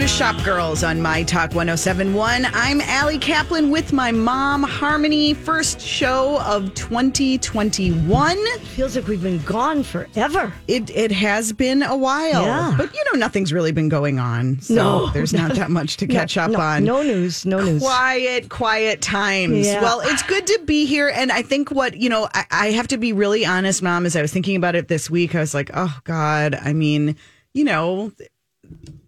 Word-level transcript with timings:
to 0.00 0.08
Shop 0.08 0.42
Girls 0.44 0.82
on 0.82 1.02
My 1.02 1.22
Talk 1.24 1.50
1071. 1.50 2.46
I'm 2.54 2.80
Allie 2.80 3.18
Kaplan 3.18 3.70
with 3.70 3.92
my 3.92 4.10
mom, 4.10 4.62
Harmony. 4.62 5.34
First 5.34 5.78
show 5.78 6.40
of 6.40 6.72
2021. 6.72 8.58
Feels 8.60 8.96
like 8.96 9.06
we've 9.06 9.22
been 9.22 9.42
gone 9.42 9.82
forever. 9.82 10.54
It 10.68 10.88
it 10.88 11.12
has 11.12 11.52
been 11.52 11.82
a 11.82 11.94
while. 11.94 12.42
Yeah. 12.42 12.74
But 12.78 12.94
you 12.94 13.04
know, 13.12 13.18
nothing's 13.18 13.52
really 13.52 13.72
been 13.72 13.90
going 13.90 14.18
on. 14.18 14.62
So 14.62 14.74
No. 14.74 15.10
there's 15.10 15.34
not 15.34 15.54
that 15.56 15.70
much 15.70 15.98
to 15.98 16.06
catch 16.06 16.38
up 16.38 16.52
no, 16.52 16.60
on. 16.60 16.84
No 16.84 17.02
news, 17.02 17.44
no 17.44 17.62
news. 17.62 17.82
Quiet, 17.82 18.48
quiet 18.48 19.02
times. 19.02 19.66
Yeah. 19.66 19.82
Well, 19.82 20.00
it's 20.02 20.22
good 20.22 20.46
to 20.46 20.60
be 20.64 20.86
here. 20.86 21.12
And 21.14 21.30
I 21.30 21.42
think 21.42 21.70
what, 21.70 21.94
you 21.98 22.08
know, 22.08 22.26
I, 22.32 22.46
I 22.50 22.66
have 22.70 22.88
to 22.88 22.96
be 22.96 23.12
really 23.12 23.44
honest, 23.44 23.82
Mom, 23.82 24.06
as 24.06 24.16
I 24.16 24.22
was 24.22 24.32
thinking 24.32 24.56
about 24.56 24.76
it 24.76 24.88
this 24.88 25.10
week, 25.10 25.34
I 25.34 25.40
was 25.40 25.52
like, 25.52 25.70
oh, 25.74 25.94
God, 26.04 26.54
I 26.54 26.72
mean, 26.72 27.16
you 27.52 27.64
know, 27.64 28.12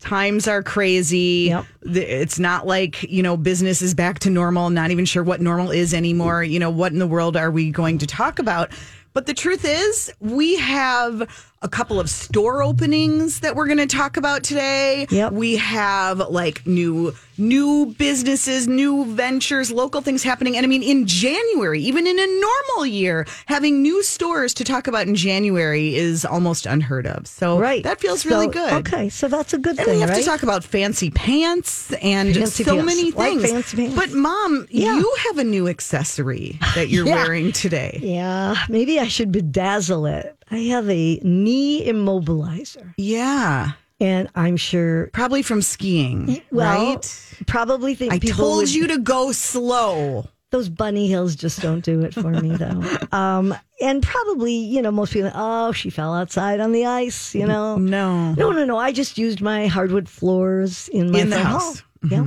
times 0.03 0.47
are 0.47 0.63
crazy. 0.63 1.47
Yep. 1.49 1.65
It's 1.83 2.39
not 2.39 2.67
like, 2.67 3.03
you 3.05 3.23
know, 3.23 3.37
business 3.37 3.81
is 3.81 3.95
back 3.95 4.19
to 4.21 4.31
normal. 4.31 4.69
Not 4.69 4.91
even 4.91 5.05
sure 5.05 5.23
what 5.23 5.41
normal 5.41 5.71
is 5.71 5.95
anymore. 5.95 6.43
You 6.45 6.59
know, 6.59 6.71
what 6.71 6.93
in 6.93 6.99
the 6.99 7.07
world 7.07 7.37
are 7.37 7.51
we 7.51 7.71
going 7.71 7.99
to 7.99 8.07
talk 8.07 8.39
about? 8.39 8.71
But 9.15 9.27
the 9.27 9.35
truth 9.35 9.65
is, 9.65 10.13
we 10.21 10.57
have 10.57 11.52
a 11.63 11.69
couple 11.69 12.01
of 12.01 12.11
store 12.11 12.63
openings 12.63 13.41
that 13.41 13.55
we're 13.57 13.67
going 13.67 13.79
to 13.79 13.87
talk 13.87 14.17
about 14.17 14.43
today. 14.43 15.07
Yep. 15.11 15.33
We 15.33 15.57
have 15.57 16.19
like 16.19 16.67
new 16.67 17.15
new 17.39 17.87
businesses, 17.99 18.69
new 18.69 19.05
ventures, 19.07 19.73
local 19.73 20.01
things 20.03 20.23
happening. 20.23 20.57
And 20.57 20.65
I 20.65 20.69
mean 20.69 20.83
in 20.83 21.07
January, 21.07 21.81
even 21.81 22.07
in 22.07 22.19
a 22.19 22.27
normal 22.41 22.87
year, 22.87 23.27
having 23.47 23.81
new 23.81 24.03
stores 24.03 24.53
to 24.55 24.65
talk 24.65 24.87
about 24.87 25.07
in 25.07 25.15
January 25.15 25.95
is 25.95 26.25
almost 26.25 26.67
unheard 26.67 27.07
of. 27.07 27.27
So 27.27 27.59
right. 27.59 27.83
that 27.85 28.01
feels 28.01 28.23
So- 28.23 28.29
really 28.31 28.49
good. 28.49 28.73
Okay, 28.87 29.09
so 29.09 29.29
that's 29.29 29.55
a 29.55 29.59
good 29.59 29.79
And 29.79 29.87
thing, 29.87 29.95
we 29.97 30.01
have 30.01 30.11
right? 30.11 30.19
to 30.19 30.25
talk 30.25 30.43
about 30.43 30.63
fancy 30.63 31.11
pants 31.11 31.93
and 32.03 32.35
Fancy 32.35 32.65
so 32.65 32.75
pants. 32.77 32.87
many 32.87 33.11
Like 33.13 33.39
things. 33.39 33.51
fancy 33.51 33.77
pants. 33.77 33.95
But 33.97 34.13
mom, 34.13 34.67
Yeah. 34.71 34.97
you 34.99 35.17
have 35.29 35.39
a 35.39 35.45
new 35.45 35.69
accessory 35.69 36.59
that 36.75 36.89
you're 36.91 37.07
Yeah. 37.13 37.15
wearing 37.25 37.53
today. 37.53 37.99
yeah, 38.03 38.57
maybe 38.69 38.99
I 39.01 39.09
should 39.09 39.33
bedazzle 39.33 40.11
it. 40.21 40.37
I 40.53 40.59
have 40.69 40.89
a 40.91 41.17
knee 41.25 41.85
immobilizer, 41.87 42.95
Yeah. 42.97 43.73
and 44.01 44.29
I'm 44.35 44.57
sure. 44.57 45.09
Probably 45.13 45.43
from 45.43 45.63
skiing, 45.63 46.43
Well, 46.51 46.87
right? 46.97 47.35
probably 47.47 47.95
think 47.95 48.13
I 48.13 48.19
told 48.19 48.57
would- 48.59 48.75
you 48.75 48.87
to 48.89 48.99
go 48.99 49.33
slow. 49.33 50.29
those 50.51 50.69
bunny 50.69 51.09
hills 51.09 51.35
just 51.35 51.63
don't 51.63 51.83
do 51.83 52.03
it 52.03 52.13
for 52.13 52.31
me 52.31 52.55
though. 52.57 52.83
Um, 53.13 53.55
and 53.81 54.03
probably, 54.03 54.53
you 54.55 54.83
know, 54.83 54.91
most 54.91 55.15
people, 55.15 55.31
oh, 55.35 55.73
she 55.73 55.89
fell 55.89 56.13
outside 56.15 56.61
on 56.61 56.73
the 56.73 56.85
ice, 56.85 57.35
you 57.35 57.47
know. 57.47 57.77
No. 57.79 58.35
No, 58.35 58.51
no, 58.53 58.65
no. 58.67 58.77
I 58.77 58.93
just 58.93 59.17
used 59.17 59.41
my 59.41 59.67
hardwood 59.67 60.09
floors 60.11 60.89
in 60.89 61.11
my 61.11 61.21
In 61.21 61.31
the 61.31 61.39
house. 61.39 61.83
Yeah. 62.07 62.25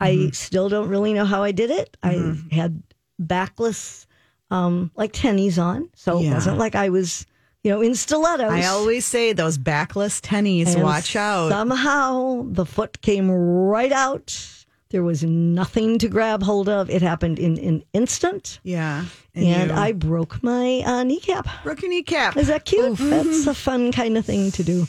I 0.00 0.30
still 0.32 0.68
don't 0.68 0.88
really 0.88 1.12
know 1.14 1.24
how 1.24 1.42
I 1.42 1.50
did 1.50 1.70
it. 1.70 1.96
I 2.02 2.36
had 2.52 2.80
backless, 3.18 4.06
um, 4.52 4.90
like 4.96 5.12
tennies 5.12 5.58
on, 5.60 5.88
so 5.96 6.20
it 6.20 6.30
wasn't 6.32 6.58
like 6.58 6.74
I 6.76 6.88
was, 6.90 7.26
you 7.64 7.70
know, 7.70 7.80
in 7.80 7.94
stilettos. 7.94 8.52
I 8.52 8.66
always 8.66 9.04
say 9.06 9.32
those 9.32 9.56
backless 9.58 10.20
tennies, 10.20 10.74
And 10.74 10.82
watch 10.82 11.16
out. 11.16 11.48
Somehow 11.48 12.44
the 12.46 12.66
foot 12.66 13.00
came 13.00 13.30
right 13.30 13.90
out. 13.90 14.64
There 14.90 15.02
was 15.02 15.24
nothing 15.24 15.98
to 15.98 16.08
grab 16.08 16.42
hold 16.42 16.68
of. 16.68 16.88
It 16.88 17.02
happened 17.02 17.38
in 17.40 17.58
an 17.58 17.82
instant, 17.94 18.60
yeah. 18.62 19.06
and, 19.34 19.70
you 19.70 19.76
I 19.76 19.90
broke 19.90 20.40
my 20.42 20.82
uh, 20.86 21.02
kneecap. 21.02 21.48
broke 21.64 21.82
your 21.82 21.90
kneecap. 21.90 22.36
Is 22.36 22.46
that 22.46 22.64
cute? 22.64 22.98
That's 22.98 23.48
a 23.48 23.54
fun 23.54 23.90
kind 23.90 24.16
of 24.16 24.24
thing 24.24 24.52
to 24.52 24.62
do. 24.62 24.86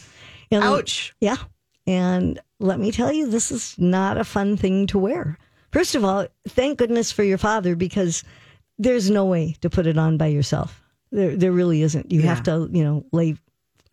And- 0.52 0.64
Ouch. 0.64 1.16
Yeah. 1.22 1.38
And 1.88 2.40
let 2.60 2.80
me 2.80 2.92
tell 2.92 3.12
you, 3.12 3.28
this 3.28 3.52
is 3.52 3.76
not 3.80 4.18
a 4.18 4.24
fun 4.24 4.58
thing 4.58 4.86
to 4.88 5.00
wear. 5.00 5.38
First 5.72 5.96
of 5.96 6.04
all, 6.04 6.28
thank 6.50 6.78
goodness 6.78 7.12
for 7.12 7.24
your 7.24 7.38
father 7.38 7.76
because 7.76 8.24
there's 8.78 9.10
no 9.10 9.26
way 9.26 9.56
to 9.62 9.70
put 9.70 9.88
it 9.88 9.98
on 9.98 10.18
by 10.18 10.28
yourself. 10.28 10.85
There, 11.16 11.36
there 11.36 11.52
really 11.52 11.82
isn't. 11.82 12.12
You 12.12 12.22
have 12.24 12.44
to, 12.44 12.70
you 12.72 12.84
know, 12.84 13.06
lay 13.12 13.36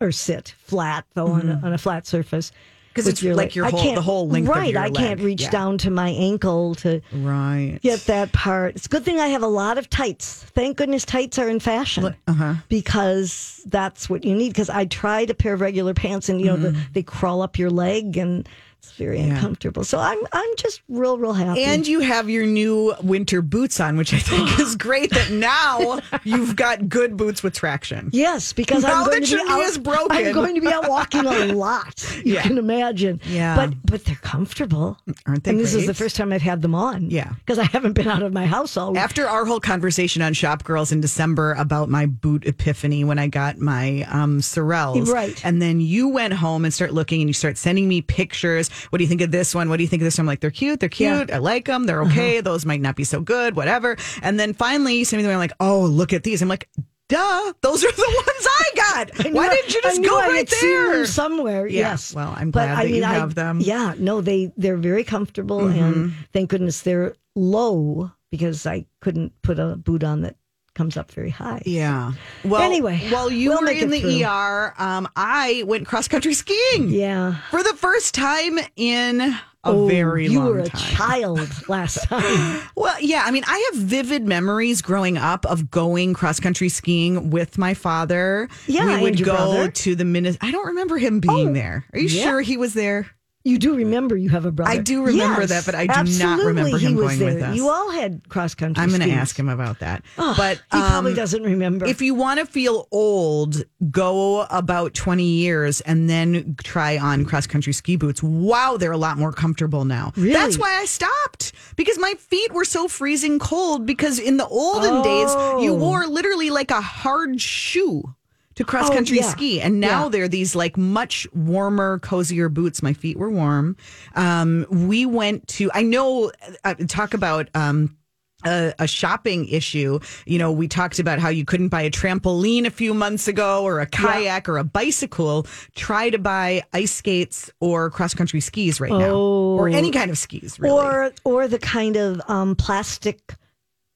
or 0.01 0.11
sit 0.11 0.53
flat 0.59 1.05
though 1.13 1.27
on, 1.27 1.49
a, 1.49 1.61
on 1.63 1.73
a 1.73 1.77
flat 1.77 2.05
surface 2.05 2.51
because 2.89 3.07
it's 3.07 3.23
your 3.23 3.33
like 3.35 3.55
your 3.55 3.65
whole- 3.69 3.95
the 3.95 4.01
whole 4.01 4.27
length 4.27 4.49
of 4.49 4.55
right. 4.55 4.75
I 4.75 4.89
can't 4.91 5.19
reach 5.21 5.43
Yeah. 5.43 5.49
down 5.49 5.77
to 5.79 5.89
my 5.89 6.09
ankle 6.09 6.75
to 6.75 7.01
Right. 7.13 7.79
get 7.81 8.01
that 8.07 8.31
part. 8.33 8.75
It's 8.75 8.85
a 8.85 8.89
good 8.89 9.03
thing 9.05 9.19
I 9.19 9.29
have 9.29 9.41
a 9.41 9.47
lot 9.47 9.77
of 9.77 9.89
tights. 9.89 10.43
Thank 10.53 10.77
goodness 10.77 11.05
tights 11.05 11.39
are 11.39 11.49
in 11.49 11.59
fashion 11.59 12.13
Uh-huh. 12.27 12.55
because 12.67 13.61
that's 13.65 14.09
what 14.09 14.23
you 14.25 14.35
need. 14.35 14.49
Because 14.49 14.69
I 14.69 14.85
tried 14.85 15.29
a 15.29 15.33
pair 15.33 15.53
of 15.53 15.61
regular 15.61 15.93
pants 15.93 16.29
and 16.29 16.39
you 16.39 16.47
know 16.47 16.57
the, 16.57 16.75
they 16.93 17.01
crawl 17.03 17.41
up 17.41 17.57
your 17.57 17.69
leg 17.71 18.17
and 18.17 18.47
it's 18.83 18.91
very. 18.93 19.19
Yeah. 19.19 19.35
uncomfortable. 19.35 19.83
So 19.85 19.97
I'm 19.99 20.19
I'm 20.33 20.49
just 20.57 20.81
real 20.89 21.17
real 21.17 21.33
happy. 21.33 21.63
And 21.63 21.87
you 21.87 22.01
have 22.01 22.29
your 22.29 22.45
new 22.45 22.93
winter 23.01 23.41
boots 23.41 23.79
on, 23.79 23.95
which 23.97 24.13
I 24.13 24.17
think 24.17 24.59
is 24.59 24.75
great 24.87 25.09
that 25.11 25.31
now 25.31 25.99
you've 26.23 26.55
got 26.55 26.89
good 26.89 27.15
boots 27.15 27.41
with 27.43 27.53
traction. 27.53 28.09
yes, 28.11 28.51
because 28.53 28.83
Now 28.83 29.01
I'm 29.03 29.05
going 29.07 29.21
that 29.21 29.27
to 29.27 29.37
be 29.37 29.49
out, 29.51 29.61
is 29.61 29.77
broken. 29.77 30.11
I'm 30.11 30.33
going 30.33 30.55
to 30.55 30.61
be 30.61 30.67
out 30.67 30.89
walking 30.89 31.25
a 31.25 31.45
lot. 31.53 32.05
You 32.25 32.33
Yeah. 32.35 32.41
can 32.43 32.57
imagine. 32.57 33.21
Yeah. 33.25 33.55
but 33.55 33.73
but 33.85 34.05
they're 34.05 34.15
comfortable, 34.17 34.97
Aren't 35.25 35.43
they 35.45 35.51
And 35.51 35.59
this 35.59 35.73
is 35.73 35.87
the 35.87 35.93
first 35.93 36.15
time 36.17 36.33
I've 36.33 36.41
had 36.41 36.61
them 36.61 36.75
on. 36.75 37.09
Yeah. 37.09 37.33
because 37.39 37.59
I 37.59 37.63
haven't 37.63 37.93
been 37.93 38.07
out 38.09 38.21
of 38.23 38.33
my 38.33 38.45
house 38.45 38.75
all 38.75 38.91
week. 38.91 38.99
After 39.01 39.27
our 39.27 39.45
whole 39.45 39.59
conversation 39.61 40.21
on 40.21 40.33
Shop 40.33 40.63
Girls 40.63 40.91
in 40.91 40.99
December 40.99 41.53
about 41.53 41.89
my 41.89 42.05
boot 42.05 42.45
epiphany 42.45 43.03
when 43.05 43.17
I 43.19 43.27
got 43.27 43.59
my 43.59 44.03
um, 44.09 44.39
Sorels, 44.41 45.07
Right. 45.07 45.39
And 45.45 45.61
then 45.61 45.79
you 45.79 46.09
went 46.09 46.33
home 46.33 46.65
and 46.65 46.73
start 46.73 46.93
looking 46.93 47.21
and 47.21 47.29
you 47.29 47.33
start 47.33 47.57
sending 47.57 47.87
me 47.87 48.01
pictures. 48.01 48.69
What 48.89 48.97
do 48.99 49.03
you 49.03 49.07
think 49.09 49.21
of 49.21 49.31
this 49.31 49.53
one? 49.55 49.69
What 49.69 49.77
do 49.77 49.83
you 49.83 49.89
think 49.89 50.01
of 50.01 50.05
this 50.05 50.17
one? 50.17 50.23
I'm 50.23 50.27
like, 50.27 50.39
they're 50.41 50.51
cute, 50.51 50.79
they're 50.79 50.89
cute. 50.89 51.09
Yeah. 51.09 51.15
Uh-huh. 51.23 51.35
I 51.35 51.37
like 51.39 51.65
them. 51.65 51.85
They're 51.85 52.01
okay. 52.03 52.41
Those 52.41 52.65
might 52.65 52.81
not 52.81 52.95
be 52.95 53.03
so 53.03 53.21
good. 53.21 53.55
Whatever. 53.55 53.97
And 54.21 54.39
then 54.39 54.53
finally, 54.53 54.95
you 54.97 55.05
send 55.05 55.19
me 55.19 55.23
the 55.23 55.29
one. 55.29 55.35
I'm 55.35 55.39
like, 55.39 55.53
oh, 55.59 55.81
look 55.81 56.13
at 56.13 56.23
these. 56.23 56.41
I'm 56.41 56.49
like. 56.49 56.69
Duh, 57.09 57.53
those 57.61 57.83
are 57.83 57.91
the 57.91 58.23
ones 58.27 58.47
I 58.47 58.69
got. 58.75 59.25
I 59.25 59.29
Why 59.31 59.49
didn't 59.49 59.73
you 59.75 59.81
just 59.81 60.01
go 60.03 60.17
I 60.19 60.27
right 60.29 60.49
there? 60.61 61.05
somewhere? 61.05 61.67
Yeah, 61.67 61.91
Yes. 61.91 62.15
well, 62.15 62.33
I'm 62.35 62.49
glad 62.49 62.69
I 62.71 62.75
that 62.83 62.87
you 62.87 62.93
mean, 62.95 63.03
I- 63.03 63.13
have 63.15 63.35
them. 63.35 63.59
Mm-hmm. 63.59 63.67
Yeah, 63.69 63.93
no, 63.99 64.21
they 64.21 64.51
they're 64.55 64.77
very 64.77 65.03
comfortable, 65.03 65.67
and 65.67 66.13
thank 66.31 66.49
goodness 66.49 66.81
they're 66.81 67.13
low 67.35 68.09
because 68.31 68.65
I 68.65 68.85
couldn't 69.01 69.33
put 69.41 69.59
a 69.59 69.75
boot 69.75 70.03
on 70.03 70.21
that 70.21 70.37
comes 70.75 70.97
up 70.97 71.11
very 71.11 71.29
high. 71.29 71.61
Yeah. 71.65 72.13
Well, 72.43 72.61
Anyway, 72.61 72.97
while 73.09 73.31
you 73.31 73.49
we'll 73.49 73.61
were 73.61 73.69
in 73.69 73.89
the 73.89 73.99
through. 74.01 74.23
ER, 74.23 74.73
um, 74.77 75.07
I 75.15 75.63
went 75.67 75.85
cross 75.85 76.07
country 76.07 76.33
skiing. 76.33 76.89
Yeah. 76.89 77.35
for 77.51 77.61
the 77.63 77.73
first 77.75 78.15
time 78.15 78.59
in 78.75 79.21
a 79.21 79.39
Oh, 79.65 79.87
very 79.87 80.27
you 80.27 80.39
long 80.39 80.49
were 80.49 80.59
a 80.59 80.67
time. 80.67 80.95
child 80.95 81.49
last 81.69 82.03
time. 82.09 82.59
Well, 82.75 82.95
yeah, 82.99 83.23
I 83.25 83.31
mean, 83.31 83.43
I 83.47 83.69
have 83.71 83.81
vivid 83.81 84.27
memories 84.27 84.81
growing 84.81 85.17
up 85.17 85.45
of 85.45 85.71
going 85.71 86.13
cross 86.13 86.39
country 86.39 86.67
skiing 86.67 87.29
with 87.29 87.57
my 87.57 87.73
father. 87.73 88.49
Yeah, 88.67 88.97
we 88.97 89.03
would 89.03 89.23
go 89.23 89.31
brother. 89.35 89.71
to 89.71 89.95
the 89.95 90.03
Minnes. 90.03 90.37
I 90.41 90.51
don't 90.51 90.67
remember 90.67 90.97
him 90.97 91.21
being 91.21 91.49
Oh, 91.49 91.53
there. 91.53 91.85
Are 91.93 91.99
you 91.99 92.09
yeah. 92.09 92.23
sure 92.23 92.41
he 92.41 92.57
was 92.57 92.73
there? 92.73 93.07
You 93.45 93.59
do 93.59 93.75
remember 93.75 94.15
you 94.15 94.29
have 94.29 94.45
a 94.45 94.51
brother. 94.51 94.71
I 94.71 94.77
do 94.77 95.03
remember 95.03 95.45
that, 95.45 95.65
but 95.65 95.75
I 95.75 95.85
do 95.87 96.17
not 96.17 96.39
remember 96.45 96.77
him 96.77 96.91
he 96.91 96.95
was 96.95 97.07
going 97.07 97.19
there. 97.19 97.33
with 97.35 97.43
us. 97.43 97.55
You 97.57 97.67
all 97.69 97.91
had 97.91 98.29
cross 98.29 98.55
country. 98.55 98.81
I'm 98.81 98.87
going 98.89 99.01
to 99.01 99.11
ask 99.11 99.37
him 99.37 99.49
about 99.49 99.79
that. 99.79 100.01
Oh, 100.17 100.33
but 100.37 100.57
he 100.71 100.79
probably 100.79 101.11
um, 101.11 101.17
doesn't 101.17 101.43
remember. 101.43 101.85
If 101.85 102.01
you 102.01 102.13
want 102.15 102.39
to 102.39 102.45
feel 102.45 102.87
old, 102.89 103.63
go 103.91 104.43
about 104.43 104.93
20 104.93 105.23
years 105.25 105.81
and 105.81 106.09
then 106.09 106.55
try 106.63 106.97
on 106.97 107.25
cross 107.25 107.45
country 107.45 107.73
ski 107.73 107.97
boots. 107.97 108.23
Wow, 108.23 108.77
they're 108.77 108.93
a 108.93 108.97
lot 108.97 109.17
more 109.17 109.33
comfortable 109.33 109.83
now. 109.83 110.13
Really? 110.15 110.31
That's 110.31 110.57
why 110.57 110.77
I 110.79 110.85
stopped 110.85 111.51
because 111.75 111.99
my 111.99 112.13
feet 112.13 112.53
were 112.53 112.65
so 112.65 112.87
freezing 112.87 113.39
cold. 113.39 113.85
Because 113.85 114.19
in 114.19 114.37
the 114.37 114.47
olden 114.47 115.01
days, 115.01 115.29
you 115.63 115.73
Oh. 115.73 115.77
wore 115.77 116.07
literally 116.07 116.49
like 116.49 116.71
a 116.71 116.79
hard 116.79 117.41
shoe 117.41 118.15
to 118.55 118.63
cross 118.63 118.89
country 118.89 119.19
Oh, 119.19 119.23
yeah. 119.23 119.29
ski. 119.29 119.61
And 119.61 119.79
now 119.79 120.03
Yeah. 120.03 120.09
they're 120.09 120.27
these 120.27 120.55
like 120.55 120.77
much 120.77 121.27
warmer, 121.33 121.99
cozier 121.99 122.49
boots. 122.49 122.81
My 122.83 122.93
feet 122.93 123.17
were 123.17 123.29
warm. 123.29 123.75
Um, 124.15 124.65
we 124.69 125.05
went 125.05 125.47
to, 125.49 125.71
I 125.73 125.83
know, 125.83 126.31
uh, 126.63 126.75
talk 126.87 127.13
about, 127.13 127.49
um, 127.55 127.97
a, 128.45 128.73
a 128.77 128.87
shopping 128.87 129.47
issue. 129.47 129.99
You 130.25 130.37
know, 130.37 130.51
we 130.51 130.67
talked 130.67 130.99
about 130.99 131.17
how 131.19 131.29
you 131.29 131.45
couldn't 131.45 131.69
buy 131.69 131.83
a 131.83 131.89
trampoline 131.89 132.65
a 132.65 132.69
few 132.71 132.93
months 132.93 133.29
ago 133.29 133.63
or 133.63 133.79
a 133.79 133.85
kayak 133.85 134.49
or 134.49 134.57
a 134.57 134.65
bicycle. 134.65 135.47
Try 135.75 136.09
to 136.09 136.19
buy 136.19 136.61
ice 136.73 136.91
skates 136.91 137.49
or 137.61 137.89
cross 137.89 138.13
country 138.13 138.41
skis 138.41 138.81
right 138.81 138.91
now 138.91 139.15
or 139.15 139.69
any 139.69 139.91
kind 139.91 140.11
of 140.11 140.17
skis, 140.17 140.59
really. 140.59 140.75
or 140.77 141.13
or 141.23 141.47
the 141.47 141.57
kind 141.57 141.95
of 141.95 142.21
um, 142.27 142.53
plastic 142.57 143.33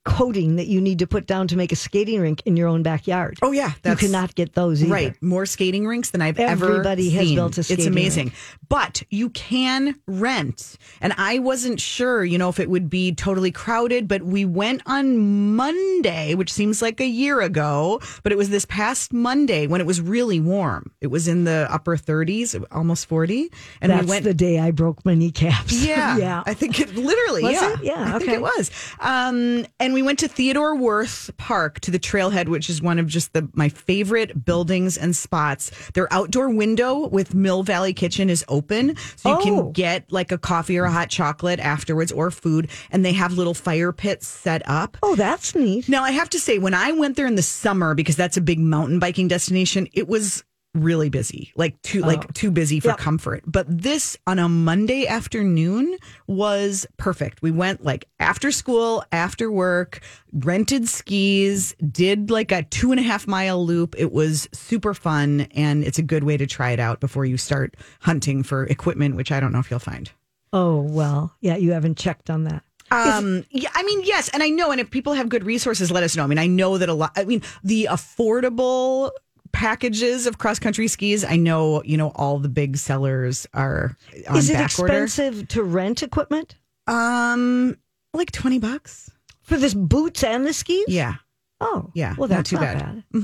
coating 0.08 0.56
that 0.56 0.68
you 0.68 0.82
need 0.82 1.00
to 1.00 1.08
put 1.08 1.28
down 1.28 1.48
to 1.50 1.58
make 1.58 1.72
a 1.72 1.76
skating 1.76 2.22
rink 2.22 2.42
in 2.46 2.58
your 2.58 2.68
own 2.68 2.84
backyard. 2.84 3.38
Oh 3.42 3.52
yeah, 3.52 3.72
you 3.86 3.96
cannot 3.96 4.36
get 4.36 4.54
those 4.54 4.82
either. 4.82 4.94
right. 4.94 5.22
More 5.22 5.46
skating 5.46 5.86
rinks 5.86 6.12
than 6.12 6.22
I've 6.22 6.40
ever 6.40 6.72
Everybody 6.72 7.10
has 7.12 7.34
built 7.34 7.58
a 7.58 7.64
skating. 7.64 7.80
It's 7.80 7.88
amazing, 7.88 8.26
rink. 8.28 8.38
but 8.70 9.04
you 9.10 9.30
can 9.30 9.96
rent, 10.08 10.78
and 11.02 11.14
I 11.18 11.40
wasn't 11.40 11.80
sure, 11.80 12.24
you 12.24 12.38
know, 12.38 12.50
if 12.50 12.60
it 12.60 12.70
would 12.70 12.90
be 12.90 13.14
totally 13.14 13.52
crowded. 13.52 14.08
But 14.08 14.24
we 14.24 14.46
went 14.46 14.82
on 14.86 15.56
Monday, 15.56 16.36
which 16.36 16.52
seems 16.52 16.82
like 16.82 17.00
a 17.00 17.08
year 17.08 17.42
ago, 17.42 18.02
but 18.24 18.32
it 18.32 18.38
was 18.38 18.50
this 18.50 18.66
past 18.66 19.14
Monday 19.14 19.68
when 19.68 19.82
it 19.82 19.88
was 19.88 20.02
really 20.02 20.40
warm. 20.40 20.92
It 21.02 21.08
was 21.08 21.28
in 21.28 21.44
the 21.44 21.68
upper 21.70 21.98
30s, 21.98 22.64
almost 22.72 23.08
40, 23.08 23.52
and 23.82 23.92
That's 23.92 24.06
we 24.06 24.10
went 24.10 24.24
the 24.24 24.34
day 24.34 24.60
I 24.60 24.72
broke 24.72 25.04
my 25.06 25.16
kneecaps. 25.16 25.86
Yeah, 25.86 26.18
yeah. 26.28 26.44
I 26.46 26.54
think 26.54 26.80
it 26.80 26.96
literally. 26.96 27.44
Was 27.44 27.54
yeah, 27.54 27.74
it? 27.74 27.84
Yeah, 27.84 28.16
I 28.16 28.20
think 28.20 28.30
okay. 28.30 28.36
it 28.36 28.42
was. 28.42 28.72
Um, 29.00 29.66
and 29.80 29.94
we 29.98 30.04
went 30.04 30.20
to 30.20 30.28
Theodore 30.28 30.76
Wirth 30.76 31.32
Park 31.38 31.80
to 31.80 31.90
the 31.90 31.98
trailhead, 31.98 32.48
which 32.50 32.70
is 32.70 32.84
one 32.84 33.00
of 33.00 33.08
just 33.08 33.34
the 33.34 33.50
my 33.54 33.68
favorite 33.68 34.46
buildings 34.46 34.96
and 34.96 35.16
spots. 35.16 35.72
Their 35.96 36.12
outdoor 36.14 36.52
window 36.52 37.08
with 37.08 37.34
Mill 37.34 37.64
Valley 37.64 37.94
Kitchen 37.94 38.30
is 38.30 38.46
open, 38.48 38.96
so 39.16 39.30
you 39.30 39.36
Oh. 39.38 39.44
can 39.44 39.72
get 39.72 40.12
like 40.12 40.32
a 40.32 40.38
coffee 40.38 40.78
or 40.78 40.84
a 40.84 40.92
hot 40.92 41.10
chocolate 41.10 41.60
afterwards 41.60 42.12
or 42.12 42.30
food. 42.30 42.70
And 42.92 43.04
they 43.04 43.14
have 43.14 43.34
little 43.34 43.56
fire 43.56 43.92
pits 43.92 44.28
set 44.28 44.62
up. 44.66 44.98
Oh, 45.02 45.16
that's 45.16 45.56
neat. 45.56 45.90
Now, 45.90 46.04
I 46.04 46.12
have 46.12 46.30
to 46.30 46.40
say, 46.40 46.60
when 46.60 46.76
I 46.76 46.92
went 46.92 47.16
there 47.16 47.26
in 47.26 47.34
the 47.34 47.42
summer, 47.42 47.96
because 47.96 48.16
that's 48.16 48.38
a 48.38 48.42
big 48.42 48.60
mountain 48.60 49.00
biking 49.00 49.28
destination, 49.28 49.88
it 49.94 50.08
was 50.08 50.44
really 50.84 51.10
busy, 51.10 51.52
like 51.56 51.82
too 51.82 52.02
like 52.02 52.34
too 52.34 52.52
busy 52.52 52.80
for 52.80 52.90
Yep. 52.90 52.98
comfort. 52.98 53.44
But 53.46 53.66
this 53.70 54.18
on 54.28 54.40
a 54.40 54.48
Monday 54.50 55.08
afternoon 55.08 55.98
was 56.28 56.86
perfect. 56.98 57.42
We 57.42 57.52
went 57.52 57.84
like 57.84 58.06
after 58.20 58.52
school, 58.52 59.04
after 59.12 59.52
work, 59.52 60.02
rented 60.34 60.88
skis, 60.88 61.76
did 61.92 62.30
like 62.30 62.52
a 62.52 62.64
two 62.64 62.92
and 62.92 63.00
a 63.00 63.04
half 63.04 63.28
mile 63.28 63.66
loop. 63.66 63.96
It 63.98 64.12
was 64.12 64.48
super 64.54 64.94
fun, 64.94 65.42
and 65.56 65.84
it's 65.84 65.98
a 66.00 66.04
good 66.04 66.24
way 66.24 66.38
to 66.38 66.46
try 66.48 66.72
it 66.72 66.80
out 66.80 67.00
before 67.00 67.26
you 67.26 67.38
start 67.38 67.76
hunting 68.02 68.44
for 68.44 68.66
equipment, 68.66 69.16
which 69.16 69.32
I 69.32 69.40
don't 69.40 69.52
know 69.52 69.60
if 69.60 69.70
you'll 69.70 69.80
find. 69.80 70.10
Oh, 70.54 70.82
well, 70.82 71.36
yeah, 71.42 71.58
you 71.58 71.74
haven't 71.74 71.98
checked 71.98 72.30
on 72.30 72.46
that. 72.46 72.64
Um, 72.90 73.44
yeah, 73.52 73.70
I 73.76 73.84
mean, 73.84 74.02
yes, 74.06 74.30
and 74.30 74.42
I 74.42 74.48
know, 74.48 74.72
and 74.72 74.80
if 74.80 74.90
people 74.90 75.12
have 75.12 75.28
good 75.28 75.44
resources, 75.44 75.92
let 75.92 76.04
us 76.04 76.16
know. 76.16 76.24
I 76.24 76.28
mean, 76.28 76.38
I 76.38 76.48
know 76.48 76.78
that 76.78 76.88
a 76.88 76.94
lot. 76.94 77.12
I 77.18 77.26
mean, 77.26 77.42
the 77.62 77.90
affordable 77.92 79.12
packages 79.52 80.26
of 80.28 80.38
cross 80.38 80.60
country 80.60 80.88
skis. 80.88 81.24
I 81.24 81.36
know, 81.38 81.82
you 81.84 81.98
know, 81.98 82.10
all 82.16 82.40
the 82.40 82.50
big 82.50 82.78
sellers 82.78 83.46
are 83.54 83.96
on 84.30 84.38
Is 84.38 84.50
it 84.50 84.54
back 84.54 84.72
order. 84.80 85.04
expensive 85.04 85.48
to 85.50 85.64
rent 85.64 86.04
equipment 86.04 86.56
Um, 86.88 87.78
like 88.14 88.32
twenty 88.32 88.60
bucks. 88.60 89.10
for 89.44 89.58
this 89.58 89.74
boots 89.74 90.24
and 90.24 90.46
the 90.46 90.54
skis? 90.54 90.86
Yeah. 90.88 91.16
Oh, 91.60 91.90
Yeah, 91.96 92.14
Well, 92.18 92.30
not 92.30 92.36
that's 92.38 92.50
too 92.52 92.56
not 92.58 92.62
bad. 92.78 93.04
bad. 93.14 93.24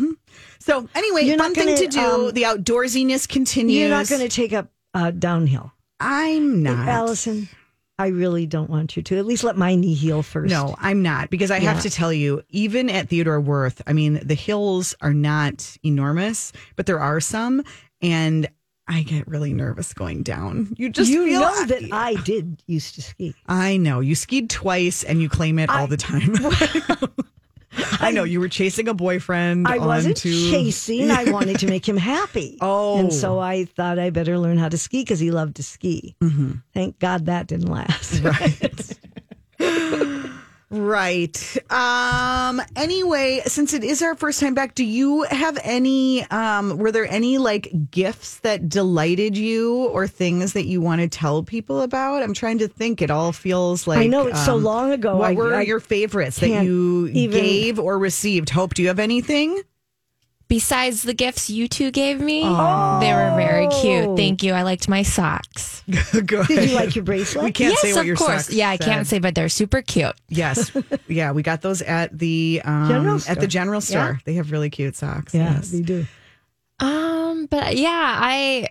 So 0.60 0.90
anyway, 0.96 1.22
You're 1.24 1.38
fun 1.38 1.54
not 1.54 1.64
thing 1.66 1.76
to 1.78 1.88
gonna, 1.88 2.08
do. 2.08 2.28
um, 2.30 2.34
the 2.34 2.44
outdoorsiness 2.44 3.28
continues. 3.30 3.78
You're 3.78 3.90
not 3.90 4.08
going 4.10 4.22
to 4.22 4.30
take 4.30 4.54
up 4.54 4.70
uh, 4.96 5.12
downhill, 5.12 5.72
I'm 6.00 6.64
not. 6.64 6.88
Allison. 6.88 7.48
I 8.00 8.08
really 8.08 8.46
don't 8.48 8.70
want 8.70 8.98
you 8.98 9.04
to. 9.04 9.18
At 9.18 9.26
least 9.26 9.44
let 9.44 9.56
my 9.56 9.76
knee 9.76 9.94
heal 9.94 10.24
first. 10.24 10.50
No, 10.50 10.76
I'm 10.80 11.02
not 11.04 11.30
because 11.30 11.52
I 11.52 11.58
Yeah. 11.58 11.74
have 11.74 11.84
to 11.84 11.90
tell 11.90 12.12
you, 12.12 12.42
even 12.50 12.90
at 12.90 13.10
Theodore 13.10 13.40
Wirth, 13.40 13.82
I 13.86 13.94
mean, 13.94 14.20
the 14.24 14.34
hills 14.34 14.96
are 15.02 15.14
not 15.14 15.78
enormous, 15.84 16.52
but 16.76 16.86
there 16.88 17.00
are 17.00 17.20
some, 17.20 17.64
and 18.02 18.48
I 18.88 19.04
get 19.04 19.28
really 19.28 19.54
nervous 19.54 19.94
going 19.94 20.24
down. 20.24 20.74
You 20.76 20.90
just 20.90 21.10
you 21.12 21.26
feel 21.26 21.42
know 21.42 21.66
that 21.66 21.84
I 21.92 22.16
did 22.16 22.62
used 22.68 22.96
to 22.96 23.02
ski. 23.04 23.36
I 23.48 23.78
know 23.78 24.00
you 24.00 24.16
skied 24.16 24.50
twice 24.50 25.04
and 25.04 25.22
you 25.22 25.30
claim 25.30 25.60
it 25.60 25.70
all 25.70 25.88
the 25.88 25.96
time. 25.98 26.34
I 28.00 28.12
know 28.12 28.24
you 28.24 28.40
were 28.40 28.50
chasing 28.50 28.88
a 28.88 28.94
boyfriend. 28.94 29.68
I 29.68 29.78
wasn't 29.78 30.18
onto- 30.18 30.52
chasing. 30.52 31.10
I 31.12 31.24
wanted 31.32 31.60
to 31.60 31.68
make 31.68 31.88
him 31.88 31.98
happy. 31.98 32.58
Oh. 32.62 32.98
And 33.00 33.12
so 33.14 33.40
I 33.40 33.66
thought 33.66 34.00
I 34.00 34.10
better 34.10 34.38
learn 34.40 34.58
how 34.58 34.70
to 34.70 34.78
ski 34.78 35.02
because 35.02 35.20
he 35.20 35.32
loved 35.32 35.56
to 35.58 35.64
ski. 35.64 36.16
Mm-hmm. 36.22 36.54
Thank 36.74 37.00
God 37.00 37.26
that 37.26 37.48
didn't 37.48 37.68
last. 37.70 38.22
Right. 38.22 38.63
Right. 40.74 41.58
Um 41.70 42.62
anyway, 42.76 43.42
since 43.46 43.74
it 43.74 43.84
is 43.84 44.02
our 44.02 44.16
first 44.16 44.40
time 44.40 44.54
back, 44.54 44.76
do 44.76 44.84
you 44.84 45.24
have 45.24 45.58
any 45.64 46.24
um 46.30 46.78
were 46.78 46.92
there 46.92 47.06
any 47.10 47.38
like 47.38 47.72
gifts 47.92 48.40
that 48.40 48.68
delighted 48.70 49.38
you 49.38 49.86
or 49.86 50.08
things 50.08 50.54
that 50.54 50.66
you 50.66 50.82
want 50.82 51.02
to 51.02 51.08
tell 51.08 51.44
people 51.44 51.82
about? 51.82 52.24
I'm 52.24 52.34
trying 52.34 52.58
to 52.60 52.68
think. 52.68 53.02
It 53.02 53.12
all 53.12 53.32
feels 53.32 53.86
like 53.88 54.00
I 54.00 54.08
know 54.08 54.28
it's 54.28 54.44
so 54.46 54.56
um, 54.56 54.64
long 54.64 54.92
ago. 54.92 55.18
What 55.18 55.32
I- 55.32 55.36
were 55.36 55.56
I 55.56 55.62
your 55.62 55.80
favorites 55.80 56.40
that 56.40 56.64
you 56.64 57.08
even- 57.14 57.42
gave 57.44 57.80
or 57.80 57.98
received? 58.00 58.50
Hope, 58.50 58.74
do 58.74 58.82
you 58.82 58.88
have 58.88 59.00
anything? 59.00 59.62
Besides 60.50 61.02
the 61.04 61.14
gifts 61.14 61.50
you 61.50 61.68
two 61.68 61.90
gave 61.90 62.20
me, 62.20 62.42
they 62.42 62.48
were 63.14 63.34
very 63.36 63.68
Oh. 63.72 63.82
cute. 63.82 64.18
Thank 64.18 64.44
you. 64.44 64.54
I 64.54 64.62
liked 64.62 64.88
my 64.88 65.02
socks. 65.02 65.82
Good. 66.12 66.48
Did 66.48 66.70
you 66.70 66.76
like 66.76 66.96
your 66.96 67.04
bracelet? 67.04 67.46
We 67.46 67.52
can't 67.52 67.72
yes, 67.72 67.82
say 67.82 67.94
what 67.94 68.02
of 68.02 68.06
your 68.06 68.16
course. 68.16 68.46
socks 68.46 68.54
Yeah, 68.54 68.70
I 68.70 68.76
said. 68.78 68.86
can't 68.86 69.08
say, 69.08 69.20
but 69.20 69.34
they're 69.36 69.50
super 69.50 69.82
cute. 69.82 70.16
Yes. 70.30 70.72
Yeah, 71.08 71.32
we 71.32 71.44
got 71.44 71.62
those 71.62 71.82
at 71.82 72.18
the 72.18 72.62
um, 72.66 72.88
General 72.88 73.20
at 73.28 73.40
the 73.40 73.48
general 73.48 73.82
store. 73.82 74.00
Yeah. 74.02 74.18
They 74.26 74.34
have 74.36 74.52
really 74.52 74.70
cute 74.70 74.96
socks. 74.96 75.34
Yeah, 75.34 75.54
yes. 75.56 75.70
they 75.70 75.82
do. 75.82 76.06
Um, 76.80 77.46
but 77.48 77.76
yeah, 77.78 78.18
I 78.20 78.68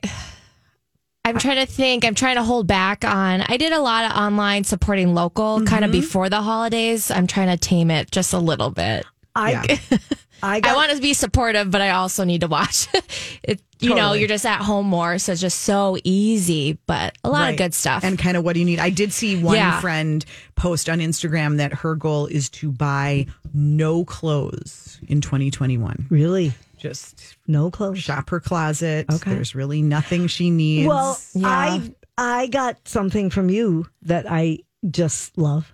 I'm 1.24 1.38
trying 1.38 1.64
to 1.64 1.70
think. 1.72 2.04
I'm 2.04 2.14
trying 2.16 2.36
to 2.36 2.42
hold 2.42 2.66
back 2.66 3.04
on. 3.04 3.42
I 3.42 3.56
did 3.56 3.72
a 3.72 3.80
lot 3.80 4.10
of 4.10 4.16
online 4.16 4.64
supporting 4.64 5.14
local 5.14 5.62
kind 5.64 5.84
of 5.84 5.90
Mm-hmm. 5.92 6.00
before 6.00 6.28
the 6.28 6.42
holidays. 6.42 7.10
I'm 7.10 7.26
trying 7.28 7.48
to 7.48 7.56
tame 7.56 7.90
it 7.92 8.10
just 8.10 8.32
a 8.32 8.38
little 8.38 8.70
bit. 8.70 9.04
I, 9.36 9.52
Yeah. 9.52 9.98
I 10.42 10.60
I 10.64 10.74
want 10.74 10.90
to 10.92 11.00
be 11.00 11.14
supportive, 11.14 11.70
but 11.70 11.80
I 11.80 11.90
also 11.90 12.24
need 12.24 12.40
to 12.40 12.48
watch. 12.48 12.88
it, 13.42 13.60
you 13.80 13.94
know, 13.94 14.12
you're 14.12 14.28
just 14.28 14.46
at 14.46 14.60
home 14.60 14.86
more, 14.86 15.18
so 15.18 15.32
it's 15.32 15.40
just 15.40 15.60
so 15.60 15.96
easy. 16.04 16.78
But 16.86 17.16
a 17.24 17.30
lot 17.30 17.40
Right. 17.40 17.50
of 17.50 17.56
good 17.58 17.74
stuff. 17.74 18.04
And 18.04 18.18
kind 18.18 18.36
of 18.36 18.44
what 18.44 18.54
do 18.54 18.60
you 18.60 18.66
need? 18.66 18.78
I 18.78 18.90
did 18.90 19.12
see 19.12 19.40
one 19.42 19.56
Yeah. 19.56 19.80
friend 19.80 20.24
post 20.56 20.88
on 20.88 20.98
Instagram 20.98 21.56
that 21.58 21.72
her 21.72 21.94
goal 21.94 22.26
is 22.26 22.48
to 22.50 22.70
buy 22.72 23.26
no 23.54 24.04
clothes 24.04 24.98
in 25.08 25.20
2021. 25.20 26.06
really 26.10 26.52
Just 26.78 27.36
no 27.46 27.70
clothes. 27.70 27.98
shop 28.00 28.30
her 28.30 28.40
closet. 28.40 29.06
Okay. 29.12 29.34
There's 29.34 29.54
really 29.54 29.82
nothing 29.82 30.26
she 30.26 30.50
needs. 30.50 30.88
Well, 30.88 31.18
Yeah. 31.34 31.48
I 31.48 31.92
I 32.18 32.46
got 32.48 32.76
something 32.86 33.30
from 33.30 33.48
you 33.48 33.86
that 34.02 34.26
I 34.30 34.58
just 34.90 35.36
love. 35.38 35.72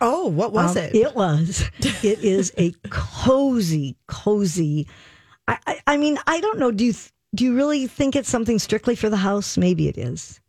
Oh, 0.00 0.28
what 0.28 0.52
was 0.52 0.76
Um, 0.76 0.82
it? 0.84 0.94
It 0.94 1.14
was. 1.14 1.64
It 2.02 2.22
is 2.24 2.52
a 2.58 2.72
cozy, 2.90 3.96
cozy. 4.06 4.86
I, 5.48 5.58
I, 5.66 5.80
I 5.86 5.96
mean, 5.96 6.18
I 6.26 6.40
don't 6.40 6.58
know. 6.58 6.70
Do 6.70 6.84
you 6.84 6.94
do 7.34 7.44
you 7.44 7.54
really 7.56 7.86
think 7.86 8.14
it's 8.16 8.28
something 8.28 8.58
strictly 8.58 8.94
for 8.94 9.10
the 9.10 9.16
house? 9.16 9.56
Maybe 9.58 9.88
it 9.88 9.98
is. 9.98 10.40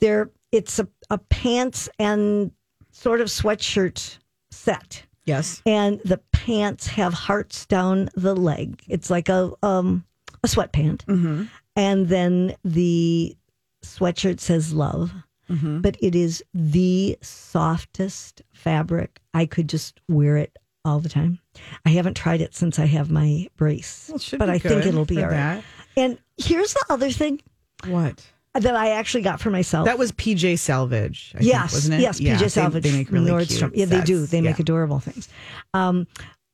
There, 0.00 0.30
it's 0.50 0.78
a, 0.80 0.88
a 1.10 1.18
pants 1.18 1.88
and 1.98 2.50
sort 2.90 3.20
of 3.20 3.28
sweatshirt 3.28 4.18
set, 4.50 5.04
yes. 5.24 5.62
and 5.64 6.00
the 6.04 6.18
pants 6.32 6.86
have 6.88 7.14
hearts 7.14 7.64
down 7.66 8.08
the 8.16 8.34
leg. 8.34 8.82
It's 8.88 9.08
like 9.10 9.28
a 9.28 9.52
um 9.62 10.04
a 10.44 10.48
sweatpant, 10.48 11.04
Mm-hmm. 11.06 11.44
and 11.76 12.08
then 12.08 12.56
the 12.64 13.36
sweatshirt 13.84 14.40
says 14.40 14.72
love 14.72 15.12
Mm-hmm. 15.50 15.80
but 15.80 15.96
it 16.00 16.14
is 16.14 16.42
the 16.54 17.18
softest 17.20 18.42
fabric. 18.62 19.18
I 19.34 19.46
could 19.46 19.68
just 19.68 20.00
wear 20.08 20.36
it 20.36 20.56
all 20.84 20.98
the 21.00 21.08
time. 21.08 21.38
I 21.86 21.90
haven't 21.90 22.14
tried 22.14 22.40
it 22.40 22.54
since 22.54 22.78
I 22.78 22.86
have 22.86 23.10
my 23.10 23.48
brace, 23.56 24.08
Well, 24.10 24.38
but 24.38 24.50
I 24.50 24.58
think 24.58 24.86
it'll 24.86 25.04
be 25.04 25.16
for 25.16 25.22
all 25.22 25.26
right. 25.28 25.36
that. 25.36 25.64
And 25.96 26.18
here's 26.38 26.72
the 26.72 26.84
other 26.90 27.10
thing 27.10 27.40
What? 27.86 28.24
that 28.54 28.74
I 28.74 28.90
actually 28.90 29.22
got 29.22 29.40
for 29.40 29.50
myself. 29.50 29.84
That 29.86 29.98
was 29.98 30.12
PJ 30.12 30.58
Salvage, 30.58 31.34
I 31.38 31.42
yes, 31.42 31.60
think, 31.60 31.72
wasn't 31.72 31.94
it? 31.94 32.00
yes, 32.00 32.20
Yeah, 32.20 32.36
PJ 32.36 32.50
Salvage, 32.50 32.82
They, 32.82 32.92
make 32.92 33.10
really 33.10 33.30
Nordstrom. 33.30 33.58
cute 33.72 33.76
yeah, 33.76 33.84
they 33.86 34.00
do. 34.02 34.20
sets. 34.20 34.30
They 34.32 34.40
make 34.40 34.58
adorable 34.58 34.98
things. 35.00 35.28
Um, 35.72 36.06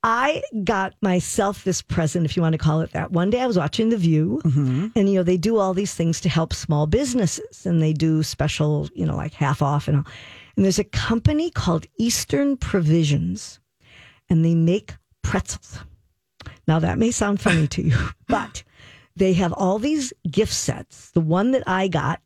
I 0.04 0.42
got 0.64 0.94
myself 1.02 1.64
this 1.64 1.82
present, 1.82 2.24
if 2.24 2.36
you 2.36 2.42
want 2.42 2.52
to 2.52 2.58
call 2.58 2.80
it 2.82 2.92
that. 2.92 3.10
One 3.10 3.30
day 3.30 3.40
I 3.40 3.46
was 3.46 3.58
watching 3.58 3.88
The 3.88 3.96
View, 3.96 4.40
Mm-hmm. 4.44 4.86
and 4.94 5.08
you 5.08 5.16
know 5.16 5.22
they 5.22 5.36
do 5.36 5.58
all 5.58 5.74
these 5.74 5.94
things 5.94 6.20
to 6.20 6.28
help 6.28 6.52
small 6.54 6.86
businesses, 6.86 7.66
and 7.66 7.82
they 7.82 7.92
do 7.92 8.22
special, 8.22 8.88
you 8.94 9.04
know, 9.06 9.16
like 9.16 9.32
half 9.34 9.60
off 9.60 9.88
and 9.88 9.98
all. 9.98 10.04
And 10.56 10.64
there's 10.64 10.78
a 10.78 10.84
company 10.84 11.50
called 11.50 11.86
Eastern 11.98 12.56
Provisions, 12.56 13.60
and 14.30 14.44
they 14.44 14.54
make 14.54 14.94
pretzels. 15.22 15.80
Now 16.66 16.78
that 16.78 16.98
may 16.98 17.10
sound 17.10 17.40
funny 17.40 17.66
to 17.68 17.82
you, 17.82 17.96
but 18.28 18.62
they 19.16 19.32
have 19.32 19.52
all 19.52 19.78
these 19.80 20.12
gift 20.30 20.52
sets. 20.54 21.10
The 21.10 21.20
one 21.20 21.50
that 21.52 21.64
I 21.66 21.88
got 21.88 22.20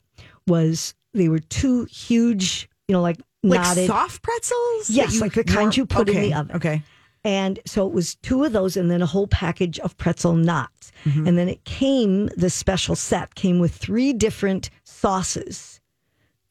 was 0.46 0.94
they 1.14 1.28
were 1.28 1.38
two 1.38 1.84
huge, 1.86 2.68
you 2.88 2.92
know, 2.92 3.00
like, 3.00 3.18
Like 3.42 3.60
knotted. 3.60 3.86
soft 3.86 4.22
pretzels? 4.22 4.90
Yes, 4.90 5.20
like 5.20 5.32
the 5.34 5.44
kind 5.44 5.74
you 5.76 5.86
put 5.86 6.08
in 6.10 6.20
the 6.20 6.34
oven. 6.34 6.56
Okay. 6.56 6.82
And 7.24 7.60
so 7.66 7.86
it 7.86 7.92
was 7.92 8.16
two 8.16 8.42
of 8.44 8.52
those 8.52 8.76
and 8.76 8.90
then 8.90 9.00
a 9.02 9.06
whole 9.06 9.28
package 9.28 9.78
of 9.80 9.96
pretzel 9.96 10.34
knots. 10.34 10.90
Mm-hmm. 11.04 11.26
And 11.28 11.38
then 11.38 11.48
it 11.48 11.64
came, 11.64 12.26
the 12.36 12.50
special 12.50 12.96
set 12.96 13.34
came 13.36 13.60
with 13.60 13.74
three 13.74 14.12
different 14.12 14.70
sauces 14.84 15.80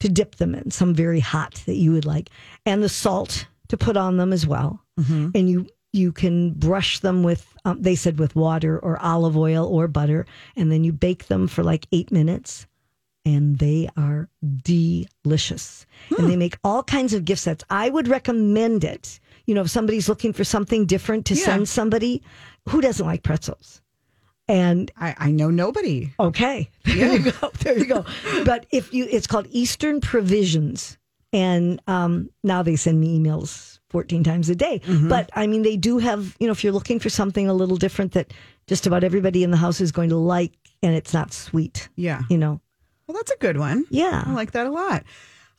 to 0.00 0.08
dip 0.08 0.36
them 0.36 0.54
in, 0.54 0.70
some 0.70 0.94
very 0.94 1.20
hot 1.20 1.62
that 1.66 1.76
you 1.76 1.92
would 1.92 2.04
like, 2.06 2.30
and 2.66 2.82
the 2.82 2.88
salt 2.88 3.46
to 3.68 3.76
put 3.76 3.96
on 3.96 4.16
them 4.16 4.32
as 4.32 4.46
well. 4.46 4.80
and 5.34 5.48
you 5.48 5.66
you 5.94 6.10
can 6.10 6.52
brush 6.52 7.00
them 7.00 7.22
with 7.22 7.54
um, 7.64 7.80
they 7.82 7.94
said 7.94 8.18
with 8.18 8.34
water 8.34 8.78
or 8.78 8.98
olive 9.00 9.36
oil 9.36 9.66
or 9.66 9.86
butter, 9.88 10.26
and 10.56 10.72
then 10.72 10.84
you 10.84 10.92
bake 10.92 11.26
them 11.26 11.46
for 11.46 11.62
like 11.62 11.86
eight 11.92 12.10
minutes, 12.10 12.66
and 13.24 13.58
they 13.58 13.88
are 13.96 14.28
delicious. 14.64 15.86
And 16.18 16.30
they 16.30 16.36
make 16.36 16.58
all 16.64 16.82
kinds 16.82 17.12
of 17.14 17.24
gift 17.24 17.42
sets. 17.42 17.62
I 17.70 17.90
would 17.90 18.08
recommend 18.08 18.84
it. 18.84 19.20
You 19.46 19.54
know, 19.54 19.62
if 19.62 19.70
somebody's 19.70 20.08
looking 20.08 20.32
for 20.32 20.44
something 20.44 20.86
different 20.86 21.26
to 21.26 21.34
Yeah. 21.34 21.44
send 21.44 21.68
somebody, 21.68 22.22
who 22.68 22.80
doesn't 22.80 23.04
like 23.06 23.22
pretzels? 23.22 23.80
And 24.48 24.90
I, 24.96 25.14
I 25.18 25.30
know 25.30 25.50
nobody. 25.50 26.12
Okay. 26.18 26.68
There 26.84 27.12
you 27.16 27.30
go. 27.32 27.50
There 27.60 27.78
you 27.78 27.84
go. 27.86 28.04
But 28.44 28.66
if 28.70 28.92
you, 28.92 29.06
it's 29.10 29.26
called 29.26 29.46
Eastern 29.50 30.00
Provisions. 30.00 30.98
And 31.32 31.80
um, 31.86 32.28
now 32.44 32.62
they 32.62 32.76
send 32.76 33.00
me 33.00 33.18
emails 33.18 33.78
14 33.88 34.22
times 34.22 34.50
a 34.50 34.54
day. 34.54 34.82
But 34.86 35.30
I 35.34 35.46
mean, 35.46 35.62
they 35.62 35.76
do 35.78 35.96
have, 35.98 36.36
you 36.38 36.46
know, 36.46 36.52
if 36.52 36.62
you're 36.62 36.74
looking 36.74 36.98
for 37.00 37.08
something 37.08 37.48
a 37.48 37.54
little 37.54 37.76
different 37.78 38.12
that 38.12 38.34
just 38.66 38.86
about 38.86 39.02
everybody 39.02 39.42
in 39.42 39.50
the 39.50 39.56
house 39.56 39.80
is 39.80 39.92
going 39.92 40.10
to 40.10 40.16
like 40.16 40.52
and 40.82 40.94
it's 40.94 41.14
not 41.14 41.32
sweet, 41.32 41.88
Yeah. 41.96 42.22
you 42.28 42.36
know. 42.36 42.60
Well, 43.06 43.16
that's 43.16 43.30
a 43.30 43.36
good 43.38 43.56
one. 43.56 43.86
Yeah. 43.90 44.22
I 44.26 44.32
like 44.32 44.50
that 44.52 44.66
a 44.66 44.70
lot. 44.70 45.04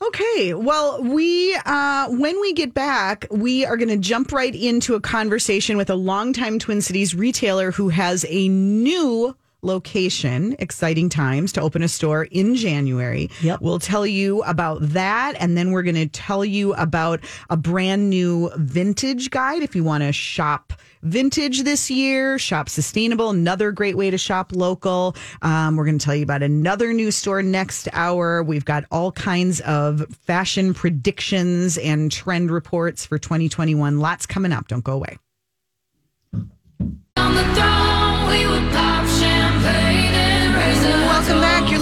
Okay, 0.02 0.54
well, 0.54 1.02
we 1.02 1.56
uh, 1.66 2.10
when 2.10 2.40
we 2.42 2.54
get 2.54 2.74
back, 2.74 3.26
we 3.32 3.66
are 3.66 3.78
going 3.78 3.90
to 3.90 3.98
jump 3.98 4.32
right 4.32 4.54
into 4.54 4.96
a 4.96 5.00
conversation 5.00 5.78
with 5.78 5.90
a 5.90 5.96
longtime 5.96 6.60
Twin 6.60 6.82
Cities 6.82 7.16
retailer 7.16 7.72
who 7.72 7.90
has 7.90 8.26
a 8.28 8.50
new 8.50 9.36
location. 9.64 10.56
Exciting 10.60 11.10
times 11.10 11.52
to 11.54 11.62
open 11.62 11.84
a 11.84 11.88
store 11.88 12.26
in 12.26 12.56
January. 12.56 13.30
Yep. 13.42 13.62
We'll 13.62 13.80
tell 13.80 14.06
you 14.06 14.42
about 14.44 14.80
that, 14.82 15.36
and 15.40 15.58
then 15.58 15.72
we're 15.72 15.84
going 15.84 15.96
to 15.96 16.08
tell 16.08 16.44
you 16.44 16.74
about 16.74 17.22
a 17.50 17.58
brand 17.58 18.10
new 18.10 18.52
vintage 18.58 19.30
guide 19.30 19.62
if 19.64 19.76
you 19.76 19.84
want 19.84 20.04
to 20.04 20.12
shop 20.12 20.74
vintage 21.04 21.64
this 21.64 21.92
year, 21.92 22.40
shop 22.40 22.70
sustainable, 22.70 23.30
another 23.30 23.72
great 23.72 23.96
way 23.96 24.10
to 24.10 24.18
shop 24.18 24.52
local. 24.54 25.16
Um, 25.42 25.76
we're 25.76 25.86
going 25.86 26.00
to 26.00 26.06
tell 26.06 26.16
you 26.16 26.24
about 26.24 26.42
another 26.42 26.94
new 26.94 27.12
store 27.12 27.44
next 27.44 27.88
hour. 27.94 28.42
We've 28.42 28.66
got 28.66 28.86
all 28.90 29.12
kinds 29.12 29.60
of 29.62 30.06
fashion 30.26 30.74
predictions 30.74 31.78
and 31.78 32.12
trend 32.12 32.52
reports 32.52 33.06
for 33.06 33.20
2021. 33.20 34.00
Lots 34.00 34.26
coming 34.26 34.52
up. 34.52 34.68
Don't 34.68 34.84
go 34.84 34.94
away. 34.94 35.18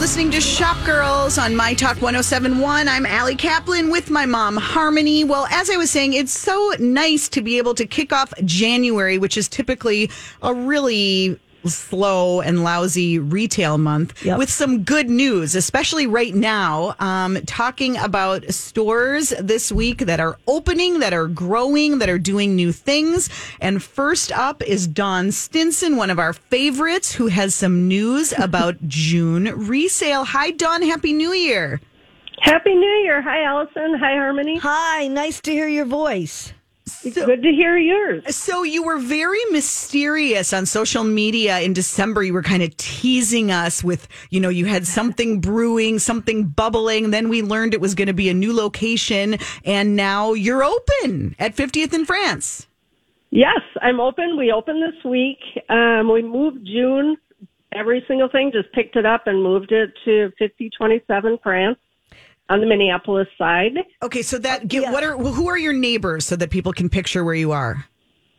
Listening 0.02 0.32
to 0.32 0.42
Shop 0.42 0.84
Girls 0.84 1.38
on 1.38 1.56
My 1.56 1.76
Talk 1.76 2.02
1071. 2.02 2.88
I'm 2.88 3.06
Allie 3.06 3.36
Kaplan 3.36 3.92
with 3.92 4.10
my 4.10 4.26
mom, 4.26 4.58
Harmony. 4.58 5.24
Well, 5.24 5.46
as 5.52 5.70
I 5.70 5.78
was 5.78 5.92
saying, 5.92 6.14
it's 6.14 6.32
so 6.32 6.74
nice 6.80 7.30
to 7.30 7.40
be 7.44 7.60
able 7.60 7.76
to 7.76 7.86
kick 7.86 8.12
off 8.12 8.34
January, 8.44 9.20
which 9.20 9.38
is 9.38 9.48
typically 9.48 10.10
a 10.42 10.56
really 10.56 11.40
slow 11.66 12.42
and 12.42 12.64
lousy 12.64 13.20
retail 13.20 13.78
month 13.78 14.24
Yep. 14.26 14.38
with 14.38 14.50
some 14.50 14.84
good 14.84 15.10
news, 15.10 15.56
especially 15.56 16.08
right 16.08 16.34
now. 16.34 16.96
Um, 17.00 17.38
talking 17.46 17.98
about 17.98 18.52
stores 18.54 19.30
this 19.40 19.72
week 19.72 20.00
that 20.00 20.20
are 20.20 20.38
opening, 20.48 21.00
that 21.00 21.14
are 21.14 21.28
growing, 21.28 22.00
that 22.00 22.10
are 22.10 22.20
doing 22.20 22.56
new 22.56 22.72
things. 22.72 23.30
And 23.60 23.82
first 23.82 24.32
up 24.32 24.62
is 24.64 24.88
Dawn 24.88 25.32
Stinson, 25.32 25.98
one 25.98 26.10
of 26.10 26.20
our 26.20 26.34
favorites, 26.34 27.14
who 27.14 27.28
has 27.28 27.54
some 27.56 27.88
news 27.88 28.34
about 28.38 28.76
June 28.88 29.46
resale. 29.56 30.24
Hi, 30.26 30.52
Dawn. 30.52 30.82
Happy 30.82 31.14
New 31.14 31.32
Year. 31.34 31.80
Happy 32.42 32.74
New 32.74 32.90
Year. 33.04 33.22
Hi, 33.22 33.44
Allison. 33.44 33.96
Hi, 34.00 34.14
Harmony. 34.16 34.58
Hi, 34.58 35.08
nice 35.08 35.40
to 35.42 35.52
hear 35.52 35.68
your 35.68 35.86
voice. 35.86 36.54
Good 37.04 37.44
to 37.44 37.50
hear 37.52 37.78
yours. 37.78 38.36
So 38.36 38.64
you 38.64 38.84
were 38.84 38.98
very 38.98 39.40
mysterious 39.52 40.54
on 40.54 40.66
social 40.66 41.04
media 41.04 41.60
in 41.60 41.74
December. 41.74 42.24
You 42.24 42.34
were 42.34 42.44
kind 42.44 42.64
of 42.64 42.76
teasing 42.78 43.52
us 43.52 43.84
with, 43.84 44.08
you 44.30 44.40
know, 44.40 44.50
you 44.50 44.66
had 44.66 44.86
something 44.88 45.40
brewing, 45.42 46.00
something 46.00 46.48
bubbling. 46.48 47.12
Then 47.12 47.30
we 47.30 47.42
learned 47.42 47.74
it 47.74 47.82
was 47.82 47.96
going 47.96 48.08
to 48.08 48.14
be 48.14 48.30
a 48.30 48.34
new 48.34 48.54
location, 48.54 49.38
and 49.64 49.96
now 49.96 50.34
you're 50.34 50.64
open 50.64 51.36
at 51.40 51.56
50th 51.56 51.94
in 51.94 52.06
France. 52.06 52.68
Yes, 53.30 53.62
I'm 53.82 54.00
open. 54.00 54.38
We 54.38 54.52
opened 54.52 54.84
this 54.84 55.04
week. 55.06 55.40
Um, 55.70 56.12
we 56.12 56.22
moved 56.22 56.66
June. 56.66 57.16
Every 57.74 58.04
single 58.08 58.28
thing 58.28 58.52
just 58.54 58.72
picked 58.74 58.96
it 58.96 59.06
up 59.06 59.28
and 59.28 59.42
moved 59.42 59.72
it 59.72 59.94
to 60.06 60.30
5027 60.38 61.40
France 61.42 61.78
on 62.52 62.60
the 62.60 62.68
Minneapolis 62.68 63.28
side. 63.38 63.78
Okay, 64.04 64.22
so 64.22 64.38
that 64.40 64.68
get, 64.68 64.84
yeah. 64.84 64.92
what 64.92 65.04
are 65.04 65.18
who 65.18 65.48
are 65.48 65.58
your 65.58 65.74
neighbors 65.74 66.26
so 66.26 66.36
that 66.36 66.50
people 66.50 66.74
can 66.74 66.90
picture 66.90 67.24
where 67.24 67.34
you 67.34 67.54
are? 67.54 67.86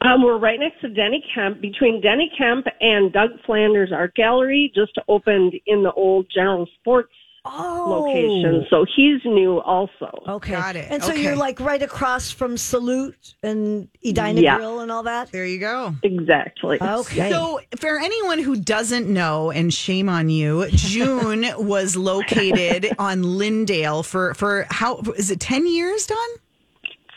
Um, 0.03 0.23
we're 0.23 0.39
right 0.39 0.59
next 0.59 0.81
to 0.81 0.89
Denny 0.89 1.25
Kemp, 1.35 1.61
between 1.61 2.01
Denny 2.01 2.31
Kemp 2.37 2.67
and 2.81 3.13
Doug 3.13 3.31
Flanders 3.47 3.91
Art 3.93 4.15
Gallery, 4.15 4.73
just 4.75 4.93
opened 5.09 5.55
in 5.67 5.83
the 5.83 5.93
old 5.93 6.27
General 6.33 6.69
Sports 6.81 7.13
Oh. 7.45 8.05
location. 8.07 8.67
So 8.71 8.85
he's 8.95 9.21
new 9.25 9.61
also. 9.61 10.11
Okay. 10.29 10.53
Got 10.53 10.77
it. 10.77 10.87
And 10.91 11.03
so 11.03 11.11
Okay. 11.11 11.23
you're 11.23 11.35
like 11.37 11.59
right 11.59 11.83
across 11.83 12.31
from 12.31 12.57
Salute 12.57 13.35
and 13.43 13.89
Edina 14.05 14.41
Yeah. 14.41 14.57
Grill 14.59 14.79
and 14.81 14.93
all 14.93 15.03
that? 15.03 15.33
There 15.33 15.45
you 15.45 15.59
go. 15.59 15.95
Exactly. 16.05 16.79
Okay. 16.81 17.31
So, 17.31 17.61
for 17.81 17.99
anyone 17.99 18.39
who 18.39 18.55
doesn't 18.57 19.09
know, 19.09 19.51
and 19.51 19.75
shame 19.75 20.09
on 20.09 20.29
you, 20.29 20.69
June 20.71 21.45
was 21.59 21.97
located 21.97 22.93
on 22.99 23.23
Lyndale 23.25 24.05
for 24.05 24.35
for 24.35 24.67
how 24.71 24.99
is 25.17 25.31
it 25.33 25.41
ten 25.41 25.67
years, 25.67 26.07
Dawn? 26.07 26.19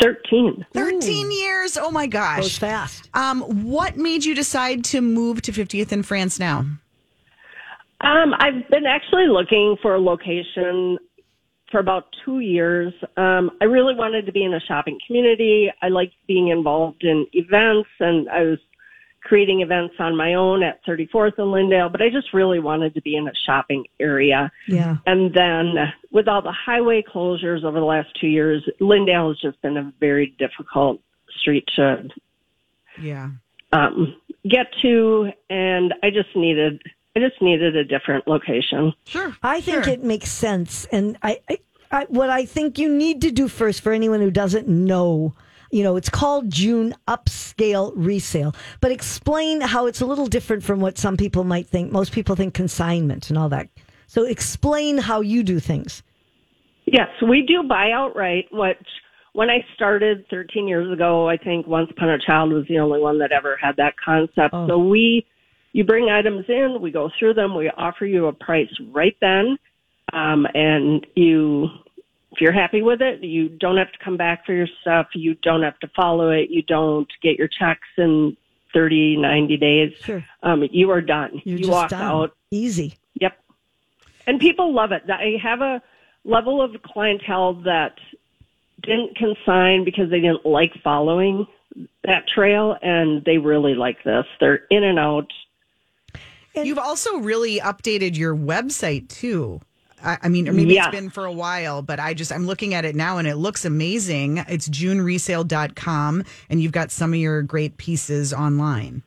13. 0.02 0.66
Thirteen 0.74 1.32
years. 1.32 1.78
Oh 1.78 1.90
my 1.90 2.06
gosh. 2.08 2.38
Goes 2.42 2.60
gosh. 2.60 2.60
fast. 2.60 3.10
Um, 3.14 3.42
what 3.66 3.96
made 3.96 4.26
you 4.26 4.36
decide 4.36 4.84
to 4.86 5.02
move 5.02 5.42
to 5.44 5.52
50th 5.54 5.92
in 5.94 6.04
France 6.04 6.38
now? 6.40 6.66
Um, 8.06 8.36
I've 8.38 8.70
been 8.70 8.86
actually 8.86 9.28
looking 9.28 9.78
for 9.82 9.96
a 9.96 10.00
location 10.00 11.00
for 11.72 11.80
about 11.80 12.06
two 12.24 12.40
years. 12.40 12.94
Um, 13.18 13.50
I 13.60 13.66
really 13.66 13.96
wanted 13.96 14.28
to 14.28 14.32
be 14.32 14.44
in 14.44 14.54
a 14.54 14.60
shopping 14.60 15.00
community. 15.08 15.72
I 15.82 15.88
liked 15.88 16.14
being 16.28 16.50
involved 16.50 17.04
in 17.04 17.26
events, 17.34 17.90
and 18.00 18.30
I 18.30 18.44
was 18.44 18.60
creating 19.22 19.62
events 19.62 19.96
on 19.98 20.16
my 20.16 20.36
own 20.36 20.62
at 20.62 20.86
34th 20.86 21.40
and 21.40 21.52
Lyndale, 21.52 21.90
but 21.90 22.00
I 22.00 22.10
just 22.12 22.32
really 22.32 22.60
wanted 22.60 22.94
to 22.94 23.02
be 23.02 23.16
in 23.16 23.28
a 23.28 23.32
shopping 23.48 23.86
area. 24.00 24.52
Yeah. 24.68 24.98
And 25.08 25.34
then 25.34 25.74
with 26.12 26.28
all 26.28 26.44
the 26.44 26.54
highway 26.54 27.04
closures 27.04 27.64
over 27.64 27.80
the 27.80 27.86
last 27.86 28.10
two 28.22 28.28
years, 28.28 28.64
Lyndale 28.80 29.30
has 29.30 29.40
just 29.40 29.60
been 29.64 29.78
a 29.78 29.92
very 30.00 30.36
difficult 30.38 31.02
street 31.40 31.68
to 31.76 32.08
Yeah. 33.02 33.32
um, 33.72 34.16
get 34.48 34.68
to, 34.84 35.32
and 35.50 35.96
I 36.04 36.12
just 36.12 36.36
needed 36.36 36.84
I 37.16 37.20
just 37.20 37.42
needed 37.42 37.76
a 37.76 37.84
different 37.84 38.28
location. 38.28 38.94
Sure. 39.06 39.36
I 39.42 39.62
think 39.62 39.86
Sure. 39.86 39.94
it 39.94 40.04
makes 40.04 40.30
sense. 40.30 40.86
And 40.92 41.18
I, 41.24 41.40
I, 41.50 41.60
I, 41.92 42.06
what 42.10 42.30
I 42.30 42.46
think 42.46 42.78
you 42.78 42.90
need 42.90 43.22
to 43.22 43.32
do 43.32 43.48
first 43.48 43.82
for 43.82 43.94
anyone 43.94 44.20
who 44.20 44.32
doesn't 44.32 44.68
know, 44.68 45.34
you 45.72 45.84
know, 45.84 45.96
it's 45.96 46.10
called 46.10 46.50
June 46.50 46.94
Upscale 47.08 47.94
Resale, 47.96 48.54
but 48.82 48.92
explain 48.92 49.62
how 49.62 49.86
it's 49.88 50.02
a 50.02 50.06
little 50.06 50.28
different 50.28 50.64
from 50.64 50.82
what 50.82 50.98
some 50.98 51.16
people 51.16 51.46
might 51.46 51.68
think. 51.68 51.92
Most 51.92 52.12
people 52.12 52.36
think 52.36 52.54
consignment 52.54 53.30
and 53.30 53.38
all 53.38 53.50
that. 53.50 53.70
So 54.08 54.24
explain 54.24 54.98
how 54.98 55.22
you 55.22 55.42
do 55.42 55.60
things. 55.60 56.04
Yes, 56.86 57.08
we 57.28 57.42
do 57.42 57.64
buy 57.64 57.92
outright, 57.92 58.46
which 58.52 58.78
when 59.34 59.50
I 59.50 59.66
started 59.74 60.26
13 60.30 60.68
years 60.68 60.92
ago, 60.92 61.28
I 61.28 61.38
think 61.38 61.66
Once 61.66 61.90
Upon 61.92 62.10
a 62.10 62.20
Child 62.20 62.52
was 62.52 62.66
the 62.68 62.80
only 62.80 63.00
one 63.00 63.20
that 63.20 63.32
ever 63.32 63.58
had 63.60 63.76
that 63.78 63.96
concept. 64.04 64.54
Oh. 64.54 64.68
So 64.68 64.78
we, 64.78 65.26
you 65.76 65.84
bring 65.84 66.10
items 66.10 66.46
in, 66.48 66.80
we 66.80 66.90
go 66.90 67.12
through 67.20 67.34
them, 67.34 67.54
we 67.54 67.70
offer 67.70 68.06
you 68.06 68.28
a 68.28 68.32
price 68.34 68.72
right 68.94 69.18
then, 69.20 69.58
um, 70.14 70.48
and 70.56 71.06
you, 71.16 71.66
if 72.32 72.40
you're 72.40 72.54
happy 72.54 72.82
with 72.82 73.02
it, 73.02 73.22
you 73.22 73.50
don't 73.50 73.76
have 73.76 73.92
to 73.92 74.00
come 74.00 74.16
back 74.16 74.46
for 74.46 74.54
your 74.54 74.70
stuff, 74.80 75.08
you 75.14 75.36
don't 75.44 75.64
have 75.64 75.78
to 75.80 75.90
follow 75.94 76.30
it, 76.30 76.50
you 76.50 76.62
don't 76.62 77.12
get 77.22 77.38
your 77.38 77.50
checks 77.50 77.90
in 77.98 78.38
30, 78.74 79.18
90 79.18 79.58
days. 79.58 79.94
Sure. 80.02 80.24
Um, 80.44 80.64
you 80.72 80.92
are 80.92 81.02
done. 81.02 81.42
You're 81.44 81.58
you 81.58 81.66
just 81.66 81.72
walk 81.72 81.90
done. 81.90 82.02
out 82.02 82.38
Easy. 82.52 82.98
Yep. 83.16 83.38
And 84.28 84.40
people 84.40 84.74
love 84.74 84.94
it. 84.94 85.04
I 85.10 85.38
have 85.44 85.60
a 85.60 85.82
level 86.24 86.62
of 86.62 86.82
clientele 86.84 87.56
that 87.64 87.98
didn't 88.82 89.18
consign 89.18 89.84
because 89.84 90.10
they 90.10 90.22
didn't 90.22 90.46
like 90.46 90.72
following 90.82 91.48
that 92.06 92.30
trail 92.30 92.78
and 92.82 93.26
they 93.26 93.40
really 93.40 93.76
like 93.76 94.04
this. 94.06 94.26
They're 94.40 94.64
in 94.70 94.86
and 94.86 94.98
out. 94.98 95.28
You've 96.64 96.78
also 96.80 97.18
really 97.18 97.60
updated 97.60 98.16
your 98.18 98.36
website 98.36 99.08
too. 99.10 99.62
I, 100.04 100.18
I 100.24 100.30
mean, 100.30 100.48
or 100.48 100.54
maybe 100.54 100.76
Yeah. 100.76 100.88
it's 100.88 100.96
been 100.96 101.10
for 101.10 101.26
a 101.26 101.32
while, 101.32 101.82
but 101.82 102.00
I 102.00 102.14
just 102.14 102.32
I'm 102.32 102.46
looking 102.46 102.74
at 102.74 102.86
it 102.86 102.96
now 102.96 103.18
and 103.18 103.28
it 103.28 103.36
looks 103.36 103.66
amazing. 103.66 104.38
It's 104.48 104.68
juneresale.com 104.70 106.24
and 106.50 106.62
you've 106.62 106.72
got 106.72 106.92
some 106.92 107.14
of 107.14 107.20
your 107.20 107.42
great 107.42 107.78
pieces 107.78 108.34
online. 108.34 109.04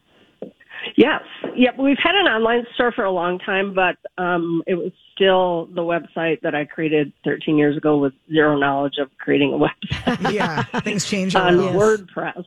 Yes. 0.97 1.23
Yep. 1.57 1.79
We've 1.79 1.99
had 2.03 2.15
an 2.15 2.27
online 2.27 2.65
store 2.75 2.93
for 2.93 3.05
a 3.05 3.11
long 3.13 3.39
time, 3.39 3.75
but 3.75 3.97
um, 4.23 4.63
it 4.67 4.75
was 4.75 4.91
still 5.15 5.67
the 5.67 5.83
website 5.83 6.41
that 6.43 6.55
I 6.55 6.65
created 6.65 7.13
13 7.25 7.57
years 7.57 7.77
ago 7.77 7.99
with 7.99 8.13
zero 8.33 8.57
knowledge 8.59 8.95
of 9.01 9.09
creating 9.19 9.53
a 9.53 9.57
website 9.59 10.33
Yeah, 10.33 10.63
things 10.81 11.05
change 11.05 11.35
on. 11.37 11.61
Yes. 11.61 11.75
WordPress. 11.75 12.45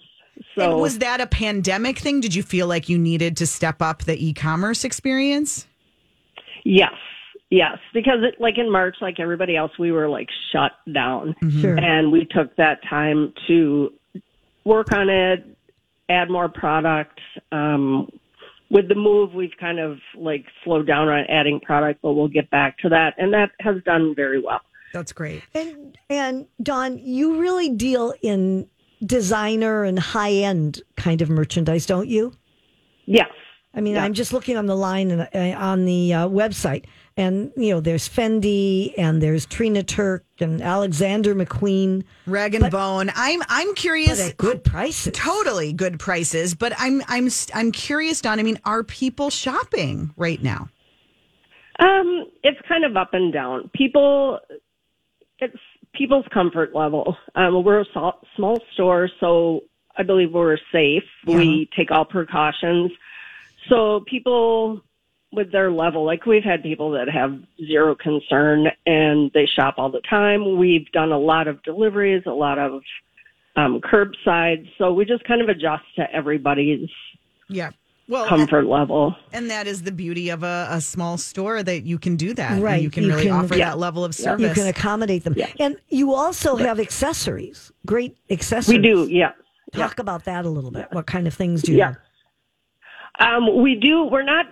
So 0.55 0.71
and 0.73 0.81
was 0.81 0.99
that 0.99 1.21
a 1.21 1.27
pandemic 1.27 1.99
thing? 1.99 2.19
Did 2.21 2.33
you 2.35 2.43
feel 2.43 2.67
like 2.67 2.89
you 2.89 2.97
needed 2.97 3.37
to 3.37 3.47
step 3.47 3.81
up 3.81 4.03
the 4.03 4.25
e-commerce 4.27 4.83
experience? 4.83 5.67
yes, 6.63 6.93
yes, 7.49 7.77
because 7.93 8.19
it, 8.21 8.39
like 8.39 8.57
in 8.57 8.71
March, 8.71 8.95
like 9.01 9.19
everybody 9.19 9.55
else, 9.55 9.71
we 9.79 9.91
were 9.91 10.07
like 10.09 10.27
shut 10.51 10.71
down, 10.93 11.35
Sure. 11.59 11.77
and 11.79 12.11
we 12.11 12.25
took 12.29 12.55
that 12.57 12.79
time 12.89 13.33
to 13.47 13.91
work 14.63 14.91
on 14.91 15.09
it, 15.09 15.45
add 16.09 16.29
more 16.29 16.49
products. 16.49 17.21
Um, 17.51 18.09
with 18.69 18.87
the 18.87 18.95
move, 18.95 19.33
we've 19.33 19.57
kind 19.59 19.79
of 19.79 19.97
like 20.15 20.45
slowed 20.63 20.87
down 20.87 21.09
on 21.09 21.25
adding 21.29 21.59
product, 21.59 22.01
but 22.01 22.13
we'll 22.13 22.27
get 22.29 22.49
back 22.51 22.77
to 22.79 22.89
that, 22.89 23.15
and 23.17 23.33
that 23.33 23.51
has 23.59 23.77
done 23.85 24.13
very 24.15 24.41
well. 24.41 24.61
That's 24.93 25.11
great. 25.13 25.41
And 25.53 25.97
and 26.09 26.45
Dawn, 26.61 26.99
you 26.99 27.39
really 27.39 27.69
deal 27.69 28.13
in 28.21 28.67
designer 29.05 29.83
and 29.83 29.99
high 29.99 30.31
end 30.33 30.81
kind 30.97 31.21
of 31.21 31.29
merchandise, 31.29 31.85
don't 31.85 32.07
you? 32.07 32.33
Yes. 33.05 33.29
I 33.73 33.79
mean, 33.79 33.97
I'm 33.97 34.13
just 34.13 34.33
looking 34.33 34.57
on 34.57 34.65
the 34.65 34.75
line 34.75 35.11
and 35.11 35.21
uh, 35.33 35.57
on 35.57 35.85
the 35.85 36.13
uh, 36.13 36.27
website, 36.27 36.85
and 37.15 37.53
you 37.55 37.69
know, 37.69 37.79
there's 37.79 38.07
Fendi 38.09 38.93
and 38.97 39.23
there's 39.23 39.45
Trina 39.45 39.81
Turk 39.81 40.25
and 40.41 40.61
Alexander 40.61 41.33
McQueen, 41.33 42.03
Rag 42.27 42.53
and 42.53 42.69
Bone. 42.69 43.11
I'm 43.15 43.41
I'm 43.47 43.67
but 43.67 43.77
curious. 43.77 44.29
at 44.29 44.35
good 44.35 44.65
prices. 44.65 45.13
Totally 45.15 45.71
good 45.71 45.99
prices, 45.99 46.53
but 46.53 46.73
I'm 46.77 47.01
I'm 47.07 47.29
I'm 47.53 47.71
curious, 47.71 48.19
Dawn. 48.19 48.39
I 48.39 48.43
mean, 48.43 48.59
are 48.65 48.83
people 48.83 49.29
shopping 49.29 50.13
right 50.17 50.43
now? 50.43 50.67
Um, 51.79 52.25
it's 52.43 52.59
kind 52.67 52.83
of 52.83 52.97
up 52.97 53.13
and 53.13 53.31
down. 53.31 53.69
People, 53.73 54.39
it's 55.39 55.57
people's 55.93 56.25
comfort 56.33 56.75
level. 56.75 57.17
Um, 57.35 57.63
we're 57.63 57.81
a 57.81 57.85
small, 57.91 58.19
small 58.35 58.59
store, 58.73 59.09
so 59.19 59.61
I 59.97 60.03
believe 60.03 60.33
we're 60.33 60.57
safe. 60.71 61.03
We 61.25 61.69
take 61.75 61.91
all 61.91 62.05
precautions. 62.05 62.91
So 63.69 64.03
people 64.07 64.81
with 65.31 65.51
their 65.51 65.71
level, 65.71 66.05
like 66.05 66.25
we've 66.25 66.43
had 66.43 66.61
people 66.63 66.91
that 66.91 67.07
have 67.09 67.39
zero 67.65 67.95
concern 67.95 68.67
and 68.85 69.31
they 69.33 69.45
shop 69.45 69.75
all 69.77 69.89
the 69.89 70.01
time. 70.09 70.57
We've 70.57 70.89
done 70.91 71.11
a 71.11 71.19
lot 71.19 71.47
of 71.47 71.63
deliveries, 71.63 72.23
a 72.25 72.31
lot 72.31 72.59
of 72.59 72.81
um, 73.55 73.81
curbside. 73.81 74.67
So 74.77 74.93
we 74.93 75.05
just 75.05 75.23
kind 75.23 75.41
of 75.41 75.49
adjust 75.49 75.83
to 75.97 76.11
everybody's 76.13 76.89
Yeah. 77.47 77.71
Well, 78.07 78.25
comfort 78.27 78.65
level. 78.65 79.15
and 79.31 79.49
that 79.49 79.67
is 79.67 79.83
the 79.83 79.91
beauty 79.91 80.29
of 80.29 80.43
a, 80.43 80.67
a 80.69 80.81
small 80.81 81.17
store 81.17 81.63
that 81.63 81.83
you 81.83 81.97
can 81.97 82.17
do 82.17 82.33
that. 82.33 82.53
and 82.53 82.63
Right. 82.63 82.81
You 82.81 82.89
can 82.89 83.03
You 83.03 83.09
really 83.11 83.23
can- 83.23 83.31
offer 83.31 83.55
Yeah. 83.55 83.69
that 83.69 83.77
level 83.79 84.03
of 84.03 84.13
service. 84.13 84.47
You 84.49 84.53
can 84.53 84.67
accommodate 84.67 85.23
them, 85.23 85.35
and 85.59 85.77
you 85.89 86.13
also 86.13 86.57
have 86.57 86.79
accessories. 86.79 87.71
Great 87.85 88.17
accessories. 88.29 88.79
We 88.79 88.83
do, 88.83 89.07
yeah. 89.09 89.31
Talk 89.73 89.99
about 89.99 90.25
that 90.25 90.43
a 90.45 90.49
little 90.49 90.71
bit. 90.71 90.87
What 90.91 91.07
kind 91.07 91.25
of 91.27 91.33
things 91.33 91.61
do 91.61 91.71
you? 91.71 91.77
Yeah. 91.77 91.93
have? 93.19 93.43
Um, 93.43 93.61
we 93.61 93.75
do. 93.75 94.03
We're 94.03 94.23
not. 94.23 94.47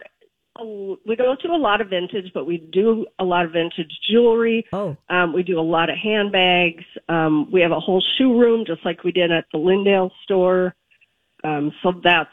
We 0.62 1.15
don't 1.15 1.41
do 1.41 1.53
a 1.53 1.58
lot 1.58 1.79
of 1.79 1.89
vintage, 1.89 2.32
but 2.34 2.46
we 2.46 2.58
do 2.58 3.06
a 3.18 3.24
lot 3.24 3.46
of 3.46 3.51
vintage 3.53 3.91
jewelry. 4.10 4.65
Oh. 4.74 4.98
Um, 5.10 5.32
we 5.34 5.41
do 5.44 5.58
a 5.58 5.62
lot 5.63 5.89
of 5.89 5.96
handbags. 5.98 6.84
Um, 7.08 7.50
we 7.51 7.62
have 7.62 7.72
a 7.72 7.79
whole 7.79 8.03
shoe 8.18 8.38
room, 8.39 8.65
just 8.68 8.84
like 8.86 9.03
we 9.06 9.12
did 9.13 9.32
at 9.32 9.46
the 9.53 9.58
Lyndale 9.58 10.12
store. 10.24 10.75
Um, 11.46 11.72
so 11.82 11.94
that's 12.03 12.29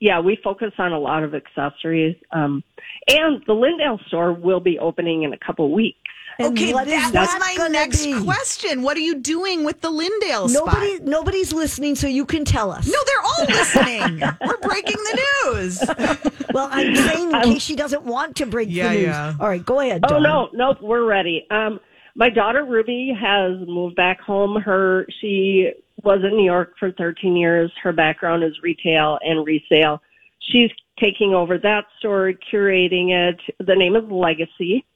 yeah. 0.00 0.20
We 0.20 0.38
focus 0.42 0.72
on 0.78 0.92
a 0.92 0.98
lot 0.98 1.22
of 1.24 1.34
accessories. 1.34 2.16
Um, 2.32 2.62
and 3.08 3.42
the 3.46 3.52
Lyndale 3.52 4.00
store 4.08 4.32
will 4.32 4.60
be 4.60 4.78
opening 4.78 5.22
in 5.22 5.32
a 5.32 5.38
couple 5.38 5.72
weeks. 5.72 5.98
And 6.38 6.52
okay, 6.58 6.74
what 6.74 6.86
is 6.86 6.92
that 6.92 7.12
that 7.14 7.40
was 7.40 7.58
my 7.58 7.68
next 7.68 8.04
be? 8.04 8.22
question. 8.22 8.82
What 8.82 8.98
are 8.98 9.00
you 9.00 9.14
doing 9.14 9.64
with 9.64 9.80
the 9.80 9.88
Lyndale 9.90 10.48
Nobody, 10.48 10.96
spot? 10.96 11.06
nobody's 11.08 11.50
listening, 11.50 11.94
so 11.94 12.06
you 12.08 12.26
can 12.26 12.44
tell 12.44 12.70
us. 12.70 12.86
No, 12.86 12.98
they're 13.06 13.22
all 13.22 13.46
listening. 13.46 14.20
We're 14.46 14.58
breaking 14.58 14.96
the 14.96 15.22
news. 15.46 15.82
Well, 16.52 16.68
I'm 16.72 16.94
saying 16.96 17.32
in 17.34 17.42
case 17.42 17.62
she 17.62 17.76
doesn't 17.76 18.04
want 18.04 18.36
to 18.36 18.46
break 18.46 18.68
Yeah, 18.70 18.88
the 18.88 18.94
news. 18.94 19.02
yeah. 19.04 19.34
All 19.38 19.46
right, 19.48 19.62
go 19.64 19.80
ahead. 19.80 20.04
Oh 20.10 20.18
no, 20.18 20.48
nope, 20.54 20.78
we're 20.80 21.04
ready. 21.04 21.46
Um, 21.50 21.80
my 22.14 22.30
daughter 22.30 22.64
Ruby 22.64 23.12
has 23.18 23.58
moved 23.68 23.94
back 23.94 24.20
home. 24.22 24.56
Her 24.62 25.06
she 25.20 25.72
was 26.06 26.20
in 26.22 26.36
New 26.36 26.44
York 26.44 26.74
for 26.78 26.92
13 26.92 27.36
years. 27.36 27.70
Her 27.82 27.92
background 27.92 28.44
is 28.44 28.62
retail 28.62 29.18
and 29.22 29.44
resale. 29.44 30.00
She's 30.38 30.70
taking 30.98 31.34
over 31.34 31.58
that 31.58 31.84
store, 31.98 32.32
curating 32.50 33.10
it. 33.10 33.40
The 33.58 33.74
name 33.74 33.96
is 33.96 34.04
Legacy, 34.08 34.86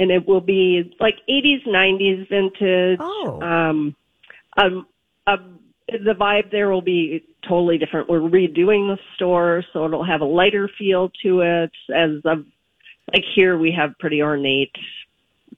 and 0.00 0.10
it 0.10 0.26
will 0.26 0.40
be 0.40 0.96
like 0.98 1.16
80s, 1.28 1.66
90s 1.66 2.28
vintage. 2.28 2.98
Oh. 3.00 3.40
Um, 3.42 3.94
um, 4.56 4.86
um, 5.26 5.58
the 5.86 6.14
vibe 6.18 6.50
there 6.50 6.70
will 6.70 6.82
be 6.82 7.24
totally 7.46 7.76
different. 7.76 8.08
We're 8.08 8.20
redoing 8.20 8.94
the 8.94 8.98
store, 9.14 9.62
so 9.72 9.84
it'll 9.84 10.04
have 10.04 10.22
a 10.22 10.26
lighter 10.26 10.68
feel 10.78 11.10
to 11.22 11.40
it. 11.40 11.72
As 11.94 12.10
of 12.24 12.46
like 13.12 13.24
here, 13.34 13.58
we 13.58 13.72
have 13.72 13.98
pretty 13.98 14.22
ornate 14.22 14.74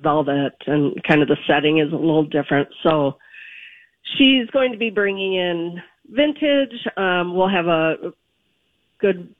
velvet, 0.01 0.55
and 0.67 1.01
kind 1.05 1.23
of 1.23 1.29
the 1.29 1.37
setting 1.47 1.79
is 1.79 1.93
a 1.93 1.97
little 1.97 2.25
different. 2.25 2.69
So 2.83 3.19
she's 4.17 4.49
going 4.51 4.73
to 4.73 4.79
be 4.79 4.91
bringing 4.91 5.35
in 5.35 5.83
vintage. 6.09 6.87
Um, 6.97 7.35
we'll 7.35 7.49
have 7.49 7.67
a 7.67 8.13
good 8.99 9.35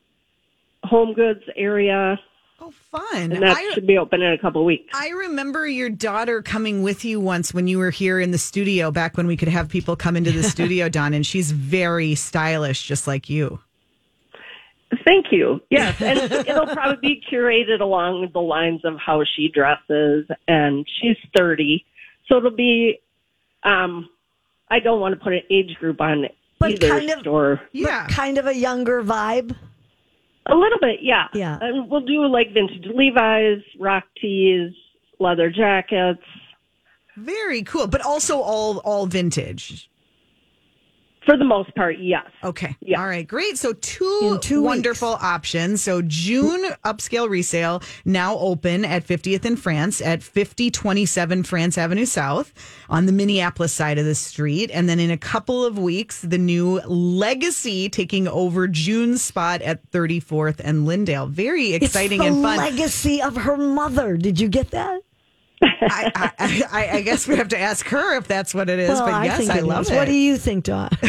home 0.83 1.15
goods 1.15 1.43
area, 1.57 2.21
Oh, 2.61 2.71
fun. 2.71 3.33
and 3.33 3.43
that 3.43 3.57
I, 3.57 3.71
should 3.73 3.87
be 3.87 3.99
open 3.99 4.23
in 4.23 4.33
a 4.33 4.39
couple 4.39 4.61
of 4.61 4.67
weeks. 4.67 4.91
I 4.95 5.09
remember 5.09 5.67
your 5.67 5.91
daughter 5.91 6.43
coming 6.43 6.83
with 6.83 7.05
you 7.05 7.21
once 7.21 7.53
when 7.53 7.67
you 7.67 7.79
were 7.79 7.91
here 7.91 8.21
in 8.21 8.31
the 8.31 8.39
studio, 8.39 8.91
back 8.91 9.17
when 9.17 9.27
we 9.27 9.37
could 9.37 9.49
have 9.49 9.69
people 9.69 9.97
come 9.97 10.17
into 10.17 10.31
the 10.31 10.43
studio, 10.45 10.89
Dawn, 10.89 11.15
and 11.15 11.27
she's 11.27 11.51
very 11.53 12.15
stylish, 12.15 12.83
just 12.83 13.07
like 13.07 13.29
you. 13.29 13.61
Thank 15.05 15.27
you. 15.33 15.61
Yes, 15.71 16.01
and 16.01 16.19
it'll 16.33 16.67
probably 16.67 17.17
be 17.17 17.23
curated 17.31 17.81
along 17.81 18.31
the 18.33 18.41
lines 18.41 18.85
of 18.85 18.99
how 18.99 19.25
she 19.25 19.49
dresses, 19.49 20.27
and 20.47 20.87
she's 21.01 21.17
30, 21.37 21.85
so 22.27 22.37
it'll 22.39 22.51
be. 22.51 23.01
Um, 23.65 24.11
I 24.75 24.81
don't 24.81 24.99
want 25.01 25.17
to 25.17 25.23
put 25.23 25.33
an 25.33 25.43
age 25.51 25.77
group 25.79 26.01
on 26.01 26.27
But 26.59 26.73
either 26.73 26.89
kind 26.89 27.11
of- 27.11 27.21
store. 27.21 27.61
Yeah. 27.71 28.09
Kind 28.09 28.39
of 28.39 28.47
a 28.47 28.55
younger 28.55 29.05
vibe. 29.05 29.55
A 30.47 30.55
little 30.55 30.79
bit, 30.81 30.99
yeah. 31.01 31.29
Yeah. 31.33 31.59
And 31.61 31.89
we'll 31.89 32.01
do 32.01 32.27
like 32.27 32.53
vintage 32.53 32.85
Levi's, 32.93 33.63
rock 33.79 34.05
tees, 34.21 34.73
leather 35.21 35.49
jackets. 35.49 36.23
Very 37.17 37.63
cool, 37.63 37.87
but 37.87 38.01
also 38.05 38.41
all 38.41 38.79
all 38.79 39.07
vintage. 39.07 39.89
For 41.25 41.39
the 41.39 41.45
most 41.45 41.75
part, 41.75 41.97
yes. 41.99 42.27
Okay. 42.43 42.77
Yeah. 42.81 43.01
All 43.01 43.07
right. 43.07 43.27
Great. 43.27 43.57
So 43.57 43.73
two, 43.73 44.39
two 44.43 44.61
wonderful 44.61 45.09
options. 45.21 45.83
So 45.83 46.03
June 46.03 46.63
upscale 46.85 47.31
resale 47.31 47.83
now 48.05 48.37
open 48.37 48.85
at 48.85 49.07
50th 49.07 49.47
in 49.47 49.57
France 49.57 50.03
at 50.03 50.23
5027 50.23 51.45
France 51.45 51.79
Avenue 51.79 52.05
South 52.05 52.53
on 52.91 53.07
the 53.07 53.13
Minneapolis 53.13 53.73
side 53.73 53.97
of 53.99 54.05
the 54.05 54.15
street. 54.15 54.71
And 54.73 54.87
then 54.89 55.01
in 55.01 55.11
a 55.11 55.17
couple 55.17 55.65
of 55.65 55.79
weeks, 55.79 56.21
the 56.21 56.37
new 56.39 56.81
Legacy 56.81 57.89
taking 57.89 58.29
over 58.29 58.69
June's 58.69 59.23
spot 59.23 59.63
at 59.63 59.91
34th 59.93 60.61
and 60.63 60.85
Lyndale. 60.85 61.27
Very 61.27 61.73
exciting 61.73 62.21
it's 62.23 62.29
the 62.29 62.35
and 62.35 62.43
fun. 62.43 62.57
legacy 62.59 63.23
of 63.23 63.37
her 63.37 63.57
mother. 63.57 64.17
Did 64.19 64.39
you 64.41 64.49
get 64.49 64.73
that? 64.73 65.01
I, 65.65 66.33
I, 66.39 66.63
I, 66.71 66.89
I 66.99 67.01
guess 67.03 67.27
we 67.27 67.37
have 67.37 67.49
to 67.49 67.59
ask 67.59 67.87
her 67.87 68.17
if 68.17 68.29
that's 68.29 68.55
what 68.55 68.69
it 68.69 68.79
is. 68.79 68.89
well, 68.89 69.07
but 69.07 69.25
yes, 69.25 69.49
I, 69.49 69.59
it 69.59 69.65
love 69.65 69.83
is. 69.83 69.91
it. 69.91 69.97
What 69.97 70.07
do 70.07 70.13
you 70.13 70.37
think, 70.37 70.65
Dawn? 70.65 70.91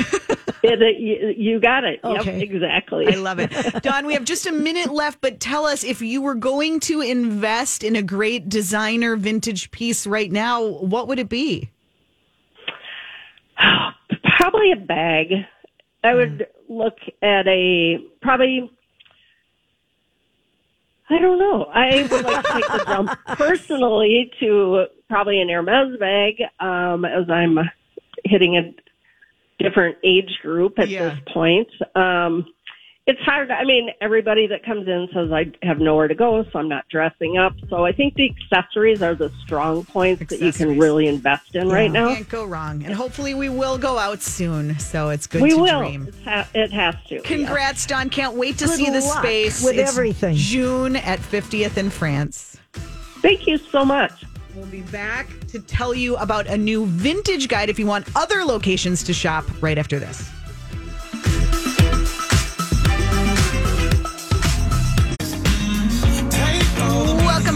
It, 0.63 0.81
it, 0.81 0.99
you, 0.99 1.33
you 1.37 1.59
got 1.59 1.83
it. 1.83 1.99
Okay. 2.03 2.39
Yep, 2.39 2.49
exactly. 2.49 3.07
I 3.07 3.17
love 3.17 3.39
it. 3.39 3.51
Dawn, 3.83 4.07
we 4.07 4.13
have 4.13 4.23
just 4.23 4.47
a 4.47 4.51
minute 4.51 4.91
left, 4.91 5.21
but 5.21 5.39
tell 5.39 5.65
us 5.65 5.83
if 5.83 6.01
you 6.01 6.23
were 6.23 6.33
going 6.33 6.79
to 6.81 7.01
invest 7.01 7.83
in 7.83 7.95
a 7.95 8.01
great 8.01 8.49
designer 8.49 9.15
vintage 9.15 9.69
piece 9.69 10.07
right 10.07 10.31
now, 10.31 10.63
what 10.65 11.07
would 11.07 11.19
it 11.19 11.29
be? 11.29 11.69
Probably 14.37 14.71
a 14.71 14.75
bag. 14.75 15.33
I 16.03 16.13
would 16.15 16.39
mm. 16.39 16.45
look 16.69 16.97
at 17.21 17.47
a 17.47 17.99
probably. 18.21 18.71
I 21.09 21.19
don't 21.19 21.37
know. 21.37 21.65
I 21.65 22.01
would 22.09 22.23
like 22.25 22.43
to 22.45 22.53
take 22.53 22.63
the 22.67 22.85
jump 22.87 23.11
personally 23.37 24.31
to 24.39 24.85
probably 25.07 25.39
an 25.39 25.49
Hermes 25.49 25.99
bag, 25.99 26.41
um, 26.59 27.05
as 27.05 27.29
I'm 27.29 27.57
hitting 28.23 28.57
a 28.57 29.63
different 29.63 29.97
age 30.03 30.39
group 30.41 30.79
at 30.79 30.89
Yeah. 30.89 31.09
this 31.09 31.19
point. 31.33 31.67
Um, 31.95 32.45
it's 33.07 33.19
hard. 33.21 33.51
I 33.51 33.63
mean, 33.65 33.89
everybody 34.01 34.47
that 34.47 34.65
comes 34.65 34.87
in 34.87 35.07
says 35.13 35.31
I 35.31 35.51
have 35.61 35.79
nowhere 35.79 36.07
to 36.07 36.15
go, 36.15 36.43
so 36.51 36.57
I'm 36.59 36.67
not 36.67 36.87
dressing 36.89 37.37
up. 37.37 37.53
So 37.69 37.85
I 37.85 37.91
think 37.91 38.15
the 38.15 38.31
accessories 38.31 39.01
are 39.03 39.13
the 39.13 39.31
strong 39.43 39.85
points 39.85 40.27
that 40.29 40.41
you 40.41 40.51
can 40.51 40.79
really 40.79 41.07
invest 41.07 41.55
in 41.55 41.69
right 41.69 41.91
now. 41.91 42.15
Can't 42.15 42.27
go 42.29 42.45
wrong. 42.45 42.83
And 42.83 42.95
hopefully 42.95 43.35
we 43.35 43.47
will 43.47 43.77
go 43.77 43.99
out 43.99 44.23
soon. 44.23 44.79
So 44.79 45.09
it's 45.09 45.27
good 45.27 45.43
We 45.43 45.51
to 45.51 45.57
will. 45.57 45.79
dream. 45.81 46.07
It's 46.07 46.23
ha- 46.23 46.47
it 46.55 46.71
has 46.71 46.95
to. 47.09 47.19
Congrats, 47.21 47.85
Dawn. 47.85 48.09
Can't 48.09 48.33
wait 48.35 48.57
to 48.57 48.65
Good 48.65 48.75
see 48.77 48.89
the 48.89 49.01
space. 49.01 49.63
with 49.63 49.77
It's 49.77 49.91
everything. 49.91 50.35
June 50.35 50.95
at 50.95 51.19
50th 51.19 51.77
in 51.77 51.91
France. 51.91 52.57
Thank 53.21 53.45
you 53.45 53.57
so 53.57 53.85
much. 53.85 54.11
We'll 54.55 54.65
be 54.67 54.81
back 54.81 55.27
to 55.49 55.59
tell 55.59 55.93
you 55.93 56.15
about 56.17 56.47
a 56.47 56.57
new 56.57 56.85
vintage 56.85 57.49
guide 57.49 57.69
if 57.69 57.77
you 57.77 57.85
want 57.85 58.07
other 58.15 58.43
locations 58.45 59.03
to 59.03 59.13
shop 59.13 59.43
right 59.61 59.77
after 59.77 59.99
this. 59.99 60.27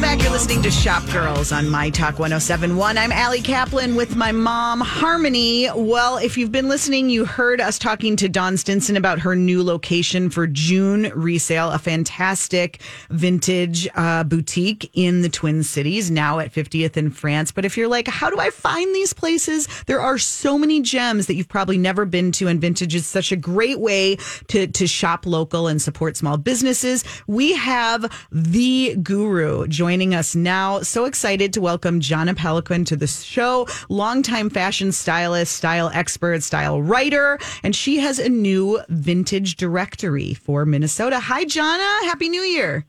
back 0.02 0.29
listening 0.40 0.62
to 0.62 0.72
Shop 0.72 1.04
Girls 1.12 1.52
on 1.52 1.68
My 1.68 1.90
Talk 1.90 2.18
1071. 2.18 2.98
I'm 2.98 3.12
Allie 3.12 3.42
Kaplan 3.42 3.98
with 3.98 4.16
my 4.16 4.32
mom, 4.32 4.80
Harmony. 4.80 5.68
Well, 5.76 6.16
if 6.16 6.38
you've 6.38 6.52
been 6.52 6.70
listening, 6.70 7.10
you 7.10 7.26
heard 7.26 7.60
us 7.60 7.78
talking 7.78 8.16
to 8.16 8.30
Dawn 8.30 8.56
Stinson 8.56 8.96
about 8.96 9.20
her 9.20 9.36
new 9.36 9.62
location 9.62 10.30
for 10.30 10.48
June 10.48 11.12
resale, 11.14 11.72
a 11.72 11.78
fantastic 11.78 12.80
vintage 13.10 13.86
uh, 13.96 14.24
boutique 14.24 14.90
in 14.94 15.24
the 15.24 15.30
Twin 15.30 15.62
Cities, 15.62 16.10
now 16.10 16.40
at 16.40 16.54
50th 16.54 16.96
in 16.96 17.10
France. 17.10 17.52
But 17.52 17.66
if 17.66 17.76
you're 17.76 17.90
like, 17.90 18.08
how 18.08 18.30
do 18.30 18.40
I 18.40 18.50
find 18.50 18.96
these 18.96 19.12
places? 19.12 19.68
There 19.88 20.00
are 20.00 20.18
so 20.18 20.58
many 20.58 20.82
gems 20.82 21.28
that 21.28 21.34
you've 21.34 21.50
probably 21.50 21.78
never 21.78 22.06
been 22.06 22.32
to, 22.34 22.48
and 22.48 22.62
vintage 22.62 22.96
is 22.96 23.06
such 23.06 23.34
a 23.34 23.36
great 23.36 23.82
way 23.82 24.16
to, 24.48 24.68
to 24.68 24.88
shop 24.88 25.26
local 25.26 25.68
and 25.68 25.82
support 25.82 26.16
small 26.16 26.38
businesses. 26.38 27.04
We 27.28 27.56
have 27.56 28.10
the 28.32 28.96
guru 28.96 29.68
joining 29.68 30.16
us 30.16 30.29
now. 30.36 30.82
So 30.82 31.06
excited 31.06 31.54
to 31.54 31.62
welcome 31.62 32.00
Jahna 32.00 32.36
Peloquin 32.36 32.86
to 32.86 32.96
the 32.96 33.08
show, 33.08 33.68
longtime 33.90 34.50
fashion 34.50 34.92
stylist, 34.92 35.56
style 35.56 35.92
expert, 35.94 36.44
style 36.44 36.82
writer, 36.82 37.40
and 37.64 37.76
she 37.76 37.98
has 37.98 38.20
a 38.20 38.30
new 38.30 38.80
vintage 38.90 39.56
directory 39.56 40.34
for 40.34 40.66
Minnesota. 40.66 41.20
Hi, 41.20 41.46
Jonna. 41.46 42.04
Happy 42.04 42.30
New 42.30 42.42
Year. 42.42 42.86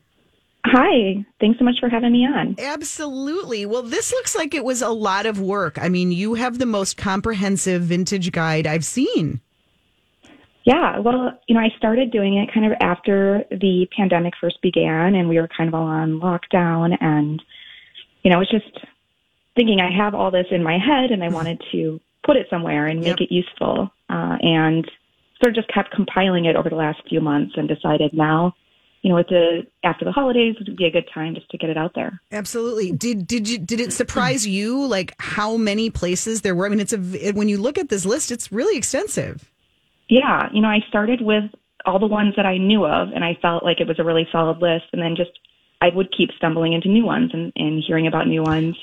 Hi, 0.65 1.25
thanks 1.39 1.57
so 1.57 1.65
much 1.65 1.79
for 1.79 1.89
having 1.89 2.11
me 2.11 2.25
on. 2.25 2.55
Absolutely. 2.59 3.65
Well, 3.65 3.81
this 3.81 4.11
looks 4.11 4.35
like 4.35 4.53
it 4.53 4.63
was 4.63 4.81
a 4.81 4.89
lot 4.89 5.25
of 5.25 5.41
work. 5.41 5.79
I 5.81 5.89
mean, 5.89 6.11
you 6.11 6.35
have 6.35 6.59
the 6.59 6.67
most 6.67 6.97
comprehensive 6.97 7.81
vintage 7.81 8.31
guide 8.31 8.67
I've 8.67 8.85
seen. 8.85 9.41
Yeah, 10.63 10.99
well, 10.99 11.39
you 11.47 11.55
know, 11.55 11.61
I 11.61 11.69
started 11.77 12.11
doing 12.11 12.37
it 12.37 12.53
kind 12.53 12.65
of 12.65 12.73
after 12.81 13.43
the 13.49 13.87
pandemic 13.97 14.33
first 14.39 14.61
began 14.61 15.15
and 15.15 15.27
we 15.27 15.39
were 15.39 15.49
kind 15.55 15.67
of 15.67 15.73
all 15.73 15.87
on 15.87 16.19
lockdown 16.19 16.95
and 17.01 17.41
you 18.23 18.29
know, 18.29 18.35
I 18.35 18.39
was 18.39 18.49
just 18.51 18.85
thinking 19.55 19.79
I 19.79 19.89
have 19.95 20.13
all 20.13 20.29
this 20.29 20.45
in 20.51 20.63
my 20.63 20.77
head 20.77 21.11
and 21.11 21.23
I 21.23 21.29
wanted 21.29 21.61
to 21.71 21.99
put 22.23 22.37
it 22.37 22.45
somewhere 22.49 22.85
and 22.85 22.99
make 22.99 23.19
Yep. 23.19 23.21
it 23.21 23.31
useful. 23.31 23.91
Uh, 24.09 24.37
and 24.41 24.85
sort 25.41 25.49
of 25.49 25.55
just 25.55 25.73
kept 25.73 25.91
compiling 25.91 26.45
it 26.45 26.55
over 26.55 26.69
the 26.69 26.75
last 26.75 26.99
few 27.09 27.19
months 27.19 27.53
and 27.57 27.67
decided 27.67 28.13
now, 28.13 28.53
you 29.01 29.09
know, 29.09 29.17
at 29.17 29.27
the 29.27 29.65
after 29.83 30.05
the 30.05 30.11
holidays 30.11 30.55
would 30.59 30.77
be 30.77 30.85
a 30.85 30.91
good 30.91 31.09
time 31.11 31.33
just 31.33 31.49
to 31.49 31.57
get 31.57 31.71
it 31.71 31.77
out 31.77 31.93
there. 31.95 32.21
Absolutely. 32.31 32.91
Did 32.91 33.25
did 33.25 33.49
you 33.49 33.57
did 33.57 33.79
it 33.79 33.91
surprise 33.91 34.45
you 34.45 34.85
like 34.85 35.15
how 35.19 35.57
many 35.57 35.89
places 35.89 36.41
there 36.41 36.53
were? 36.53 36.67
I 36.67 36.69
mean, 36.69 36.79
it's 36.79 36.93
a 36.93 37.31
when 37.31 37.49
you 37.49 37.57
look 37.57 37.79
at 37.79 37.89
this 37.89 38.05
list, 38.05 38.31
it's 38.31 38.51
really 38.51 38.77
extensive. 38.77 39.50
Yeah, 40.11 40.49
you 40.51 40.61
know, 40.61 40.67
I 40.67 40.81
started 40.89 41.21
with 41.21 41.45
all 41.85 41.97
the 41.97 42.05
ones 42.05 42.33
that 42.35 42.45
I 42.45 42.57
knew 42.57 42.85
of, 42.85 43.13
and 43.15 43.23
I 43.23 43.37
felt 43.41 43.63
like 43.63 43.79
it 43.79 43.87
was 43.87 43.97
a 43.97 44.03
really 44.03 44.27
solid 44.29 44.57
list. 44.57 44.83
And 44.91 45.01
then 45.01 45.15
just 45.15 45.31
I 45.79 45.87
would 45.87 46.11
keep 46.11 46.31
stumbling 46.35 46.73
into 46.73 46.89
new 46.89 47.05
ones 47.05 47.31
and, 47.33 47.53
and 47.55 47.81
hearing 47.81 48.07
about 48.07 48.27
new 48.27 48.43
ones, 48.43 48.75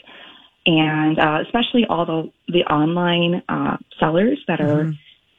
and 0.64 1.18
uh, 1.18 1.40
especially 1.44 1.84
all 1.84 2.06
the 2.06 2.32
the 2.50 2.64
online 2.64 3.42
uh, 3.46 3.76
sellers 4.00 4.42
that 4.48 4.62
are 4.62 4.90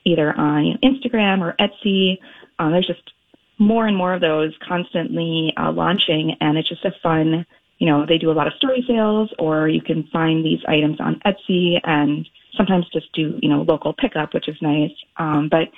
either 0.05 0.31
on 0.37 0.65
you 0.65 0.73
know, 0.73 0.79
Instagram 0.83 1.41
or 1.41 1.55
Etsy. 1.59 2.19
Um, 2.59 2.71
there's 2.71 2.85
just 2.85 3.11
more 3.57 3.87
and 3.87 3.97
more 3.97 4.13
of 4.13 4.21
those 4.21 4.53
constantly 4.67 5.53
uh, 5.57 5.71
launching, 5.71 6.35
and 6.39 6.55
it's 6.55 6.69
just 6.69 6.85
a 6.85 6.93
fun. 7.01 7.47
You 7.79 7.87
know, 7.87 8.05
they 8.05 8.19
do 8.19 8.29
a 8.29 8.33
lot 8.33 8.45
of 8.45 8.53
story 8.53 8.85
sales, 8.87 9.33
or 9.39 9.67
you 9.67 9.81
can 9.81 10.03
find 10.13 10.45
these 10.45 10.59
items 10.67 10.99
on 11.01 11.19
Etsy, 11.25 11.79
and 11.83 12.29
sometimes 12.55 12.87
just 12.91 13.11
do 13.13 13.37
you 13.41 13.49
know 13.49 13.61
local 13.61 13.93
pickup, 13.93 14.33
which 14.33 14.47
is 14.47 14.57
nice. 14.61 14.91
Um, 15.17 15.49
but 15.49 15.69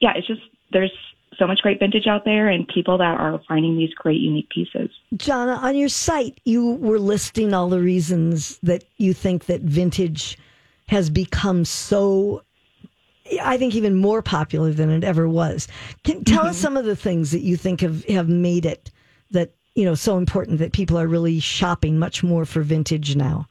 yeah, 0.00 0.12
it's 0.16 0.26
just 0.26 0.42
there's 0.72 0.92
so 1.38 1.46
much 1.46 1.60
great 1.60 1.78
vintage 1.78 2.06
out 2.06 2.24
there, 2.24 2.48
and 2.48 2.66
people 2.66 2.98
that 2.98 3.18
are 3.18 3.40
finding 3.48 3.76
these 3.76 3.92
great 3.94 4.20
unique 4.20 4.48
pieces. 4.48 4.90
Jahna, 5.14 5.56
on 5.58 5.76
your 5.76 5.88
site, 5.88 6.40
you 6.44 6.72
were 6.72 6.98
listing 6.98 7.52
all 7.52 7.68
the 7.68 7.80
reasons 7.80 8.58
that 8.62 8.84
you 8.96 9.12
think 9.12 9.46
that 9.46 9.60
vintage 9.60 10.38
has 10.88 11.10
become 11.10 11.64
so, 11.64 12.42
I 13.42 13.56
think, 13.58 13.74
even 13.74 13.96
more 13.96 14.22
popular 14.22 14.72
than 14.72 14.90
it 14.90 15.04
ever 15.04 15.28
was. 15.28 15.68
Can, 16.04 16.24
tell 16.24 16.46
us 16.46 16.56
some 16.56 16.76
of 16.76 16.84
the 16.84 16.96
things 16.96 17.32
that 17.32 17.40
you 17.40 17.56
think 17.56 17.80
have, 17.80 18.04
have 18.04 18.28
made 18.28 18.64
it 18.64 18.90
that, 19.32 19.52
you 19.74 19.84
know, 19.84 19.94
so 19.94 20.16
important 20.16 20.58
that 20.60 20.72
people 20.72 20.98
are 20.98 21.08
really 21.08 21.40
shopping 21.40 21.98
much 21.98 22.22
more 22.22 22.44
for 22.44 22.62
vintage 22.62 23.16
now. 23.16 23.48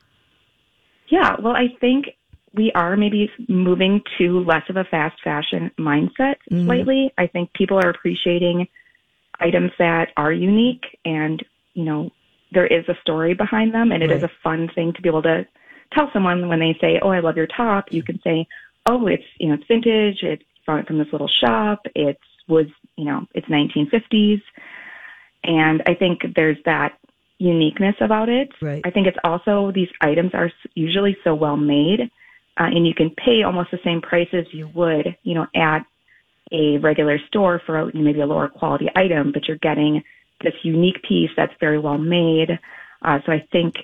Yeah, 1.09 1.35
well, 1.39 1.55
I 1.55 1.67
think 1.79 2.07
we 2.55 2.71
are 2.73 2.95
maybe 2.95 3.29
moving 3.47 4.01
to 4.17 4.39
less 4.43 4.63
of 4.69 4.77
a 4.77 4.83
fast 4.85 5.21
fashion 5.23 5.71
mindset 5.77 6.35
mm-hmm. 6.49 6.65
slightly. 6.65 7.13
I 7.17 7.27
think 7.27 7.53
people 7.53 7.77
are 7.77 7.89
appreciating 7.89 8.67
items 9.39 9.71
that 9.77 10.09
are 10.15 10.31
unique 10.31 10.85
and, 11.03 11.43
you 11.73 11.83
know, 11.83 12.11
there 12.51 12.67
is 12.67 12.87
a 12.87 12.95
story 13.01 13.33
behind 13.33 13.73
them 13.73 13.91
and 13.91 14.01
it 14.01 14.11
is 14.11 14.21
Right. 14.21 14.31
a 14.31 14.41
fun 14.43 14.69
thing 14.73 14.93
to 14.93 15.01
be 15.01 15.09
able 15.09 15.23
to 15.23 15.45
tell 15.93 16.09
someone 16.13 16.47
when 16.47 16.59
they 16.59 16.77
say, 16.79 16.99
"Oh, 17.01 17.09
I 17.09 17.19
love 17.19 17.37
your 17.37 17.47
top." 17.47 17.91
You 17.91 18.03
can 18.03 18.19
say, 18.21 18.47
"Oh, 18.85 19.07
it's, 19.07 19.25
you 19.39 19.49
know, 19.49 19.55
it's 19.55 19.65
vintage. 19.67 20.23
It's 20.23 20.43
from 20.65 20.85
from 20.85 20.97
this 20.97 21.11
little 21.11 21.27
shop. 21.27 21.85
It's 21.95 22.21
was, 22.47 22.67
you 22.95 23.05
know, 23.05 23.27
it's 23.33 23.47
1950s." 23.49 24.41
And 25.43 25.83
I 25.85 25.93
think 25.93 26.33
there's 26.35 26.57
that 26.65 26.97
uniqueness 27.37 27.95
about 27.99 28.29
it. 28.29 28.49
Right. 28.61 28.81
I 28.85 28.89
think 28.89 29.07
it's 29.07 29.17
also 29.23 29.71
these 29.71 29.89
items 30.01 30.33
are 30.33 30.51
usually 30.73 31.17
so 31.23 31.35
well 31.35 31.57
made, 31.57 32.09
uh, 32.57 32.63
and 32.63 32.87
you 32.87 32.93
can 32.93 33.09
pay 33.09 33.43
almost 33.43 33.71
the 33.71 33.79
same 33.83 34.01
price 34.01 34.29
as 34.33 34.45
you 34.51 34.69
would, 34.73 35.15
you 35.23 35.33
know, 35.35 35.47
at 35.55 35.85
a 36.51 36.77
regular 36.77 37.19
store 37.27 37.61
for 37.65 37.79
a, 37.79 37.95
maybe 37.95 38.21
a 38.21 38.25
lower 38.25 38.47
quality 38.47 38.87
item, 38.95 39.31
but 39.31 39.47
you're 39.47 39.57
getting 39.57 40.03
this 40.43 40.53
unique 40.63 41.01
piece 41.07 41.31
that's 41.35 41.53
very 41.59 41.79
well 41.79 41.97
made. 41.97 42.59
Uh, 43.01 43.19
so 43.25 43.31
I 43.31 43.45
think 43.51 43.75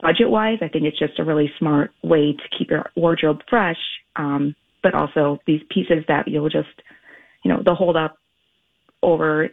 budget 0.00 0.28
wise, 0.30 0.58
I 0.60 0.68
think 0.68 0.84
it's 0.84 0.98
just 0.98 1.18
a 1.18 1.24
really 1.24 1.50
smart 1.58 1.92
way 2.02 2.32
to 2.32 2.58
keep 2.58 2.70
your 2.70 2.90
wardrobe 2.96 3.40
fresh. 3.48 3.78
Um, 4.16 4.54
but 4.82 4.94
also 4.94 5.38
these 5.46 5.62
pieces 5.70 6.04
that 6.08 6.28
you'll 6.28 6.48
just, 6.48 6.68
you 7.44 7.50
know, 7.52 7.62
they'll 7.64 7.74
hold 7.74 7.96
up 7.96 8.18
over, 9.02 9.48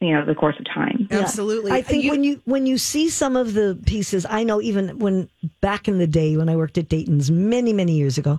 you 0.00 0.12
know, 0.12 0.26
the 0.26 0.34
course 0.34 0.56
of 0.58 0.66
time. 0.66 1.08
Yeah. 1.10 1.20
Absolutely. 1.20 1.72
I 1.72 1.82
think 1.82 2.04
You- 2.04 2.10
when 2.10 2.24
you 2.24 2.40
when 2.44 2.66
you 2.66 2.76
see 2.76 3.08
some 3.08 3.36
of 3.36 3.54
the 3.54 3.78
pieces, 3.86 4.26
I 4.28 4.42
know 4.42 4.60
even 4.60 4.98
when 4.98 5.28
back 5.64 5.88
in 5.88 5.96
the 5.98 6.06
day 6.06 6.36
when 6.36 6.50
I 6.50 6.56
worked 6.56 6.76
at 6.76 6.90
Dayton's 6.90 7.30
many 7.30 7.72
many 7.72 7.92
years 7.92 8.18
ago, 8.18 8.38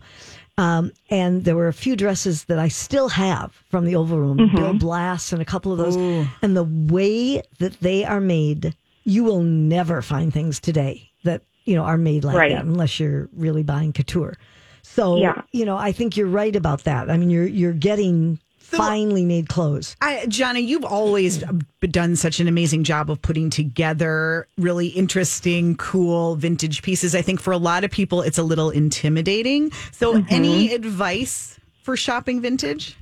um, 0.60 0.92
and 1.10 1.44
there 1.44 1.56
were 1.56 1.68
a 1.68 1.74
few 1.74 1.96
dresses 1.96 2.44
that 2.46 2.60
I 2.60 2.68
still 2.70 3.10
have 3.10 3.50
from 3.72 3.86
the 3.86 3.96
Oval 3.96 4.20
Room, 4.20 4.52
Bill 4.56 4.74
Blass 4.76 5.34
and 5.34 5.42
a 5.42 5.46
couple 5.46 5.72
of 5.72 5.80
those, 5.80 5.98
and 6.44 6.56
the 6.56 6.64
way 6.94 7.42
that 7.58 7.80
they 7.82 8.06
are 8.06 8.22
made, 8.22 8.76
you 9.06 9.24
will 9.24 9.42
never 9.42 10.04
find 10.04 10.32
things 10.32 10.60
today 10.60 11.10
that 11.24 11.42
you 11.66 11.76
know 11.76 11.84
are 11.84 11.98
made 11.98 12.24
like 12.24 12.38
Right. 12.38 12.52
that 12.52 12.64
unless 12.64 13.00
you're 13.00 13.28
really 13.36 13.64
buying 13.64 13.92
couture. 13.92 14.36
So 14.84 15.18
Yeah. 15.18 15.42
you 15.52 15.66
know, 15.66 15.78
I 15.78 15.92
think 15.94 16.16
you're 16.16 16.28
right 16.28 16.56
about 16.56 16.84
that. 16.84 17.10
I 17.10 17.18
mean, 17.18 17.32
you're 17.32 17.48
you're 17.48 17.74
getting 17.74 18.40
finely 18.65 19.25
made 19.25 19.49
clothes. 19.49 19.95
I, 20.01 20.25
Johnny, 20.28 20.62
you've 20.62 20.86
always 20.86 21.43
done 21.82 22.15
such 22.15 22.39
an 22.39 22.47
amazing 22.47 22.84
job 22.84 23.10
of 23.10 23.21
putting 23.21 23.49
together 23.49 24.47
really 24.58 24.88
interesting, 24.88 25.75
cool 25.78 26.36
vintage 26.36 26.82
pieces. 26.82 27.15
I 27.15 27.21
think 27.21 27.39
for 27.39 27.51
a 27.51 27.58
lot 27.58 27.84
of 27.84 27.91
people, 27.91 28.21
it's 28.21 28.38
a 28.38 28.43
little 28.43 28.69
intimidating. 28.69 29.71
So, 29.91 30.15
mm-hmm. 30.15 30.34
any 30.34 30.73
advice 30.73 31.60
for 31.82 31.95
shopping 31.95 32.41
vintage? 32.41 32.97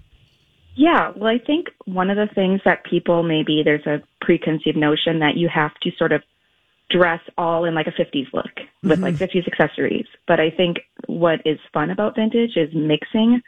Yeah, 0.75 1.11
well, 1.15 1.29
I 1.29 1.37
think 1.37 1.67
one 1.85 2.09
of 2.09 2.17
the 2.17 2.33
things 2.33 2.61
that 2.65 2.83
people 2.83 3.23
maybe 3.23 3.61
there's 3.63 3.85
a 3.85 4.01
preconceived 4.21 4.77
notion 4.77 5.19
that 5.19 5.37
you 5.37 5.47
have 5.53 5.71
to 5.83 5.91
sort 5.97 6.11
of 6.11 6.23
dress 6.89 7.21
all 7.37 7.65
in 7.65 7.73
like 7.73 7.87
a 7.87 7.91
50s 7.91 8.31
look 8.33 8.51
with 8.83 8.99
like 8.99 9.15
mm-hmm. 9.15 9.37
50s 9.37 9.47
accessories. 9.47 10.05
But 10.27 10.39
I 10.39 10.49
think 10.49 10.77
what 11.07 11.41
is 11.45 11.59
fun 11.73 11.89
about 11.89 12.15
vintage 12.15 12.55
is 12.55 12.69
mixing, 12.73 13.41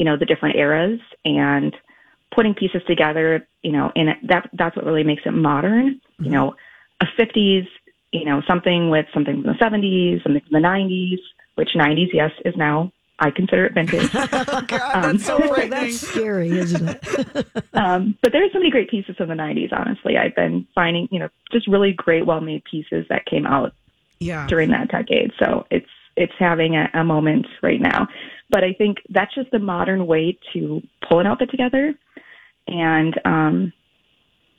you 0.00 0.06
know, 0.06 0.16
the 0.16 0.24
different 0.24 0.56
eras 0.56 0.98
and 1.26 1.76
putting 2.34 2.54
pieces 2.54 2.80
together, 2.88 3.46
you 3.60 3.70
know, 3.70 3.92
and 3.94 4.08
that 4.30 4.48
that's 4.54 4.74
what 4.74 4.86
really 4.86 5.04
makes 5.04 5.20
it 5.26 5.32
modern. 5.32 6.00
You 6.18 6.30
know, 6.30 6.54
a 7.02 7.06
50s, 7.20 7.66
you 8.10 8.24
know, 8.24 8.40
something 8.48 8.88
with 8.88 9.04
something 9.12 9.42
from 9.42 9.52
the 9.52 9.58
70s, 9.62 10.22
something 10.22 10.40
from 10.40 10.62
the 10.62 10.66
90s, 10.66 11.18
which 11.56 11.72
90s, 11.76 12.08
yes, 12.14 12.30
is 12.46 12.56
now 12.56 12.90
I 13.18 13.30
consider 13.30 13.66
it 13.66 13.74
vintage. 13.74 14.08
Oh, 14.14 14.62
God, 14.66 14.68
that's 14.68 15.26
so 15.26 15.38
frightening. 15.48 15.68
That's 15.70 15.98
scary, 15.98 16.48
isn't 16.48 16.88
it? 16.88 17.46
Um, 17.74 18.16
but 18.22 18.32
there's 18.32 18.52
so 18.54 18.58
many 18.58 18.70
great 18.70 18.90
pieces 18.90 19.16
from 19.16 19.28
the 19.28 19.34
90s, 19.34 19.70
honestly. 19.72 20.16
I've 20.16 20.34
been 20.34 20.66
finding, 20.74 21.08
you 21.10 21.18
know, 21.18 21.28
just 21.52 21.68
really 21.68 21.92
great, 21.92 22.24
well 22.26 22.40
made 22.40 22.64
pieces 22.64 23.04
that 23.10 23.26
came 23.26 23.46
out 23.46 23.74
Yeah. 24.18 24.46
during 24.46 24.70
that 24.70 24.90
decade. 24.90 25.32
So 25.38 25.66
it's, 25.70 25.90
it's 26.16 26.32
having 26.38 26.74
a, 26.76 26.88
a 26.94 27.04
moment 27.04 27.46
right 27.62 27.80
now. 27.80 28.08
But 28.50 28.64
I 28.64 28.72
think 28.72 28.98
that's 29.08 29.34
just 29.34 29.50
the 29.50 29.58
modern 29.58 30.06
way 30.06 30.38
to 30.52 30.82
pull 31.08 31.20
an 31.20 31.26
outfit 31.26 31.50
together. 31.50 31.94
And, 32.66 33.20
um, 33.24 33.72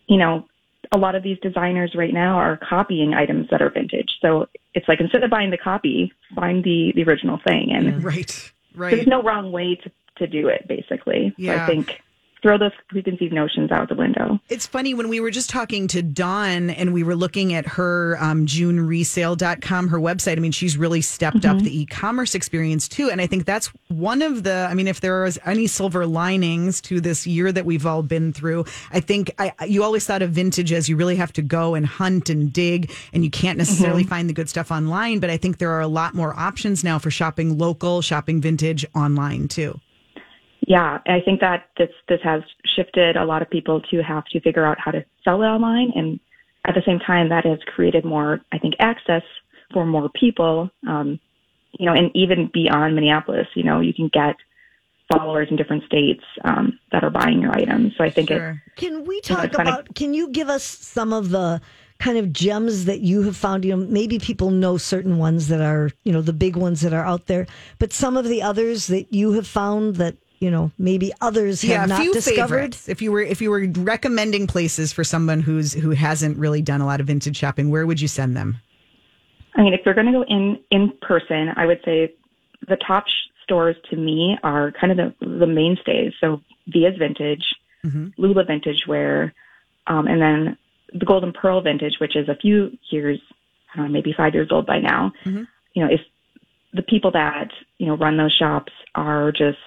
you 0.08 0.18
know, 0.18 0.46
a 0.92 0.98
lot 0.98 1.16
of 1.16 1.24
these 1.24 1.38
designers 1.42 1.94
right 1.96 2.14
now 2.14 2.38
are 2.38 2.58
copying 2.58 3.14
items 3.14 3.48
that 3.52 3.62
are 3.62 3.70
vintage. 3.70 4.10
So 4.22 4.48
it's 4.74 4.88
like 4.88 5.00
instead 5.00 5.24
of 5.24 5.30
buying 5.30 5.52
the 5.52 5.58
copy, 5.58 6.12
find 6.36 6.64
the, 6.64 6.92
the 6.96 7.04
original 7.04 7.40
thing. 7.46 7.72
And 7.72 8.04
Right. 8.04 8.52
Right. 8.76 8.96
There's 8.96 9.08
no 9.08 9.22
wrong 9.22 9.52
way 9.52 9.76
to, 9.76 9.92
to 10.18 10.28
do 10.28 10.48
it, 10.48 10.68
basically. 10.68 11.30
So 11.38 11.44
Yeah. 11.44 11.64
I 11.64 11.68
think 11.68 12.02
throw 12.42 12.58
those 12.58 12.72
preconceived 12.90 13.34
notions 13.34 13.72
out 13.72 13.88
the 13.90 13.96
window. 13.96 14.40
It's 14.50 14.66
funny 14.66 14.94
when 14.94 15.10
we 15.10 15.20
were 15.20 15.32
just 15.32 15.50
talking 15.50 15.88
to 15.90 16.02
Dawn 16.02 16.70
and 16.72 16.94
we 16.94 17.04
were 17.04 17.16
looking 17.16 17.54
at 17.54 17.68
her 17.68 18.18
um, 18.20 18.46
juneresale.com, 18.46 19.90
her 19.90 20.00
website. 20.00 20.38
I 20.38 20.40
mean, 20.40 20.52
she's 20.52 20.78
really 20.78 21.02
stepped 21.02 21.46
up 21.46 21.60
the 21.60 21.82
e 21.82 21.86
commerce 21.86 22.34
experience 22.34 22.88
too. 22.88 23.10
And 23.10 23.22
I 23.22 23.28
think 23.28 23.46
that's 23.46 23.68
one 23.90 24.22
of 24.22 24.44
the, 24.44 24.68
I 24.70 24.74
mean, 24.74 24.88
if 24.88 25.02
there 25.02 25.24
was 25.24 25.38
any 25.46 25.68
silver 25.68 26.06
linings 26.06 26.82
to 26.82 27.00
this 27.00 27.28
year 27.28 27.52
that 27.52 27.66
we've 27.66 27.86
all 27.86 28.02
been 28.02 28.34
through, 28.34 28.66
I 28.92 29.00
think 29.00 29.32
I, 29.38 29.54
you 29.66 29.84
always 29.84 30.06
thought 30.06 30.22
of 30.22 30.32
vintage 30.32 30.72
as 30.72 30.90
you 30.90 30.96
really 30.96 31.16
have 31.18 31.34
to 31.34 31.42
go 31.42 31.76
and 31.76 31.86
hunt 31.86 32.30
and 32.30 32.52
dig 32.52 32.92
and 33.14 33.24
you 33.24 33.30
can't 33.30 33.58
necessarily 33.58 34.04
find 34.04 34.28
the 34.28 34.34
good 34.34 34.50
stuff 34.50 34.72
online. 34.72 35.20
But 35.20 35.30
I 35.30 35.38
think 35.38 35.60
there 35.60 35.72
are 35.72 35.82
a 35.82 35.88
lot 35.88 36.16
more 36.16 36.38
options 36.38 36.84
now 36.84 36.98
for 36.98 37.12
shopping 37.12 37.58
local, 37.58 38.02
shopping 38.02 38.42
vintage 38.42 38.86
online 38.96 39.48
too. 39.48 39.80
Yeah, 40.72 41.00
I 41.06 41.20
think 41.26 41.42
that 41.42 41.60
this 41.78 41.90
this 42.08 42.22
has 42.24 42.44
shifted 42.76 43.18
a 43.18 43.26
lot 43.26 43.42
of 43.42 43.50
people 43.50 43.82
to 43.92 44.02
have 44.02 44.24
to 44.32 44.40
figure 44.40 44.66
out 44.66 44.78
how 44.80 44.92
to 44.92 45.04
sell 45.26 45.42
it 45.44 45.46
online, 45.58 45.92
and 45.96 46.18
at 46.66 46.76
the 46.76 46.84
same 46.86 47.00
time, 47.00 47.28
that 47.28 47.44
has 47.46 47.60
created 47.76 48.06
more, 48.06 48.40
I 48.54 48.58
think, 48.58 48.76
access 48.80 49.24
for 49.74 49.86
more 49.86 50.08
people. 50.24 50.70
Um, 50.88 51.20
you 51.78 51.86
know, 51.88 51.94
and 51.94 52.10
even 52.16 52.50
beyond 52.54 52.96
Minneapolis, 52.96 53.48
you 53.54 53.64
know, 53.64 53.82
you 53.82 53.94
can 53.94 54.08
get 54.22 54.36
followers 55.12 55.50
in 55.52 55.58
different 55.58 55.84
states 55.84 56.24
um, 56.46 56.80
that 56.94 57.04
are 57.04 57.10
buying 57.10 57.42
your 57.42 57.52
items. 57.52 57.92
So 57.98 58.06
I 58.06 58.10
think 58.10 58.32
it, 58.32 58.42
Can 58.78 59.04
we 59.04 59.16
know, 59.16 59.22
talk 59.36 59.44
it's 59.46 59.58
kinda- 59.58 59.72
about? 59.74 59.96
Can 59.96 60.14
you 60.14 60.30
give 60.30 60.48
us 60.48 60.64
some 60.64 61.12
of 61.12 61.32
the 61.32 61.60
kind 62.00 62.18
of 62.18 62.32
gems 62.32 62.86
that 62.86 63.02
you 63.02 63.24
have 63.24 63.36
found? 63.36 63.66
You 63.66 63.76
know, 63.76 63.86
maybe 63.90 64.20
people 64.20 64.52
know 64.52 64.78
certain 64.78 65.18
ones 65.18 65.50
that 65.50 65.60
are, 65.60 65.90
you 66.06 66.14
know, 66.14 66.22
the 66.22 66.38
big 66.46 66.56
ones 66.56 66.80
that 66.82 66.94
are 66.94 67.06
out 67.06 67.26
there, 67.28 67.46
but 67.78 67.92
some 67.92 68.16
of 68.16 68.26
the 68.26 68.42
others 68.42 68.88
that 68.88 69.12
you 69.14 69.34
have 69.34 69.48
found 69.48 69.96
that 69.98 70.16
you 70.42 70.50
know 70.52 70.72
maybe 70.78 71.14
others 71.22 71.62
have 71.62 71.70
yeah, 71.70 71.84
a 71.86 71.88
not 71.88 72.02
few 72.02 72.14
discovered. 72.14 72.76
favorites. 72.76 72.90
If 72.90 73.02
you 73.02 73.12
were 73.12 73.22
if 73.22 73.42
you 73.42 73.52
were 73.52 73.68
recommending 73.78 74.48
places 74.48 74.92
for 74.92 75.06
someone 75.06 75.40
who's 75.40 75.72
who 75.72 75.92
hasn't 75.92 76.38
really 76.38 76.62
done 76.62 76.82
a 76.82 76.86
lot 76.86 77.00
of 77.00 77.08
vintage 77.08 77.38
shopping, 77.38 77.70
where 77.70 77.86
would 77.86 78.02
you 78.02 78.10
send 78.10 78.36
them? 78.36 78.58
I 79.56 79.62
mean, 79.62 79.74
if 79.74 79.82
they're 79.86 79.94
going 79.94 80.08
to 80.08 80.14
go 80.14 80.24
in 80.24 80.60
in 80.72 80.94
person, 81.02 81.50
I 81.56 81.66
would 81.66 81.80
say 81.86 82.14
the 82.68 82.78
top 82.86 83.08
sh- 83.08 83.30
stores 83.44 83.76
to 83.92 83.96
me 83.96 84.38
are 84.44 84.74
kind 84.74 84.92
of 84.92 84.98
the 84.98 85.26
the 85.26 85.48
mainstays. 85.48 86.14
So 86.20 86.42
Via's 86.68 86.98
Vintage, 86.98 87.44
Lula 88.18 88.44
Vintage 88.44 88.86
Wear, 88.88 89.34
um, 89.88 90.08
and 90.08 90.22
then 90.22 90.58
the 90.94 91.06
Golden 91.06 91.32
Pearl 91.34 91.62
Vintage, 91.62 92.00
which 92.02 92.16
is 92.16 92.28
a 92.28 92.36
few 92.36 92.72
years, 92.90 93.20
I 93.74 93.78
don't 93.78 93.88
know, 93.88 93.92
maybe 93.92 94.14
five 94.16 94.34
years 94.34 94.50
old 94.52 94.66
by 94.66 94.80
now. 94.80 95.14
You 95.74 95.86
know, 95.86 95.92
if 95.92 96.02
the 96.74 96.82
people 96.82 97.12
that 97.12 97.50
you 97.78 97.86
know 97.86 97.96
run 97.96 98.18
those 98.18 98.34
shops 98.34 98.72
are 98.96 99.32
just 99.32 99.58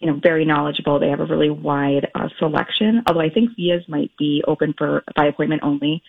you 0.00 0.06
know 0.10 0.18
very 0.22 0.44
knowledgeable, 0.44 0.98
they 0.98 1.08
have 1.08 1.20
a 1.20 1.26
really 1.26 1.50
wide 1.50 2.08
uh, 2.14 2.28
selection. 2.38 3.02
Although 3.06 3.20
I 3.20 3.30
think 3.30 3.56
Via's 3.56 3.88
might 3.88 4.10
be 4.18 4.42
open 4.46 4.74
for 4.76 5.02
by 5.16 5.26
appointment 5.26 5.62
only. 5.64 6.02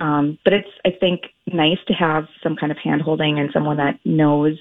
Um, 0.00 0.38
but 0.44 0.52
it's, 0.52 0.68
I 0.84 0.90
think, 0.90 1.22
nice 1.52 1.78
to 1.88 1.92
have 1.92 2.28
some 2.40 2.54
kind 2.54 2.70
of 2.70 2.78
hand 2.78 3.02
holding 3.02 3.40
and 3.40 3.50
someone 3.52 3.78
that 3.78 3.98
knows, 4.04 4.56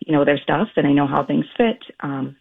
you 0.00 0.12
know, 0.12 0.24
their 0.24 0.38
stuff 0.38 0.68
and 0.74 0.84
they 0.84 0.92
know 0.92 1.06
how 1.06 1.24
things 1.24 1.46
fit. 1.56 1.78
Um, 2.00 2.36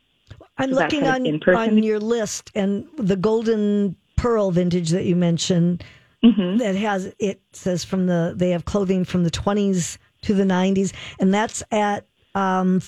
I'm 0.57 0.71
So 0.71 0.79
looking 0.79 1.01
kind 1.01 1.27
of 1.27 1.55
on 1.55 1.55
on 1.55 1.83
your 1.83 1.99
list, 1.99 2.51
and 2.55 2.87
the 2.97 3.15
Golden 3.15 3.95
Pearl 4.15 4.51
vintage 4.51 4.89
that 4.89 5.05
you 5.05 5.15
mentioned 5.15 5.83
Mm-hmm. 6.23 6.57
that 6.57 6.75
has 6.75 7.13
it 7.19 7.41
says 7.53 7.83
from 7.83 8.07
the 8.07 8.33
they 8.35 8.49
have 8.49 8.65
clothing 8.65 9.05
from 9.05 9.23
the 9.23 9.29
20s 9.29 9.99
to 10.23 10.33
the 10.33 10.43
90s, 10.43 10.91
and 11.19 11.31
that's 11.31 11.61
at 11.71 12.07
um, 12.33 12.79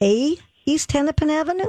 507A 0.00 0.38
East 0.66 0.92
Hennepin 0.92 1.30
Avenue. 1.30 1.66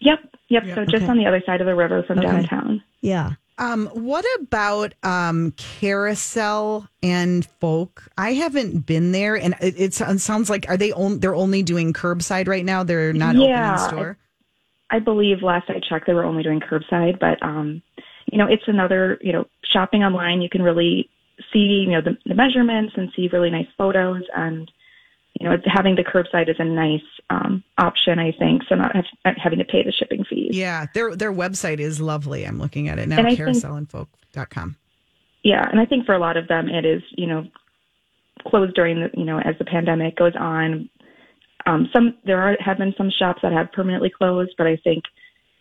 yep, 0.00 0.18
yep. 0.48 0.64
So 0.74 0.84
just 0.84 0.96
Okay. 0.96 1.06
on 1.06 1.16
the 1.16 1.26
other 1.26 1.42
side 1.46 1.60
of 1.60 1.66
the 1.66 1.74
river 1.74 2.02
from 2.02 2.18
Okay. 2.18 2.28
downtown. 2.28 2.82
Yeah. 3.00 3.32
Um, 3.56 3.86
what 3.88 4.24
about 4.40 4.94
um, 5.04 5.52
Carousel 5.56 6.88
and 7.02 7.46
Folk? 7.60 8.02
I 8.18 8.32
haven't 8.32 8.84
been 8.84 9.12
there, 9.12 9.36
and 9.36 9.54
it, 9.60 9.74
it 9.78 9.94
sounds- 9.94 10.24
sounds 10.24 10.50
like 10.50 10.66
are 10.68 10.76
they 10.76 10.92
on, 10.92 11.20
they're 11.20 11.34
only 11.36 11.62
doing 11.62 11.92
curbside 11.92 12.48
right 12.48 12.64
now? 12.64 12.82
They're 12.82 13.12
not 13.12 13.36
Yeah, 13.36 13.74
open 13.74 13.84
in 13.84 13.88
store. 13.88 14.18
I 14.90 14.98
believe 14.98 15.42
last 15.42 15.70
I 15.70 15.80
checked, 15.80 16.06
they 16.06 16.14
were 16.14 16.24
only 16.24 16.42
doing 16.42 16.60
curbside, 16.60 17.18
but 17.20 17.40
um, 17.42 17.80
you 18.30 18.38
know, 18.38 18.46
it's 18.46 18.64
another, 18.66 19.18
you 19.22 19.32
know, 19.32 19.46
shopping 19.64 20.02
online. 20.04 20.42
You 20.42 20.48
can 20.50 20.62
really 20.62 21.08
see, 21.52 21.58
you 21.86 21.90
know, 21.90 22.00
the, 22.00 22.16
the 22.26 22.34
measurements 22.34 22.94
and 22.96 23.10
see 23.14 23.28
really 23.32 23.50
nice 23.50 23.68
photos, 23.78 24.22
and 24.36 24.70
you 25.40 25.48
know, 25.48 25.56
having 25.66 25.96
the 25.96 26.04
curbside 26.04 26.48
is 26.48 26.56
a 26.58 26.64
nice 26.64 27.02
um, 27.30 27.64
option, 27.78 28.18
I 28.18 28.32
think. 28.32 28.62
So 28.68 28.76
not, 28.76 28.94
have, 28.94 29.04
not 29.24 29.38
having 29.38 29.58
to 29.58 29.64
pay 29.64 29.82
the 29.82 29.92
shipping 29.92 30.24
fees. 30.28 30.50
Yeah, 30.52 30.86
their 30.94 31.16
their 31.16 31.32
website 31.32 31.80
is 31.80 32.00
lovely. 32.00 32.44
I'm 32.44 32.58
looking 32.58 32.88
at 32.88 32.98
it 32.98 33.08
now. 33.08 33.18
And 33.18 33.26
I 33.26 33.34
think- 33.34 33.40
Carouselandfolk.com. 33.40 34.76
Yeah, 35.42 35.68
and 35.70 35.78
I 35.78 35.84
think 35.84 36.06
for 36.06 36.14
a 36.14 36.18
lot 36.18 36.38
of 36.38 36.48
them, 36.48 36.68
it 36.68 36.86
is 36.86 37.02
you 37.16 37.26
know 37.26 37.44
closed 38.46 38.74
during 38.74 39.00
the 39.00 39.10
you 39.14 39.24
know 39.24 39.38
as 39.38 39.56
the 39.58 39.64
pandemic 39.64 40.16
goes 40.16 40.32
on. 40.38 40.88
Um, 41.66 41.88
some 41.92 42.14
there 42.24 42.40
are 42.40 42.56
have 42.60 42.78
been 42.78 42.94
some 42.96 43.10
shops 43.10 43.40
that 43.42 43.52
have 43.52 43.72
permanently 43.72 44.10
closed, 44.10 44.54
but 44.56 44.66
I 44.66 44.76
think 44.76 45.04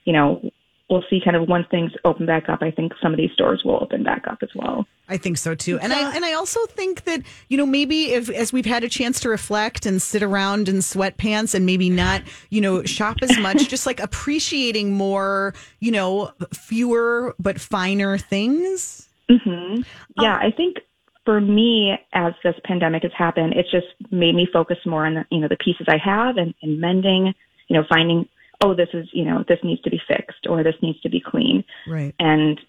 you 0.06 0.14
know 0.14 0.50
we'll 0.89 1.04
see 1.10 1.19
kind 1.24 1.36
of 1.36 1.48
once 1.48 1.65
things 1.72 1.91
open 2.06 2.26
back 2.26 2.50
up. 2.50 2.62
I 2.62 2.72
think 2.72 2.93
some 3.02 3.13
of 3.13 3.17
these 3.17 3.32
stores 3.34 3.63
will 3.63 3.82
open 3.82 4.04
back 4.04 4.24
up 4.28 4.39
as 4.41 4.50
well. 4.56 4.86
I 5.10 5.17
think 5.17 5.38
so 5.38 5.56
too. 5.56 5.80
And 5.80 5.91
I 5.91 6.15
and 6.15 6.24
I 6.24 6.34
also 6.34 6.65
think 6.67 7.04
that, 7.06 7.22
you 7.50 7.58
know, 7.58 7.65
maybe 7.65 8.12
if 8.12 8.30
as 8.30 8.54
we've 8.54 8.65
had 8.65 8.84
a 8.84 8.89
chance 8.89 9.19
to 9.22 9.30
reflect 9.30 9.86
and 9.86 10.02
sit 10.02 10.24
around 10.24 10.69
in 10.69 10.78
sweatpants 10.78 11.54
and 11.56 11.65
maybe 11.65 11.89
not, 11.89 12.22
you 12.50 12.62
know, 12.62 12.84
shop 12.84 13.17
as 13.22 13.38
much, 13.39 13.67
just 13.69 13.86
like 13.86 14.00
appreciating 14.00 14.93
more, 14.93 15.54
you 15.80 15.91
know, 15.91 16.32
fewer 16.54 17.36
but 17.39 17.60
finer 17.60 18.17
things. 18.17 19.10
Mm-hmm. 19.30 19.82
Yeah, 20.22 20.36
I 20.36 20.52
think 20.56 20.78
for 21.26 21.39
me, 21.39 21.93
as 22.13 22.34
this 22.43 22.56
pandemic 22.65 23.04
has 23.04 23.12
happened, 23.17 23.54
it's 23.56 23.72
just 23.72 23.88
made 24.12 24.36
me 24.36 24.48
focus 24.52 24.78
more 24.86 25.06
on 25.06 25.15
the, 25.15 25.26
you 25.32 25.39
know 25.39 25.48
the 25.48 25.58
pieces 25.58 25.88
I 25.88 25.98
have 26.04 26.38
and, 26.38 26.54
and 26.62 26.80
mending. 26.80 27.34
You 27.67 27.78
know, 27.78 27.86
finding 27.89 28.28
oh 28.63 28.73
this 28.73 28.89
is 28.93 29.06
you 29.13 29.26
know 29.26 29.43
this 29.47 29.60
needs 29.63 29.82
to 29.84 29.89
be 29.89 30.02
fixed 30.08 30.47
or 30.49 30.63
this 30.63 30.76
needs 30.82 30.99
to 31.02 31.10
be 31.10 31.19
clean. 31.19 31.63
Right. 31.88 32.13
and 32.19 32.60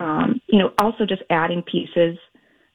um, 0.00 0.40
you 0.48 0.58
know 0.58 0.72
also 0.78 1.06
just 1.06 1.22
adding 1.30 1.62
pieces 1.62 2.18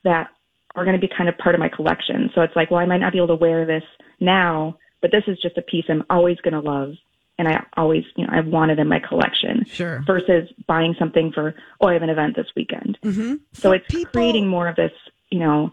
that 0.03 0.29
are 0.75 0.85
going 0.85 0.95
to 0.99 1.05
be 1.07 1.11
kind 1.15 1.27
of 1.29 1.37
part 1.37 1.55
of 1.55 1.59
my 1.59 1.67
collection 1.69 2.29
so 2.33 2.41
it's 2.41 2.55
like 2.55 2.71
well 2.71 2.79
i 2.79 2.85
might 2.85 2.99
not 3.05 3.11
be 3.11 3.17
able 3.19 3.27
to 3.35 3.35
wear 3.35 3.65
this 3.65 3.83
now 4.21 4.77
but 5.01 5.11
this 5.11 5.23
is 5.27 5.37
just 5.41 5.57
a 5.57 5.61
piece 5.61 5.83
i'm 5.89 6.03
always 6.09 6.37
going 6.43 6.53
to 6.53 6.59
love 6.61 6.91
and 7.37 7.47
i 7.47 7.61
always 7.75 8.03
you 8.15 8.25
know 8.25 8.31
i've 8.31 8.45
wanted 8.47 8.79
in 8.79 8.87
my 8.87 8.99
collection 8.99 9.65
Sure. 9.67 10.01
versus 10.05 10.47
buying 10.67 10.95
something 10.97 11.31
for 11.33 11.55
oh 11.81 11.87
i 11.87 11.93
have 11.93 12.03
an 12.03 12.09
event 12.09 12.35
this 12.37 12.47
weekend 12.55 12.97
mm-hmm. 13.03 13.35
so 13.53 13.71
it's 13.73 13.85
people- 13.89 14.11
creating 14.13 14.47
more 14.47 14.67
of 14.69 14.75
this 14.77 14.91
you 15.31 15.39
know 15.39 15.71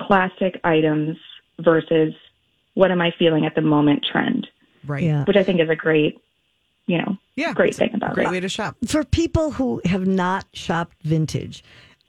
classic 0.00 0.58
items 0.64 1.16
versus 1.60 2.12
what 2.74 2.90
am 2.90 3.00
i 3.00 3.12
feeling 3.18 3.44
at 3.46 3.54
the 3.54 3.62
moment 3.62 4.04
trend 4.10 4.48
Right. 4.86 5.04
Yeah. 5.04 5.24
which 5.24 5.36
i 5.36 5.44
think 5.44 5.60
is 5.60 5.68
a 5.70 5.76
great 5.76 6.20
you 6.88 6.98
know 6.98 7.16
Yeah. 7.36 7.52
great 7.54 7.74
thing 7.76 7.90
about 7.94 8.14
Great 8.14 8.26
it 8.26 8.30
way 8.32 8.40
to 8.40 8.48
shop. 8.48 8.76
For 8.86 9.04
people 9.04 9.52
who 9.52 9.80
have 9.84 10.06
not 10.06 10.44
shopped 10.52 10.96
vintage, 11.04 11.62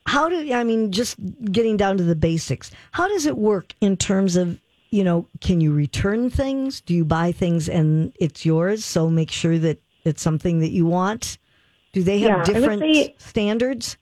how 0.08 0.28
do 0.30 0.52
I 0.54 0.63
mean 0.63 0.92
just 0.92 1.15
getting 1.52 1.78
down 1.78 1.98
to 1.98 2.04
the 2.04 2.15
basics? 2.15 2.72
How 2.94 3.08
does 3.08 3.28
it 3.28 3.38
work 3.38 3.76
in 3.82 3.96
terms 3.98 4.36
of 4.36 4.60
you 4.92 5.04
know, 5.04 5.28
can 5.39 5.62
you 5.62 5.72
return 5.72 6.32
things? 6.32 6.82
Do 6.82 6.96
you 6.96 7.06
buy 7.06 7.32
things 7.32 7.70
and 7.70 8.12
it's 8.20 8.44
yours? 8.44 8.84
So 8.84 9.08
make 9.08 9.30
sure 9.30 9.60
that 9.60 9.80
it's 10.04 10.20
something 10.24 10.62
that 10.62 10.72
you 10.72 10.88
want. 10.88 11.38
Do 11.94 12.02
they 12.02 12.18
have 12.22 12.30
Yeah, 12.30 12.42
I 12.42 12.44
different 12.44 12.82
say- 12.82 13.13
standards? 13.20 13.98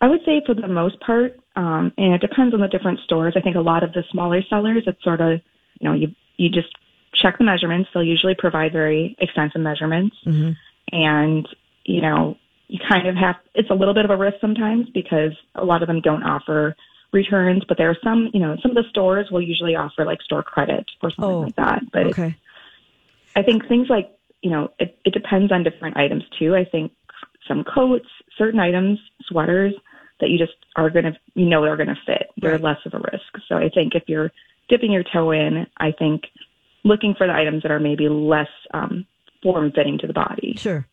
I 0.00 0.06
would 0.08 0.20
say 0.24 0.40
for 0.46 0.54
the 0.54 0.68
most 0.68 0.98
part, 1.00 1.38
um, 1.56 1.92
and 1.98 2.14
it 2.14 2.22
depends 2.22 2.54
on 2.54 2.60
the 2.60 2.68
different 2.68 3.00
stores. 3.00 3.34
I 3.36 3.40
think 3.42 3.56
a 3.56 3.60
lot 3.60 3.82
of 3.82 3.92
the 3.92 4.02
smaller 4.10 4.42
sellers, 4.48 4.84
it's 4.86 5.02
sort 5.04 5.20
of, 5.20 5.40
you 5.80 5.86
know, 5.88 5.92
you 5.94 6.08
you 6.38 6.48
just 6.48 6.68
check 7.14 7.38
the 7.38 7.44
measurements. 7.44 7.90
They'll 7.92 8.04
usually 8.04 8.34
provide 8.34 8.72
very 8.72 9.16
extensive 9.18 9.60
measurements, 9.60 10.16
mm-hmm. 10.24 10.52
and 10.92 11.48
you 11.84 12.00
know, 12.00 12.36
you 12.68 12.78
kind 12.88 13.06
of 13.06 13.16
have. 13.16 13.36
It's 13.54 13.70
a 13.70 13.74
little 13.74 13.94
bit 13.94 14.04
of 14.04 14.10
a 14.10 14.16
risk 14.16 14.36
sometimes 14.40 14.88
because 14.90 15.32
a 15.54 15.64
lot 15.64 15.82
of 15.82 15.88
them 15.88 16.00
don't 16.00 16.22
offer 16.22 16.76
returns, 17.12 17.64
but 17.66 17.76
there 17.76 17.90
are 17.90 17.96
some, 18.04 18.30
you 18.32 18.40
know, 18.40 18.56
some 18.62 18.70
of 18.70 18.76
the 18.76 18.88
stores 18.88 19.30
will 19.30 19.42
usually 19.42 19.74
offer 19.74 20.04
like 20.04 20.22
store 20.22 20.42
credit 20.42 20.88
or 21.02 21.10
something 21.10 21.24
Oh, 21.24 21.40
like 21.40 21.56
that. 21.56 21.82
But 21.92 22.06
Okay. 22.06 22.36
I 23.36 23.42
think 23.42 23.66
things 23.66 23.88
like, 23.88 24.10
you 24.42 24.50
know, 24.50 24.70
it, 24.78 24.98
it 25.04 25.12
depends 25.12 25.52
on 25.52 25.62
different 25.62 25.96
items 25.96 26.24
too. 26.38 26.54
I 26.54 26.64
think 26.64 26.92
some 27.46 27.64
coats, 27.64 28.08
certain 28.36 28.60
items, 28.60 28.98
sweaters 29.26 29.74
that 30.20 30.30
you 30.30 30.38
just 30.38 30.52
are 30.76 30.90
going 30.90 31.04
to, 31.04 31.16
you 31.34 31.46
know, 31.46 31.62
they're 31.62 31.76
going 31.76 31.88
to 31.88 31.98
fit. 32.06 32.30
They're 32.36 32.58
less 32.58 32.78
of 32.84 32.94
a 32.94 32.98
risk. 32.98 33.44
So 33.48 33.56
I 33.56 33.68
think 33.68 33.94
if 33.94 34.04
you're 34.06 34.30
dipping 34.68 34.92
your 34.92 35.04
toe 35.04 35.30
in, 35.30 35.66
I 35.78 35.92
think 35.92 36.22
looking 36.84 37.14
for 37.16 37.26
the 37.26 37.32
items 37.32 37.62
that 37.62 37.70
are 37.70 37.80
maybe 37.80 38.08
less 38.08 38.48
um, 38.72 39.06
form 39.42 39.72
fitting 39.74 39.98
to 39.98 40.06
the 40.06 40.12
body. 40.12 40.54
Sure. 40.56 40.86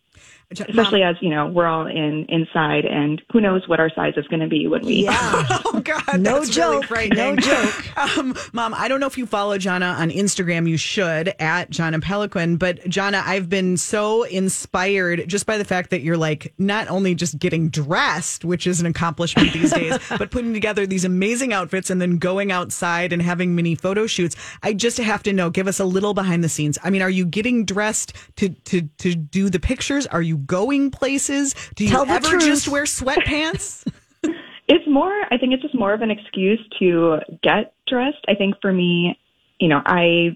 Especially 0.49 1.03
as 1.03 1.17
you 1.21 1.29
know 1.29 1.47
we're 1.47 1.65
all 1.65 1.85
in 1.87 2.25
inside, 2.29 2.85
and 2.85 3.21
who 3.33 3.41
knows 3.41 3.67
what 3.67 3.79
our 3.81 3.89
size 3.93 4.13
is 4.15 4.25
going 4.27 4.39
to 4.39 4.47
be 4.47 4.67
when 4.67 4.85
we. 4.85 5.03
Yeah. 5.03 5.47
Oh 5.69 5.81
God, 5.81 6.19
No 6.21 6.39
that's 6.39 6.55
really 6.57 6.77
joke, 6.77 6.85
frightening. 6.85 7.35
no 7.35 7.41
joke. 7.41 7.83
Um, 8.17 8.35
Mom, 8.53 8.73
I 8.73 8.87
don't 8.87 8.99
know 8.99 9.07
if 9.07 9.17
you 9.17 9.25
follow 9.25 9.57
Jahna 9.57 9.97
on 9.97 10.09
Instagram. 10.09 10.67
You 10.69 10.77
should 10.77 11.33
at 11.39 11.69
Jahna 11.71 12.01
Peloquin. 12.01 12.57
But 12.57 12.79
Jahna, 12.85 13.21
I've 13.25 13.49
been 13.49 13.75
so 13.77 14.23
inspired 14.23 15.27
just 15.27 15.45
by 15.45 15.57
the 15.57 15.65
fact 15.65 15.89
that 15.89 16.01
you're 16.01 16.17
like 16.17 16.53
not 16.57 16.87
only 16.89 17.13
just 17.15 17.37
getting 17.39 17.69
dressed, 17.69 18.45
which 18.45 18.65
is 18.65 18.79
an 18.79 18.85
accomplishment 18.85 19.51
these 19.53 19.71
days, 19.73 19.97
but 20.17 20.31
putting 20.31 20.53
together 20.53 20.87
these 20.87 21.03
amazing 21.05 21.53
outfits 21.53 21.89
and 21.89 21.99
then 22.01 22.17
going 22.17 22.51
outside 22.51 23.11
and 23.11 23.21
having 23.21 23.55
mini 23.55 23.75
photo 23.75 24.07
shoots. 24.07 24.35
I 24.63 24.73
just 24.73 24.97
have 24.99 25.21
to 25.23 25.33
know. 25.33 25.49
Give 25.49 25.67
us 25.67 25.79
a 25.79 25.85
little 25.85 26.13
behind 26.13 26.43
the 26.43 26.49
scenes. 26.49 26.77
I 26.83 26.89
mean, 26.89 27.01
are 27.01 27.09
you 27.09 27.25
getting 27.25 27.65
dressed 27.65 28.13
to 28.37 28.49
to 28.49 28.83
to 28.99 29.15
do 29.15 29.49
the 29.49 29.59
pictures? 29.59 30.07
Are 30.07 30.21
you 30.21 30.36
going 30.45 30.91
places? 30.91 31.55
Do 31.75 31.83
you 31.83 31.91
Tell 31.91 32.09
ever 32.09 32.37
just 32.37 32.67
wear 32.67 32.83
sweatpants? 32.83 33.85
It's 34.69 34.85
more, 34.85 35.13
I 35.31 35.37
think 35.37 35.53
it's 35.53 35.61
just 35.61 35.73
more 35.73 35.93
of 35.93 36.01
an 36.01 36.11
excuse 36.11 36.59
to 36.79 37.19
get 37.41 37.73
dressed. 37.87 38.25
I 38.27 38.35
think 38.35 38.55
for 38.61 38.73
me, 38.73 39.17
you 39.59 39.69
know, 39.69 39.81
I, 39.85 40.35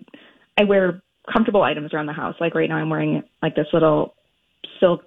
I 0.57 0.63
wear 0.63 1.03
comfortable 1.31 1.63
items 1.63 1.93
around 1.93 2.05
the 2.05 2.13
house. 2.13 2.35
Like 2.39 2.55
right 2.55 2.69
now 2.69 2.77
I'm 2.77 2.89
wearing 2.89 3.23
like 3.41 3.55
this 3.55 3.67
little 3.73 4.15
silk, 4.79 5.03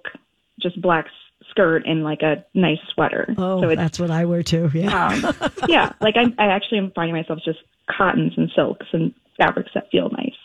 just 0.61 0.79
black 0.79 1.07
skirt 1.49 1.87
and 1.87 2.03
like 2.03 2.21
a 2.21 2.45
nice 2.53 2.77
sweater. 2.93 3.33
Oh, 3.37 3.61
so 3.61 3.75
that's 3.75 3.99
what 3.99 4.11
I 4.11 4.25
wear 4.25 4.43
too. 4.43 4.69
Yeah. 4.73 5.07
um, 5.07 5.51
yeah, 5.67 5.93
like 6.01 6.15
I, 6.17 6.25
I 6.37 6.47
actually 6.47 6.77
am 6.77 6.91
finding 6.91 7.15
myself 7.15 7.39
just 7.43 7.59
cottons 7.89 8.33
and 8.37 8.51
silks 8.55 8.85
and 8.93 9.13
fabrics 9.37 9.71
that 9.73 9.89
feel 9.91 10.09
nice. 10.11 10.37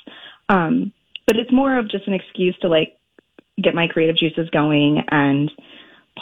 Um, 0.49 0.93
but 1.27 1.37
it's 1.37 1.53
more 1.53 1.79
of 1.79 1.91
just 1.91 2.07
an 2.07 2.15
excuse 2.15 2.57
to 2.63 2.69
like 2.69 2.97
get 3.63 3.75
my 3.75 3.87
creative 3.87 4.17
juices 4.17 4.49
going 4.51 5.03
and 5.11 5.51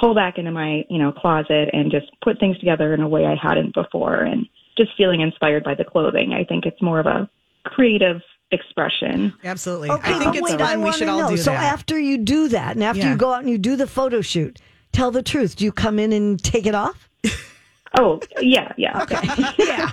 pull 0.00 0.14
back 0.14 0.38
into 0.38 0.50
my, 0.50 0.84
you 0.88 0.98
know, 0.98 1.12
closet 1.12 1.70
and 1.72 1.90
just 1.90 2.06
put 2.22 2.38
things 2.38 2.58
together 2.58 2.94
in 2.94 3.00
a 3.00 3.08
way 3.08 3.24
I 3.26 3.34
hadn't 3.40 3.74
before 3.74 4.20
and 4.22 4.46
just 4.76 4.90
feeling 4.96 5.20
inspired 5.20 5.64
by 5.64 5.74
the 5.74 5.84
clothing. 5.84 6.32
I 6.32 6.44
think 6.44 6.66
it's 6.66 6.80
more 6.80 7.00
of 7.00 7.06
a 7.06 7.28
creative 7.64 8.20
expression. 8.52 9.32
Absolutely. 9.44 9.90
Okay, 9.90 10.14
I 10.14 10.18
think 10.18 10.36
it's 10.36 10.42
wait, 10.50 10.60
I 10.60 10.66
fun. 10.68 10.78
We 10.78 10.84
wanna 10.84 10.96
should 10.96 11.08
all 11.08 11.20
know. 11.22 11.30
do 11.30 11.36
so 11.36 11.50
that. 11.50 11.72
after 11.72 11.98
you 11.98 12.18
do 12.18 12.48
that, 12.48 12.76
and 12.76 12.84
after 12.84 13.00
Yeah. 13.02 13.10
you 13.12 13.16
go 13.16 13.32
out 13.32 13.40
and 13.40 13.50
you 13.50 13.58
do 13.58 13.76
the 13.76 13.86
photo 13.86 14.20
shoot, 14.20 14.58
tell 14.92 15.10
the 15.10 15.22
truth. 15.22 15.56
Do 15.56 15.64
you 15.64 15.72
come 15.72 15.98
in 15.98 16.12
and 16.12 16.42
take 16.42 16.66
it 16.66 16.74
off? 16.74 17.08
Oh, 17.98 18.20
yeah, 18.40 18.72
yeah. 18.76 19.02
Okay. 19.02 19.18
yeah. 19.58 19.90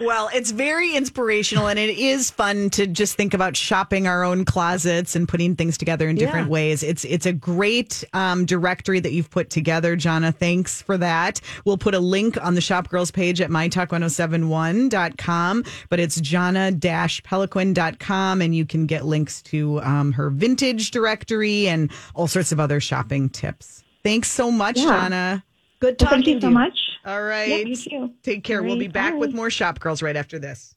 Well, 0.00 0.30
it's 0.32 0.52
very 0.52 0.94
inspirational 0.94 1.66
and 1.66 1.76
it 1.78 1.98
is 1.98 2.30
fun 2.30 2.70
to 2.70 2.86
just 2.86 3.16
think 3.16 3.34
about 3.34 3.56
shopping 3.56 4.06
our 4.06 4.22
own 4.22 4.44
closets 4.44 5.16
and 5.16 5.28
putting 5.28 5.56
things 5.56 5.76
together 5.76 6.08
in 6.08 6.14
different 6.16 6.46
Yeah. 6.46 6.52
ways. 6.52 6.82
It's 6.84 7.04
it's 7.04 7.26
a 7.26 7.32
great 7.32 8.04
um, 8.12 8.46
directory 8.46 9.00
that 9.00 9.12
you've 9.12 9.30
put 9.30 9.50
together, 9.50 9.96
Jahna. 9.96 10.32
Thanks 10.34 10.82
for 10.82 10.96
that. 10.98 11.40
We'll 11.64 11.78
put 11.78 11.94
a 11.94 11.98
link 12.00 12.36
on 12.42 12.54
the 12.54 12.60
Shop 12.60 12.88
Girls 12.88 13.10
page 13.10 13.40
at 13.40 13.50
mytalk1071.com, 13.50 15.64
but 15.88 15.98
it's 16.00 16.20
jahna-peloquin.com 16.20 18.42
and 18.42 18.54
you 18.54 18.66
can 18.66 18.86
get 18.86 19.04
links 19.04 19.42
to 19.42 19.80
um, 19.82 20.12
her 20.12 20.30
vintage 20.30 20.90
directory 20.90 21.68
and 21.68 21.90
all 22.14 22.26
sorts 22.28 22.52
of 22.52 22.60
other 22.60 22.80
shopping 22.80 23.28
tips. 23.28 23.82
Thanks 24.04 24.30
so 24.30 24.50
much, 24.50 24.78
Yeah. 24.78 24.84
Jahna. 25.08 25.42
Good 25.80 25.96
Well, 26.00 26.08
talking 26.10 26.24
thank 26.24 26.26
you 26.28 26.34
to 26.36 26.40
so 26.46 26.50
much. 26.50 26.78
All 27.08 27.22
right. 27.22 27.48
Yeah, 27.48 27.56
you 27.56 27.74
too. 27.74 28.12
Take 28.22 28.44
care. 28.44 28.60
All 28.60 28.66
we'll 28.66 28.78
be 28.78 28.86
back 28.86 29.14
bye. 29.14 29.18
with 29.18 29.32
more 29.32 29.48
Shop 29.48 29.80
Girls 29.80 30.02
right 30.02 30.14
after 30.14 30.38
this. 30.38 30.74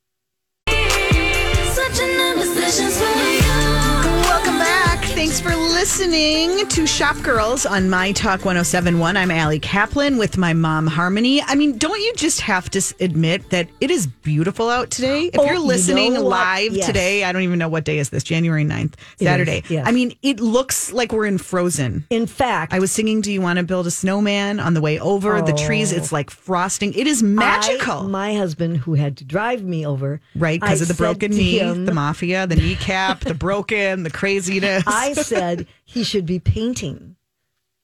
Thanks 5.21 5.39
for 5.39 5.55
listening 5.55 6.67
to 6.69 6.87
Shop 6.87 7.15
Girls 7.21 7.67
on 7.67 7.91
My 7.91 8.11
Talk 8.11 8.39
1071. 8.43 9.15
I'm 9.15 9.29
Allie 9.29 9.59
Kaplan 9.59 10.17
with 10.17 10.35
my 10.35 10.53
mom, 10.53 10.87
Harmony. 10.87 11.43
I 11.43 11.53
mean, 11.53 11.77
don't 11.77 11.99
you 11.99 12.11
just 12.15 12.41
have 12.41 12.71
to 12.71 12.81
admit 12.99 13.51
that 13.51 13.69
it 13.79 13.91
is 13.91 14.07
beautiful 14.07 14.67
out 14.67 14.89
today? 14.89 15.25
If 15.25 15.37
Oh, 15.39 15.45
you're 15.45 15.53
you 15.53 15.63
listening 15.63 16.15
know 16.15 16.23
live 16.23 16.73
Yes. 16.73 16.87
today, 16.87 17.23
I 17.23 17.31
don't 17.33 17.43
even 17.43 17.59
know 17.59 17.69
what 17.69 17.83
day 17.83 17.99
is 17.99 18.09
this, 18.09 18.23
January 18.23 18.63
9th, 18.65 18.93
It 18.93 18.97
is, 19.19 19.27
Saturday. 19.27 19.63
yes. 19.69 19.87
I 19.87 19.91
mean, 19.91 20.15
it 20.23 20.39
looks 20.39 20.91
like 20.91 21.11
we're 21.13 21.27
in 21.27 21.37
Frozen. 21.37 22.07
In 22.09 22.25
fact, 22.25 22.73
I 22.73 22.79
was 22.79 22.91
singing 22.91 23.21
Do 23.21 23.31
You 23.31 23.41
Want 23.41 23.57
to 23.57 23.63
Build 23.63 23.85
a 23.85 23.91
Snowman 23.91 24.59
on 24.59 24.73
the 24.73 24.81
way 24.81 24.97
over. 24.97 25.39
The 25.43 25.53
trees, 25.53 25.91
it's 25.91 26.11
oh. 26.11 26.15
like 26.15 26.31
frosting. 26.31 26.93
It 26.95 27.05
is 27.05 27.21
magical. 27.21 27.99
I- 27.99 28.07
my 28.07 28.33
husband, 28.33 28.77
who 28.77 28.95
had 28.95 29.17
to 29.17 29.23
drive 29.23 29.61
me 29.61 29.85
over, 29.85 30.19
Right, 30.35 30.59
because 30.59 30.81
of 30.81 30.87
the 30.87 30.95
broken 30.95 31.29
knee, 31.29 31.59
him- 31.59 31.85
the 31.85 31.93
mafia, 31.93 32.47
the 32.47 32.55
kneecap, 32.55 33.19
the 33.19 33.35
broken, 33.35 34.01
the 34.01 34.09
craziness. 34.21 34.83
I 34.87 35.10
said 35.17 35.67
he 35.85 36.03
should 36.03 36.25
be 36.25 36.39
painting 36.39 37.15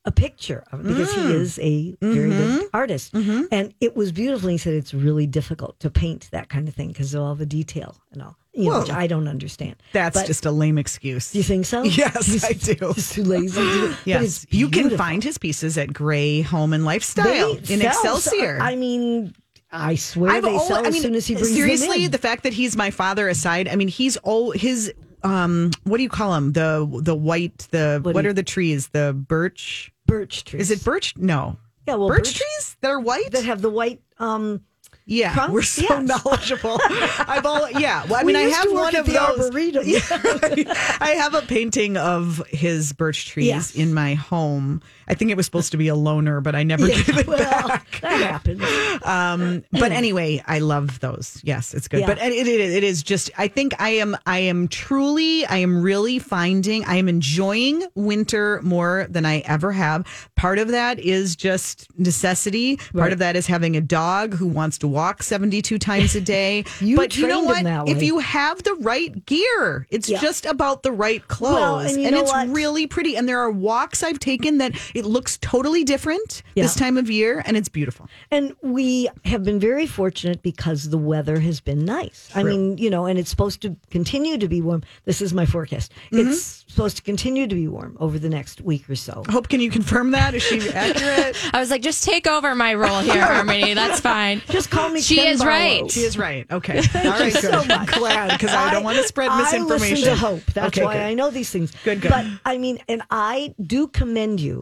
a 0.06 0.12
picture 0.12 0.64
of 0.72 0.80
it 0.80 0.88
because 0.88 1.10
Mm. 1.14 1.28
he 1.28 1.34
is 1.36 1.60
a 1.60 1.96
very 2.02 2.30
Mm-hmm. 2.30 2.58
good 2.58 2.70
artist. 2.74 3.14
And 3.14 3.74
it 3.82 3.96
was 3.98 4.14
beautiful. 4.14 4.48
He 4.50 4.58
said 4.58 4.74
it's 4.74 4.94
really 4.94 5.28
difficult 5.28 5.80
to 5.82 5.90
paint 5.90 6.30
that 6.32 6.48
kind 6.48 6.68
of 6.70 6.74
thing 6.76 6.90
because 6.90 7.14
of 7.14 7.22
all 7.22 7.36
the 7.36 7.46
detail 7.46 7.98
and 8.14 8.22
all, 8.22 8.38
you 8.54 8.70
know, 8.70 8.80
which 8.80 8.90
I 8.90 9.08
don't 9.08 9.28
understand. 9.28 9.76
That's 9.92 10.18
But- 10.18 10.26
just 10.28 10.46
a 10.46 10.52
lame 10.52 10.78
excuse. 10.78 11.32
Do 11.34 11.40
you 11.40 11.44
think 11.44 11.66
so? 11.66 11.84
Yes, 12.04 12.26
He's 12.26 12.44
I 12.46 12.54
do. 12.54 12.94
Just 12.94 13.14
too 13.14 13.24
lazy. 13.26 13.62
Yes, 14.06 14.46
you 14.50 14.70
can 14.70 14.96
find 14.96 15.22
his 15.22 15.38
pieces 15.38 15.78
at 15.78 15.92
Gray 15.92 16.40
Home 16.42 16.72
and 16.72 16.86
Lifestyle 16.86 17.56
They 17.56 17.74
in 17.74 17.82
Excelsior. 17.82 18.60
so- 18.60 18.64
I 18.64 18.78
mean, 18.78 19.34
I 19.74 19.96
swear 19.96 20.32
I've 20.32 20.44
they 20.44 20.58
sell 20.60 20.86
I 20.86 20.88
as 20.88 20.94
mean, 20.94 21.02
soon 21.02 21.16
as 21.16 21.28
he 21.28 21.34
brings 21.34 21.54
seriously, 21.54 22.08
the 22.08 22.18
fact 22.18 22.44
that 22.44 22.54
he's 22.54 22.78
my 22.78 22.92
father 22.92 23.28
aside, 23.28 23.68
I 23.68 23.76
mean, 23.76 23.90
he's 23.90 24.16
all 24.18 24.52
his. 24.52 24.94
Um, 25.28 25.72
what 25.84 25.98
do 25.98 26.04
you 26.04 26.10
call 26.10 26.32
them? 26.34 26.54
The 26.54 26.88
the 27.04 27.16
white 27.16 27.68
the 27.72 28.00
What 28.02 28.16
what, 28.16 28.22
do 28.22 28.28
you- 28.28 28.32
are 28.32 28.34
the 28.34 28.44
trees? 28.44 28.88
The 28.90 29.14
birch? 29.14 29.92
birch 30.06 30.44
trees. 30.46 30.70
Is 30.70 30.72
it 30.72 30.86
birch? 30.86 31.16
No, 31.18 31.58
Yeah, 31.88 31.96
well, 31.96 32.08
birch, 32.08 32.20
birch- 32.20 32.36
trees 32.36 32.78
that 32.82 32.90
are 32.90 33.00
white. 33.00 33.32
that 33.32 33.44
have 33.46 33.62
the 33.62 33.70
white? 33.70 34.02
Um, 34.20 34.62
yeah, 35.08 35.34
trunk? 35.34 35.54
we're 35.54 35.62
so 35.64 35.82
Yes. 35.82 36.04
knowledgeable. 36.24 36.80
I've 37.28 37.46
all 37.46 37.70
yeah. 37.72 38.04
Well, 38.06 38.20
I 38.20 38.24
We 38.24 38.34
mean, 38.34 38.36
I 38.46 38.50
have 38.50 38.72
one 38.72 38.96
of 38.96 39.06
the 39.06 39.14
those. 39.14 39.40
Arboretum. 39.46 39.84
Yeah. 39.88 40.00
I 41.02 41.16
have 41.18 41.34
a 41.34 41.42
painting 41.42 41.98
of 41.98 42.46
his 42.50 42.94
birch 42.94 43.28
trees 43.28 43.48
Yes. 43.48 43.76
in 43.76 43.94
my 43.94 44.14
home. 44.14 44.82
I 45.08 45.14
think 45.14 45.32
it 45.32 45.38
was 45.38 45.46
supposed 45.46 45.72
to 45.72 45.78
be 45.78 45.88
a 45.88 45.96
loner, 45.96 46.42
but 46.42 46.54
I 46.54 46.64
never 46.64 46.86
yeah, 46.88 46.96
gave 47.02 47.18
it 47.20 47.28
well, 47.28 47.38
back. 47.38 48.00
that 48.02 48.22
happens. 48.22 48.62
Um, 49.08 49.64
but 49.72 49.92
anyway, 49.94 50.44
I 50.48 50.60
love 50.60 51.00
those. 51.00 51.40
Yes, 51.44 51.74
it's 51.74 51.88
good. 51.88 52.02
Yeah. 52.02 52.08
But 52.08 52.18
it, 52.18 52.34
it, 52.46 52.48
it 52.60 52.84
is 52.84 53.04
just. 53.04 53.30
I 53.38 53.48
think 53.48 53.74
I 53.80 53.90
am. 53.90 54.18
I 54.26 54.40
am 54.40 54.68
truly. 54.68 55.46
I 55.46 55.58
am 55.58 55.82
really 55.82 56.20
finding. 56.20 56.84
I 56.86 56.96
am 56.96 57.08
enjoying 57.08 57.84
winter 57.96 58.60
more 58.64 59.08
than 59.10 59.26
I 59.26 59.40
ever 59.46 59.72
have. 59.72 60.06
Part 60.36 60.60
of 60.60 60.70
that 60.70 61.00
is 61.00 61.36
just 61.38 61.88
necessity. 61.98 62.76
Part 62.78 62.94
Right. 62.94 63.14
of 63.14 63.20
that 63.20 63.36
is 63.38 63.48
having 63.48 63.78
a 63.78 63.82
dog 63.82 64.34
who 64.34 64.48
wants 64.48 64.78
to 64.80 64.88
walk 64.98 65.22
seventy-two 65.24 65.78
times 65.80 66.16
a 66.16 66.22
day. 66.22 66.64
You 66.82 66.96
but 66.96 67.18
you 67.18 67.28
know 67.28 67.42
what? 67.44 67.66
If 67.90 68.02
you 68.04 68.20
have 68.20 68.64
the 68.64 68.74
right 68.76 69.26
gear, 69.26 69.88
it's 69.90 70.10
Yeah. 70.10 70.20
just 70.20 70.46
about 70.46 70.84
the 70.84 70.92
right 70.92 71.26
clothes, 71.28 71.54
Well, 71.54 71.80
and 72.06 72.12
know 72.12 72.22
it's 72.22 72.32
what? 72.32 72.50
really 72.50 72.86
pretty. 72.88 73.16
And 73.18 73.28
there 73.30 73.40
are 73.40 73.52
walks 73.52 74.04
I've 74.04 74.20
taken 74.20 74.58
that 74.60 74.72
it 74.96 75.06
looks 75.06 75.38
totally 75.38 75.84
different 75.84 76.42
Yeah. 76.56 76.64
this 76.64 76.76
time 76.76 76.98
of 76.98 77.10
year, 77.10 77.42
and 77.46 77.56
it's 77.58 77.70
beautiful. 77.70 78.08
And 78.32 78.54
we 78.62 79.10
have 79.26 79.44
been 79.44 79.60
very 79.60 79.86
fortunate 79.88 80.42
because 80.42 80.90
the 80.90 80.98
weather 80.98 81.40
has 81.40 81.60
been 81.60 81.84
nice. 81.86 82.30
I 82.36 82.44
mean, 82.44 82.78
you 82.78 82.90
know, 82.90 83.06
and 83.06 83.18
it's 83.20 83.30
supposed 83.30 83.62
to 83.64 83.76
continue 83.90 84.38
to 84.38 84.48
be 84.48 84.62
warm. 84.62 84.84
This 85.06 85.22
is 85.22 85.34
my 85.34 85.46
forecast. 85.46 85.92
Mm-hmm. 86.12 86.30
It's 86.30 86.66
supposed 86.78 86.98
to 86.98 87.02
continue 87.02 87.48
to 87.48 87.56
be 87.56 87.68
warm 87.68 87.98
over 88.00 88.20
the 88.20 88.30
next 88.30 88.62
week 88.62 88.88
or 88.88 88.96
so. 88.96 89.24
Hope, 89.30 89.50
can 89.50 89.60
you 89.60 89.72
confirm 89.72 90.12
that? 90.12 90.36
Is 90.36 90.44
she 90.44 90.70
accurate? 90.74 91.36
I 91.54 91.60
was 91.60 91.72
like, 91.72 91.82
just 91.82 92.04
take 92.04 92.28
over 92.28 92.54
my 92.54 92.76
role 92.76 93.00
here, 93.00 93.26
Harmony. 93.26 93.74
That's 93.74 94.00
fine. 94.00 94.44
Just 94.50 94.70
call 94.70 94.90
me 94.90 95.02
She 95.02 95.16
Ken 95.16 95.34
is 95.34 95.40
Barlow. 95.40 95.52
right. 95.52 95.92
She 95.92 96.02
is 96.02 96.20
right. 96.20 96.46
Okay. 96.52 96.78
All 96.94 97.04
right, 97.12 97.34
good. 97.34 97.42
so 97.42 97.64
much. 97.66 97.88
Glad 97.94 98.30
because 98.32 98.52
I 98.54 98.72
don't 98.72 98.84
want 98.84 98.98
to 98.98 99.04
spread 99.04 99.30
I 99.32 99.42
misinformation. 99.42 99.96
listen 99.98 100.14
to 100.14 100.16
Hope. 100.16 100.44
That's 100.54 100.68
Okay, 100.78 100.86
why 100.86 100.94
good. 100.94 101.02
I 101.02 101.14
know 101.16 101.32
these 101.32 101.50
things. 101.50 101.72
Good, 101.84 102.00
good. 102.02 102.12
But 102.12 102.26
I 102.46 102.60
mean, 102.60 102.78
and 102.88 103.02
I 103.10 103.56
do 103.60 103.88
commend 103.88 104.40
you. 104.40 104.62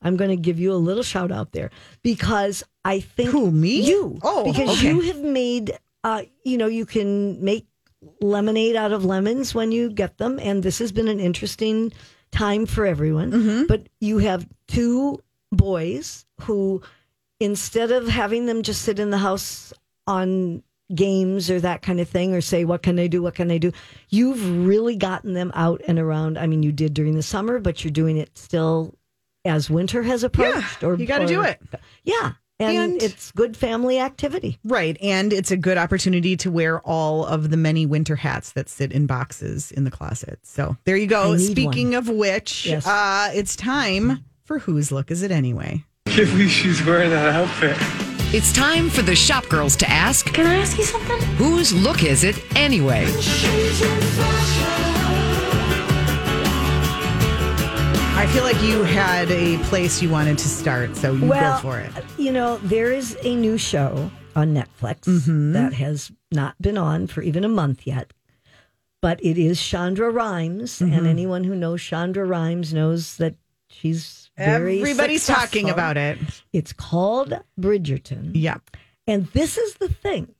I'm 0.00 0.16
going 0.16 0.30
to 0.30 0.36
give 0.36 0.58
you 0.58 0.72
a 0.72 0.80
little 0.80 1.02
shout 1.02 1.30
out 1.30 1.52
there 1.52 1.70
because 2.02 2.64
I 2.86 3.00
think 3.00 3.30
Who, 3.32 3.50
me? 3.50 3.82
You. 3.82 4.18
Oh, 4.22 4.44
because 4.50 4.78
okay. 4.78 4.88
you 4.88 5.00
have 5.02 5.20
made. 5.20 5.76
Uh, 6.02 6.22
you 6.42 6.56
know, 6.56 6.66
you 6.68 6.86
can 6.86 7.44
make 7.44 7.66
lemonade 8.20 8.76
out 8.76 8.92
of 8.92 9.04
lemons 9.04 9.54
when 9.54 9.72
you 9.72 9.90
get 9.90 10.18
them, 10.18 10.38
and 10.40 10.62
this 10.62 10.78
has 10.78 10.92
been 10.92 11.08
an 11.08 11.20
interesting 11.20 11.92
time 12.30 12.66
for 12.66 12.86
everyone. 12.86 13.32
Mm-hmm. 13.32 13.66
But 13.66 13.88
you 14.00 14.18
have 14.18 14.46
two 14.68 15.20
boys 15.52 16.24
who, 16.42 16.82
instead 17.38 17.90
of 17.90 18.08
having 18.08 18.46
them 18.46 18.62
just 18.62 18.82
sit 18.82 18.98
in 18.98 19.10
the 19.10 19.18
house 19.18 19.72
on 20.06 20.62
games 20.94 21.50
or 21.50 21.60
that 21.60 21.82
kind 21.82 22.00
of 22.00 22.08
thing 22.08 22.34
or 22.34 22.40
say 22.40 22.64
what 22.64 22.82
can 22.82 22.98
I 22.98 23.06
do 23.06 23.22
what 23.22 23.36
can 23.36 23.48
I 23.50 23.58
do 23.58 23.70
you've 24.08 24.66
really 24.66 24.96
gotten 24.96 25.34
them 25.34 25.52
out 25.54 25.80
and 25.86 26.00
around 26.00 26.36
I 26.36 26.48
mean 26.48 26.64
you 26.64 26.72
did 26.72 26.94
during 26.94 27.14
the 27.14 27.22
summer 27.22 27.60
but 27.60 27.84
you're 27.84 27.92
doing 27.92 28.16
it 28.16 28.36
still 28.36 28.92
as 29.44 29.70
winter 29.70 30.02
has 30.02 30.24
approached 30.24 30.82
or 30.82 30.96
you 30.96 31.06
gotta 31.06 31.26
do 31.26 31.42
it. 31.42 31.60
yeah 32.02 32.32
and, 32.60 32.76
And- 32.92 33.02
it's 33.02 33.32
good 33.32 33.56
family 33.56 33.98
activity. 33.98 34.58
Right. 34.64 34.96
And 35.02 35.32
it's 35.32 35.50
a 35.50 35.56
good 35.56 35.78
opportunity 35.78 36.36
to 36.38 36.50
wear 36.50 36.80
all 36.80 37.24
of 37.24 37.50
the 37.50 37.56
many 37.56 37.86
winter 37.86 38.16
hats 38.16 38.52
that 38.52 38.68
sit 38.68 38.92
in 38.92 39.06
boxes 39.06 39.70
in 39.72 39.84
the 39.84 39.90
closet. 39.90 40.38
So 40.42 40.76
there 40.84 40.96
you 40.96 41.06
go. 41.06 41.32
need 41.34 41.50
Speaking 41.52 41.94
of 41.94 42.08
which, 42.08 42.66
Yes. 42.66 42.86
uh, 42.86 43.30
it's 43.34 43.56
time 43.56 44.24
for 44.44 44.58
Whose 44.60 44.92
Look 44.92 45.10
Is 45.10 45.22
It 45.22 45.30
Anyway? 45.30 45.84
can't 46.06 46.28
believe 46.28 46.50
she's 46.50 46.84
wearing 46.84 47.10
that 47.10 47.34
outfit. 47.34 47.76
It's 48.34 48.52
time 48.52 48.90
for 48.90 49.02
the 49.02 49.14
shop 49.16 49.48
girls 49.48 49.74
to 49.76 49.88
ask, 49.90 50.26
Can 50.32 50.46
I 50.46 50.54
ask 50.56 50.76
you 50.78 50.84
something? 50.84 51.20
whose 51.36 51.72
look 51.72 52.04
is 52.04 52.22
it 52.24 52.36
anyway? 52.56 53.06
I 58.20 58.26
feel 58.26 58.44
like 58.44 58.60
you 58.62 58.82
had 58.82 59.30
a 59.30 59.56
place 59.70 60.02
you 60.02 60.10
wanted 60.10 60.36
to 60.36 60.46
start, 60.46 60.94
so 60.94 61.12
you 61.14 61.26
well, 61.26 61.56
go 61.56 61.62
for 61.62 61.78
it. 61.80 61.90
You 62.18 62.30
know, 62.30 62.58
there 62.58 62.92
is 62.92 63.16
a 63.22 63.34
new 63.34 63.56
show 63.56 64.10
on 64.36 64.54
Netflix 64.54 65.00
Mm-hmm. 65.06 65.52
that 65.54 65.72
has 65.72 66.12
not 66.30 66.60
been 66.60 66.76
on 66.76 67.06
for 67.06 67.22
even 67.22 67.44
a 67.44 67.48
month 67.48 67.86
yet. 67.86 68.12
But 69.00 69.24
it 69.24 69.38
is 69.38 69.58
Shonda 69.58 70.12
Rhimes, 70.12 70.80
Mm-hmm. 70.80 70.92
and 70.92 71.06
anyone 71.06 71.44
who 71.44 71.54
knows 71.54 71.80
Shonda 71.80 72.28
Rhimes 72.28 72.74
knows 72.74 73.16
that 73.16 73.36
she's 73.70 74.30
very 74.36 74.80
Everybody's 74.80 75.26
talking 75.26 75.70
about 75.70 75.96
it. 75.96 76.18
It's 76.52 76.74
called 76.74 77.32
Bridgerton. 77.58 78.32
Yeah. 78.34 78.58
And 79.06 79.28
this 79.28 79.56
is 79.56 79.76
the 79.76 79.88
thing. 79.88 80.34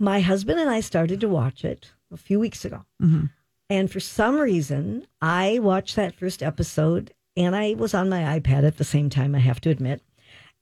My 0.00 0.18
husband 0.18 0.58
and 0.58 0.68
I 0.68 0.80
started 0.80 1.20
to 1.20 1.28
watch 1.28 1.64
it 1.64 1.92
a 2.12 2.16
few 2.16 2.40
weeks 2.40 2.64
ago. 2.64 2.84
And 3.70 3.90
for 3.90 4.00
some 4.00 4.38
reason, 4.38 5.06
I 5.20 5.58
watched 5.60 5.96
that 5.96 6.14
first 6.14 6.42
episode 6.42 7.12
and 7.36 7.56
I 7.56 7.74
was 7.74 7.94
on 7.94 8.08
my 8.08 8.38
iPad 8.38 8.66
at 8.66 8.76
the 8.76 8.84
same 8.84 9.08
time, 9.08 9.34
I 9.34 9.38
have 9.38 9.60
to 9.62 9.70
admit. 9.70 10.02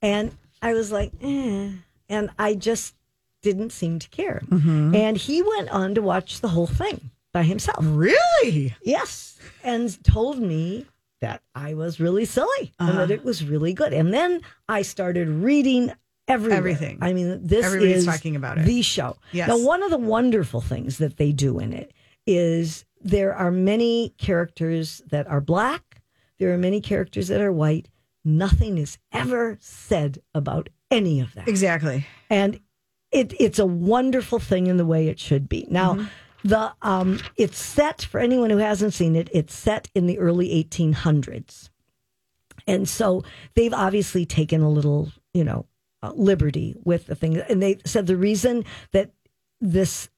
And 0.01 0.35
I 0.61 0.73
was 0.73 0.91
like, 0.91 1.11
eh. 1.21 1.71
And 2.07 2.29
I 2.39 2.55
just 2.55 2.95
didn't 3.41 3.71
seem 3.71 3.99
to 3.99 4.09
care. 4.09 4.41
And 4.51 5.17
he 5.17 5.41
went 5.41 5.69
on 5.69 5.95
to 5.95 6.01
watch 6.01 6.41
the 6.41 6.49
whole 6.49 6.67
thing 6.67 7.09
by 7.33 7.43
himself. 7.43 7.79
Really? 7.81 8.75
Yes. 8.83 9.39
And 9.63 10.01
told 10.03 10.39
me 10.39 10.85
that 11.21 11.41
I 11.55 11.73
was 11.73 11.99
really 11.99 12.25
silly 12.25 12.73
and 12.79 12.97
that 12.97 13.11
it 13.11 13.23
was 13.23 13.43
really 13.43 13.73
good. 13.73 13.93
And 13.93 14.13
then 14.13 14.41
I 14.69 14.81
started 14.83 15.27
reading 15.27 15.91
everywhere. 16.27 16.57
Everything. 16.57 16.97
I 17.01 17.13
mean, 17.13 17.45
this 17.45 17.65
Everybody's 17.65 17.97
is 17.97 18.05
talking 18.05 18.35
about 18.35 18.57
it. 18.59 18.65
the 18.65 18.81
show. 18.81 19.17
Yes. 19.31 19.47
Now, 19.47 19.57
one 19.59 19.83
of 19.83 19.91
the 19.91 19.97
wonderful 19.97 20.61
things 20.61 20.97
that 20.99 21.17
they 21.17 21.31
do 21.31 21.59
in 21.59 21.73
it 21.73 21.91
is 22.27 22.85
there 23.03 23.33
are 23.35 23.51
many 23.51 24.13
characters 24.17 25.01
that 25.09 25.27
are 25.27 25.41
black. 25.41 26.01
There 26.39 26.53
are 26.53 26.57
many 26.57 26.81
characters 26.81 27.27
that 27.27 27.41
are 27.41 27.51
white. 27.51 27.89
Nothing 28.23 28.77
is 28.77 28.97
ever 29.11 29.57
said 29.61 30.19
about 30.33 30.69
any 30.89 31.19
of 31.19 31.33
that 31.35 31.47
Exactly. 31.47 32.05
and 32.29 32.59
it 33.11 33.33
it's 33.39 33.59
a 33.59 33.65
wonderful 33.65 34.39
thing 34.39 34.67
in 34.67 34.77
the 34.77 34.85
way 34.85 35.07
it 35.07 35.19
should 35.19 35.49
be. 35.49 35.65
Now, 35.69 36.07
the 36.43 36.73
um, 36.81 37.19
it's 37.35 37.57
set 37.57 38.01
for 38.03 38.19
anyone 38.19 38.49
who 38.49 38.57
hasn't 38.57 38.93
seen 38.93 39.15
it. 39.15 39.29
It's 39.33 39.53
set 39.53 39.89
in 39.95 40.05
the 40.07 40.17
early 40.19 40.49
1800s, 40.63 41.69
and 42.67 42.87
so 42.87 43.23
they've 43.55 43.73
obviously 43.73 44.25
taken 44.25 44.61
a 44.61 44.69
little, 44.69 45.11
you 45.33 45.43
know, 45.43 45.65
uh, 46.03 46.11
liberty 46.15 46.75
with 46.83 47.07
the 47.07 47.15
thing. 47.15 47.37
And 47.37 47.61
they 47.61 47.79
said 47.85 48.07
the 48.07 48.17
reason 48.17 48.65
that 48.91 49.11
this 49.59 50.09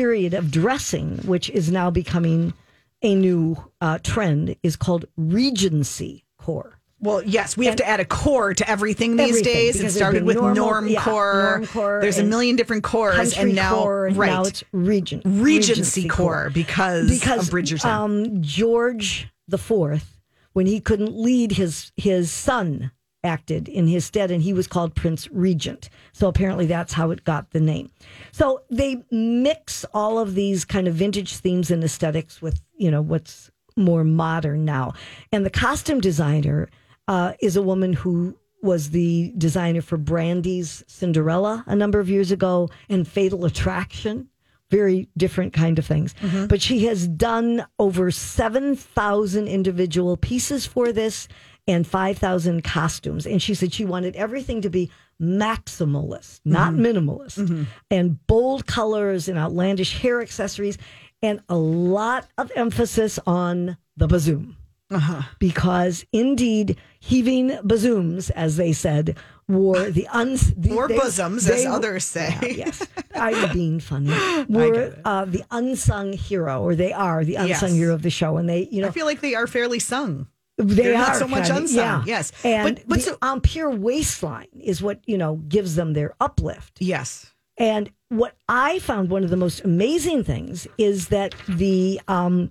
period 0.00 0.32
of 0.32 0.50
dressing, 0.50 1.18
which 1.26 1.50
is 1.50 1.70
now 1.70 1.90
becoming 1.90 2.54
a 3.02 3.14
new 3.14 3.54
uh, 3.82 3.98
trend, 4.02 4.56
is 4.62 4.74
called 4.74 5.04
Regency 5.18 6.24
core. 6.38 6.78
Well, 7.00 7.22
yes, 7.22 7.54
we 7.54 7.66
have 7.66 7.76
to 7.76 7.86
add 7.86 8.00
a 8.00 8.06
core 8.06 8.54
to 8.54 8.70
everything 8.70 9.16
these 9.16 9.28
Everything, 9.28 9.52
days. 9.52 9.80
It 9.82 9.90
started 9.90 10.22
with 10.24 10.36
normal- 10.36 10.54
norm 10.54 10.88
yeah, 10.88 11.04
core. 11.04 11.42
norm 11.42 11.66
core 11.66 11.98
There's 12.00 12.16
a 12.16 12.24
million 12.24 12.56
different 12.56 12.82
cores, 12.82 13.36
and 13.36 13.54
now 13.54 13.74
core, 13.74 14.06
and 14.06 14.16
right 14.16 14.30
now 14.30 14.44
it's 14.44 14.64
regent 14.72 15.22
Regency 15.26 16.08
core 16.08 16.50
because, 16.52 17.10
because 17.10 17.48
of 17.48 17.54
Bridgerton. 17.54 17.84
Um, 17.84 18.42
George 18.42 19.28
the 19.48 19.58
Fourth, 19.58 20.18
when 20.54 20.64
he 20.64 20.80
couldn't 20.80 21.14
lead 21.14 21.52
his 21.52 21.92
his 21.96 22.30
son 22.30 22.90
acted 23.22 23.68
in 23.68 23.86
his 23.86 24.04
stead, 24.04 24.30
and 24.30 24.42
he 24.42 24.52
was 24.52 24.66
called 24.66 24.94
Prince 24.94 25.28
Regent. 25.30 25.88
So 26.12 26.28
apparently 26.28 26.66
that's 26.66 26.92
how 26.92 27.10
it 27.10 27.24
got 27.24 27.50
the 27.50 27.60
name. 27.60 27.90
So 28.32 28.62
they 28.70 29.04
mix 29.10 29.84
all 29.92 30.18
of 30.18 30.34
these 30.34 30.64
kind 30.64 30.88
of 30.88 30.94
vintage 30.94 31.36
themes 31.36 31.70
and 31.70 31.84
aesthetics 31.84 32.40
with 32.40 32.60
you 32.76 32.90
know 32.90 33.02
what's 33.02 33.50
more 33.76 34.04
modern 34.04 34.64
now, 34.64 34.94
and 35.32 35.44
the 35.44 35.50
costume 35.50 36.00
designer 36.00 36.68
uh, 37.08 37.32
is 37.40 37.56
a 37.56 37.62
woman 37.62 37.92
who 37.92 38.36
was 38.62 38.90
the 38.90 39.32
designer 39.38 39.82
for 39.82 39.96
Brandy's 39.96 40.84
Cinderella 40.86 41.64
a 41.66 41.74
number 41.74 41.98
of 41.98 42.10
years 42.10 42.30
ago 42.30 42.68
and 42.88 43.06
Fatal 43.08 43.44
Attraction. 43.44 44.28
Very 44.70 45.08
different 45.16 45.52
kind 45.52 45.80
of 45.80 45.86
things. 45.86 46.14
But 46.46 46.62
she 46.62 46.86
has 46.86 47.08
done 47.08 47.66
over 47.80 48.12
7,000 48.12 49.48
individual 49.48 50.16
pieces 50.16 50.64
for 50.64 50.92
this 50.92 51.26
and 51.70 51.86
5,000 51.86 52.62
costumes. 52.62 53.26
And 53.26 53.40
she 53.40 53.54
said 53.54 53.72
she 53.72 53.84
wanted 53.84 54.16
everything 54.16 54.60
to 54.62 54.70
be 54.70 54.90
maximalist, 55.20 56.40
not 56.44 56.72
mm-hmm. 56.72 56.84
minimalist, 56.84 57.38
mm-hmm. 57.38 57.64
and 57.90 58.26
bold 58.26 58.66
colors 58.66 59.28
and 59.28 59.38
outlandish 59.38 59.98
hair 59.98 60.20
accessories, 60.20 60.78
and 61.22 61.40
a 61.48 61.56
lot 61.56 62.26
of 62.38 62.50
emphasis 62.56 63.18
on 63.26 63.76
the 63.96 64.08
bazoom 64.08 64.56
uh-huh. 64.90 65.22
because 65.38 66.04
indeed 66.12 66.76
heaving 66.98 67.58
bazooms, 67.62 68.30
as 68.30 68.56
they 68.56 68.72
said, 68.72 69.16
were 69.48 69.90
the 69.90 70.06
uns 70.08 70.54
the, 70.54 70.72
Or 70.76 70.88
they- 70.88 70.96
bosoms, 70.96 71.44
they 71.44 71.60
as 71.60 71.64
were- 71.66 71.72
others 71.72 72.04
say. 72.04 72.36
Yeah, 72.42 72.48
yes, 72.48 72.86
I'm 73.14 73.52
being 73.52 73.80
funny. 73.80 74.10
Were 74.48 74.96
uh, 75.04 75.24
the 75.24 75.44
unsung 75.50 76.12
hero, 76.12 76.62
or 76.62 76.74
they 76.74 76.92
are 76.92 77.24
the 77.24 77.36
unsung 77.36 77.70
Yes. 77.70 77.78
hero 77.78 77.94
of 77.94 78.02
the 78.02 78.10
show, 78.10 78.36
and 78.36 78.48
they, 78.48 78.68
you 78.70 78.82
know, 78.82 78.88
I 78.88 78.90
feel 78.90 79.06
like 79.06 79.20
they 79.20 79.34
are 79.34 79.46
fairly 79.46 79.78
sung. 79.78 80.28
They 80.62 80.74
they're 80.82 80.94
are 80.94 80.98
not 81.08 81.16
so 81.16 81.26
much 81.28 81.48
unsung, 81.50 81.76
Yeah. 81.76 82.02
yes. 82.06 82.32
and 82.44 82.76
But- 82.76 82.88
but 82.88 82.96
the 82.98 83.04
so- 83.04 83.18
Empire 83.22 83.70
waistline 83.70 84.48
is 84.62 84.82
what 84.82 85.00
you 85.06 85.18
know 85.18 85.36
gives 85.48 85.74
them 85.76 85.92
their 85.94 86.14
uplift. 86.20 86.78
Yes. 86.80 87.32
And 87.56 87.90
what 88.08 88.36
I 88.48 88.78
found 88.78 89.10
one 89.10 89.24
of 89.24 89.30
the 89.30 89.36
most 89.36 89.62
amazing 89.64 90.24
things 90.24 90.66
is 90.78 91.08
that 91.08 91.34
the 91.48 92.00
um, 92.08 92.50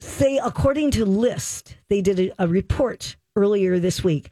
say 0.00 0.38
according 0.42 0.90
to 0.92 1.04
Lyst, 1.04 1.76
they 1.88 2.00
did 2.00 2.18
a, 2.20 2.44
a 2.44 2.48
report 2.48 3.16
earlier 3.36 3.78
this 3.78 4.02
week. 4.02 4.30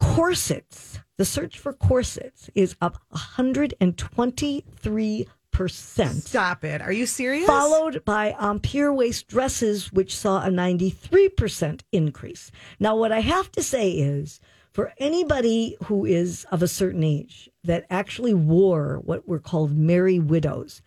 Corsets, 0.00 0.98
the 1.16 1.24
search 1.24 1.58
for 1.58 1.72
corsets 1.72 2.50
is 2.54 2.76
up 2.80 2.98
123 3.10 5.26
percent. 5.56 6.22
Stop 6.22 6.64
it. 6.64 6.82
Are 6.82 6.92
you 6.92 7.06
serious? 7.06 7.46
Followed 7.46 8.04
by 8.04 8.32
um, 8.32 8.56
Empire 8.56 8.92
waist 8.92 9.26
dresses, 9.26 9.90
which 9.90 10.14
saw 10.14 10.44
a 10.44 10.48
93% 10.48 11.80
increase. 11.92 12.50
Now, 12.78 12.94
what 12.94 13.10
I 13.10 13.20
have 13.20 13.50
to 13.52 13.62
say 13.62 13.92
is 13.92 14.38
for 14.72 14.92
anybody 14.98 15.78
who 15.84 16.04
is 16.04 16.44
of 16.50 16.62
a 16.62 16.68
certain 16.68 17.02
age 17.02 17.48
that 17.64 17.86
actually 17.88 18.34
wore 18.34 19.00
what 19.04 19.26
were 19.26 19.38
called 19.38 19.74
Merry 19.74 20.18
Widows, 20.18 20.82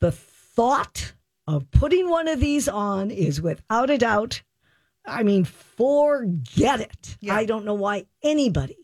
the 0.00 0.12
thought 0.12 1.14
of 1.46 1.70
putting 1.70 2.10
one 2.10 2.28
of 2.28 2.38
these 2.38 2.68
on 2.68 3.10
is 3.10 3.40
without 3.40 3.88
a 3.88 3.96
doubt, 3.96 4.42
I 5.06 5.22
mean, 5.22 5.44
forget 5.44 6.80
it. 6.80 7.16
Yeah. 7.20 7.34
I 7.34 7.46
don't 7.46 7.64
know 7.64 7.74
why 7.74 8.04
anybody 8.22 8.76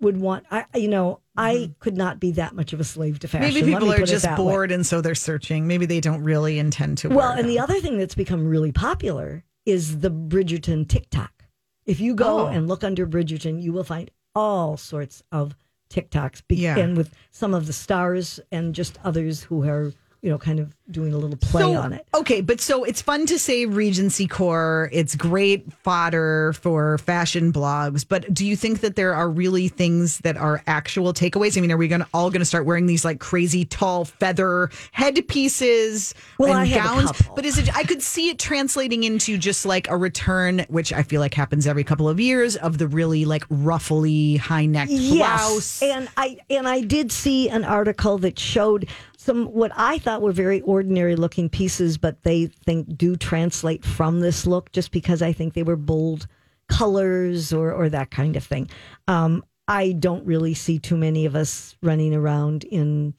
would 0.00 0.16
want, 0.16 0.46
I, 0.50 0.64
you 0.74 0.88
know, 0.88 1.20
I 1.36 1.54
mm-hmm. 1.54 1.72
could 1.80 1.96
not 1.96 2.20
be 2.20 2.32
that 2.32 2.54
much 2.54 2.72
of 2.72 2.80
a 2.80 2.84
slave 2.84 3.18
to 3.20 3.28
fashion. 3.28 3.54
Maybe 3.54 3.72
people 3.72 3.92
are 3.92 4.04
just 4.04 4.24
that 4.24 4.38
way. 4.38 4.44
bored 4.44 4.70
and 4.70 4.86
so 4.86 5.00
they're 5.00 5.14
searching. 5.14 5.66
Maybe 5.66 5.86
they 5.86 6.00
don't 6.00 6.22
really 6.22 6.58
intend 6.58 6.98
to. 6.98 7.08
Well, 7.08 7.32
and 7.32 7.48
the 7.48 7.58
other 7.58 7.80
thing 7.80 7.98
that's 7.98 8.14
become 8.14 8.46
really 8.46 8.72
popular 8.72 9.44
is 9.66 9.98
the 10.00 10.10
Bridgerton 10.10 10.88
TikTok. 10.88 11.44
If 11.86 12.00
you 12.00 12.14
go 12.14 12.40
Oh. 12.40 12.46
and 12.46 12.68
look 12.68 12.84
under 12.84 13.06
Bridgerton, 13.06 13.60
you 13.62 13.72
will 13.72 13.84
find 13.84 14.10
all 14.34 14.76
sorts 14.76 15.22
of 15.32 15.56
TikToks, 15.90 16.42
be- 16.48 16.56
Yeah. 16.56 16.78
and 16.78 16.96
with 16.96 17.14
some 17.30 17.54
of 17.54 17.66
the 17.66 17.72
stars 17.72 18.40
and 18.50 18.74
just 18.74 18.98
others 19.04 19.42
who 19.44 19.64
are, 19.64 19.92
you 20.24 20.30
know, 20.30 20.38
kind 20.38 20.58
of 20.58 20.74
doing 20.90 21.12
a 21.12 21.18
little 21.18 21.36
play 21.36 21.60
So, 21.60 21.74
on 21.74 21.92
it. 21.92 22.06
Okay, 22.14 22.40
but 22.40 22.58
so 22.58 22.82
it's 22.82 23.02
fun 23.02 23.26
to 23.26 23.38
say 23.38 23.66
Regency 23.66 24.26
Core. 24.26 24.88
It's 24.90 25.14
great 25.14 25.70
fodder 25.82 26.54
for 26.54 26.96
fashion 26.96 27.52
blogs. 27.52 28.06
But 28.08 28.32
do 28.32 28.46
you 28.46 28.56
think 28.56 28.80
that 28.80 28.96
there 28.96 29.14
are 29.14 29.28
really 29.28 29.68
things 29.68 30.18
that 30.20 30.38
are 30.38 30.62
actual 30.66 31.12
takeaways? 31.12 31.58
I 31.58 31.60
mean, 31.60 31.70
are 31.70 31.76
we 31.76 31.88
gonna 31.88 32.08
all 32.14 32.30
gonna 32.30 32.46
start 32.46 32.64
wearing 32.64 32.86
these 32.86 33.04
like 33.04 33.20
crazy 33.20 33.66
tall 33.66 34.06
feather 34.06 34.70
headpieces 34.92 36.14
Well, 36.38 36.50
and 36.52 36.58
I 36.60 36.64
have 36.66 36.84
a 36.84 36.88
gowns? 37.04 37.22
But 37.34 37.44
is 37.44 37.58
it? 37.58 37.76
I 37.76 37.82
could 37.84 38.02
see 38.02 38.30
it 38.30 38.38
translating 38.38 39.04
into 39.04 39.36
just 39.36 39.66
like 39.66 39.90
a 39.90 39.96
return, 39.98 40.64
which 40.68 40.90
I 40.90 41.02
feel 41.02 41.20
like 41.20 41.34
happens 41.34 41.66
every 41.66 41.84
couple 41.84 42.08
of 42.08 42.18
years, 42.18 42.56
of 42.56 42.78
the 42.78 42.88
really 42.88 43.26
like 43.26 43.44
ruffly 43.50 44.36
high 44.36 44.64
neck 44.64 44.88
blouse. 44.88 45.82
and 45.82 46.08
I 46.16 46.38
and 46.48 46.66
I 46.66 46.80
did 46.80 47.12
see 47.12 47.50
an 47.50 47.64
article 47.64 48.16
that 48.18 48.38
showed 48.38 48.88
some 49.24 49.46
what 49.46 49.72
I 49.74 49.98
thought 49.98 50.20
were 50.20 50.32
very 50.32 50.60
ordinary 50.60 51.16
looking 51.16 51.48
pieces, 51.48 51.96
but 51.96 52.22
they 52.24 52.46
think 52.66 52.96
do 52.96 53.16
translate 53.16 53.84
from 53.84 54.20
this 54.20 54.46
look 54.46 54.70
just 54.72 54.92
because 54.92 55.22
I 55.22 55.32
think 55.32 55.54
they 55.54 55.62
were 55.62 55.76
bold 55.76 56.26
colors 56.68 57.52
or 57.52 57.72
or 57.72 57.88
that 57.88 58.10
kind 58.10 58.36
of 58.36 58.44
thing. 58.44 58.68
Um, 59.08 59.42
I 59.66 59.92
don't 59.92 60.26
really 60.26 60.52
see 60.52 60.78
too 60.78 60.96
many 60.96 61.24
of 61.24 61.34
us 61.34 61.74
running 61.82 62.14
around 62.14 62.64
in 62.64 63.14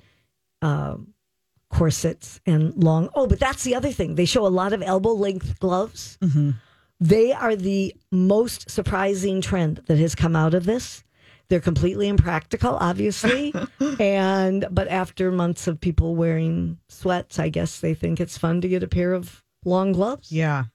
uh, 0.61 0.97
corsets 1.71 2.39
and 2.45 2.75
long. 2.75 3.09
Oh, 3.15 3.25
but 3.25 3.39
that's 3.39 3.63
the 3.63 3.73
other 3.73 3.91
thing. 3.91 4.13
They 4.13 4.25
show 4.25 4.45
a 4.45 4.49
lot 4.49 4.73
of 4.73 4.83
elbow 4.83 5.13
length 5.13 5.59
gloves. 5.59 6.19
They 6.99 7.33
are 7.33 7.55
the 7.55 7.95
most 8.11 8.69
surprising 8.69 9.41
trend 9.41 9.81
that 9.87 9.97
has 9.97 10.13
come 10.13 10.35
out 10.35 10.53
of 10.53 10.65
this. 10.65 11.03
They're 11.47 11.59
completely 11.59 12.07
impractical, 12.07 12.75
obviously, 12.75 13.53
and 13.99 14.65
but 14.71 14.87
after 14.87 15.31
months 15.31 15.67
of 15.67 15.79
people 15.79 16.15
wearing 16.15 16.79
sweats, 16.89 17.39
I 17.39 17.49
guess 17.49 17.79
they 17.79 17.93
think 17.93 18.19
it's 18.19 18.37
fun 18.37 18.61
to 18.61 18.67
get 18.67 18.83
a 18.83 18.87
pair 18.87 19.13
of 19.13 19.43
long 19.63 19.91
gloves. 19.91 20.31
Yeah. 20.31 20.65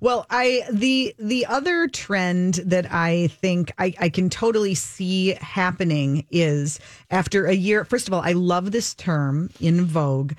Well, 0.00 0.26
I 0.30 0.62
the 0.72 1.14
the 1.18 1.46
other 1.46 1.86
trend 1.88 2.54
that 2.64 2.90
I 2.90 3.26
think 3.28 3.72
I, 3.78 3.94
I 3.98 4.08
can 4.08 4.30
totally 4.30 4.74
see 4.74 5.34
happening 5.40 6.26
is 6.30 6.80
after 7.10 7.46
a 7.46 7.54
year. 7.54 7.84
First 7.84 8.08
of 8.08 8.14
all, 8.14 8.22
I 8.22 8.32
love 8.32 8.72
this 8.72 8.94
term 8.94 9.50
in 9.60 9.84
vogue 9.84 10.32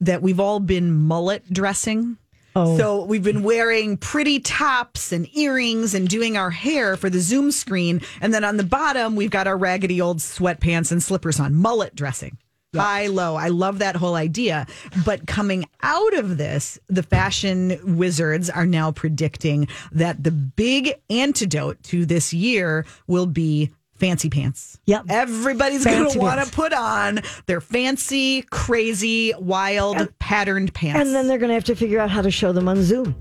that 0.00 0.22
we've 0.22 0.40
all 0.40 0.60
been 0.60 0.92
mullet 0.92 1.52
dressing. 1.52 2.16
Oh. 2.56 2.76
So 2.76 3.04
we've 3.04 3.22
been 3.22 3.42
wearing 3.42 3.96
pretty 3.96 4.38
tops 4.38 5.10
and 5.10 5.28
earrings 5.36 5.94
and 5.94 6.08
doing 6.08 6.36
our 6.36 6.50
hair 6.50 6.96
for 6.96 7.10
the 7.10 7.20
Zoom 7.20 7.50
screen, 7.50 8.00
and 8.20 8.32
then 8.32 8.44
on 8.44 8.56
the 8.56 8.64
bottom 8.64 9.16
we've 9.16 9.30
got 9.30 9.46
our 9.46 9.56
raggedy 9.56 10.00
old 10.00 10.18
sweatpants 10.18 10.92
and 10.92 11.02
slippers 11.02 11.40
on. 11.40 11.54
Mullet 11.54 11.94
dressing. 11.94 12.38
High, 12.74 13.06
low. 13.06 13.36
I 13.36 13.48
love 13.48 13.78
that 13.78 13.96
whole 13.96 14.16
idea. 14.16 14.66
But 15.04 15.26
coming 15.26 15.64
out 15.82 16.14
of 16.14 16.38
this, 16.38 16.78
the 16.88 17.04
fashion 17.04 17.96
wizards 17.96 18.50
are 18.50 18.66
now 18.66 18.90
predicting 18.90 19.68
that 19.92 20.24
the 20.24 20.32
big 20.32 20.94
antidote 21.08 21.82
to 21.84 22.04
this 22.04 22.32
year 22.32 22.84
will 23.06 23.26
be 23.26 23.70
fancy 23.96 24.28
pants. 24.30 24.78
Yep. 24.86 25.04
Everybody's 25.08 25.84
going 25.84 26.10
to 26.10 26.18
want 26.18 26.44
to 26.44 26.50
put 26.52 26.72
on 26.72 27.20
their 27.46 27.60
fancy, 27.60 28.42
crazy, 28.50 29.32
wild, 29.38 30.08
patterned 30.18 30.74
pants. 30.74 31.00
And 31.00 31.14
then 31.14 31.28
they're 31.28 31.38
going 31.38 31.48
to 31.50 31.54
have 31.54 31.64
to 31.64 31.76
figure 31.76 32.00
out 32.00 32.10
how 32.10 32.22
to 32.22 32.30
show 32.30 32.52
them 32.52 32.68
on 32.68 32.82
Zoom. 32.82 33.14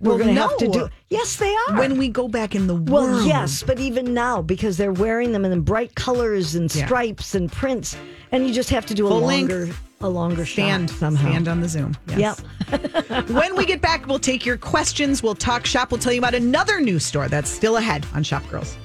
We're 0.00 0.10
Well, 0.10 0.18
going 0.18 0.34
to 0.34 0.40
have 0.40 0.56
to 0.58 0.68
do. 0.68 0.88
Yes, 1.10 1.36
they 1.36 1.54
are. 1.68 1.78
when 1.78 1.98
we 1.98 2.08
go 2.08 2.26
back 2.26 2.54
in 2.54 2.66
the 2.66 2.74
well, 2.74 3.04
world. 3.04 3.26
yes, 3.26 3.62
but 3.62 3.78
even 3.80 4.14
now 4.14 4.40
because 4.40 4.78
they're 4.78 4.92
wearing 4.94 5.32
them 5.32 5.44
in 5.44 5.60
bright 5.60 5.94
colors 5.94 6.54
and 6.54 6.74
Yeah. 6.74 6.86
stripes 6.86 7.34
and 7.34 7.52
prints, 7.52 7.96
and 8.32 8.46
you 8.46 8.54
just 8.54 8.70
have 8.70 8.86
to 8.86 8.94
do 8.94 9.06
a 9.06 9.10
Full 9.10 9.20
length. 9.20 9.50
longer, 9.52 9.74
a 10.00 10.08
longer 10.08 10.46
Stand 10.46 10.88
shot 10.88 10.98
somehow. 10.98 11.28
Stand 11.28 11.48
on 11.48 11.60
the 11.60 11.68
Zoom. 11.68 11.94
Yes. 12.16 12.42
Yep. 12.70 13.28
when 13.28 13.54
we 13.56 13.66
get 13.66 13.82
back, 13.82 14.06
we'll 14.06 14.18
take 14.18 14.46
your 14.46 14.56
questions. 14.56 15.22
We'll 15.22 15.34
talk 15.34 15.66
shop. 15.66 15.90
We'll 15.90 16.00
tell 16.00 16.14
you 16.14 16.20
about 16.20 16.34
another 16.34 16.80
new 16.80 16.98
store 16.98 17.28
that's 17.28 17.50
still 17.50 17.76
ahead 17.76 18.06
on 18.14 18.22
Shop 18.22 18.42
Girls. 18.48 18.78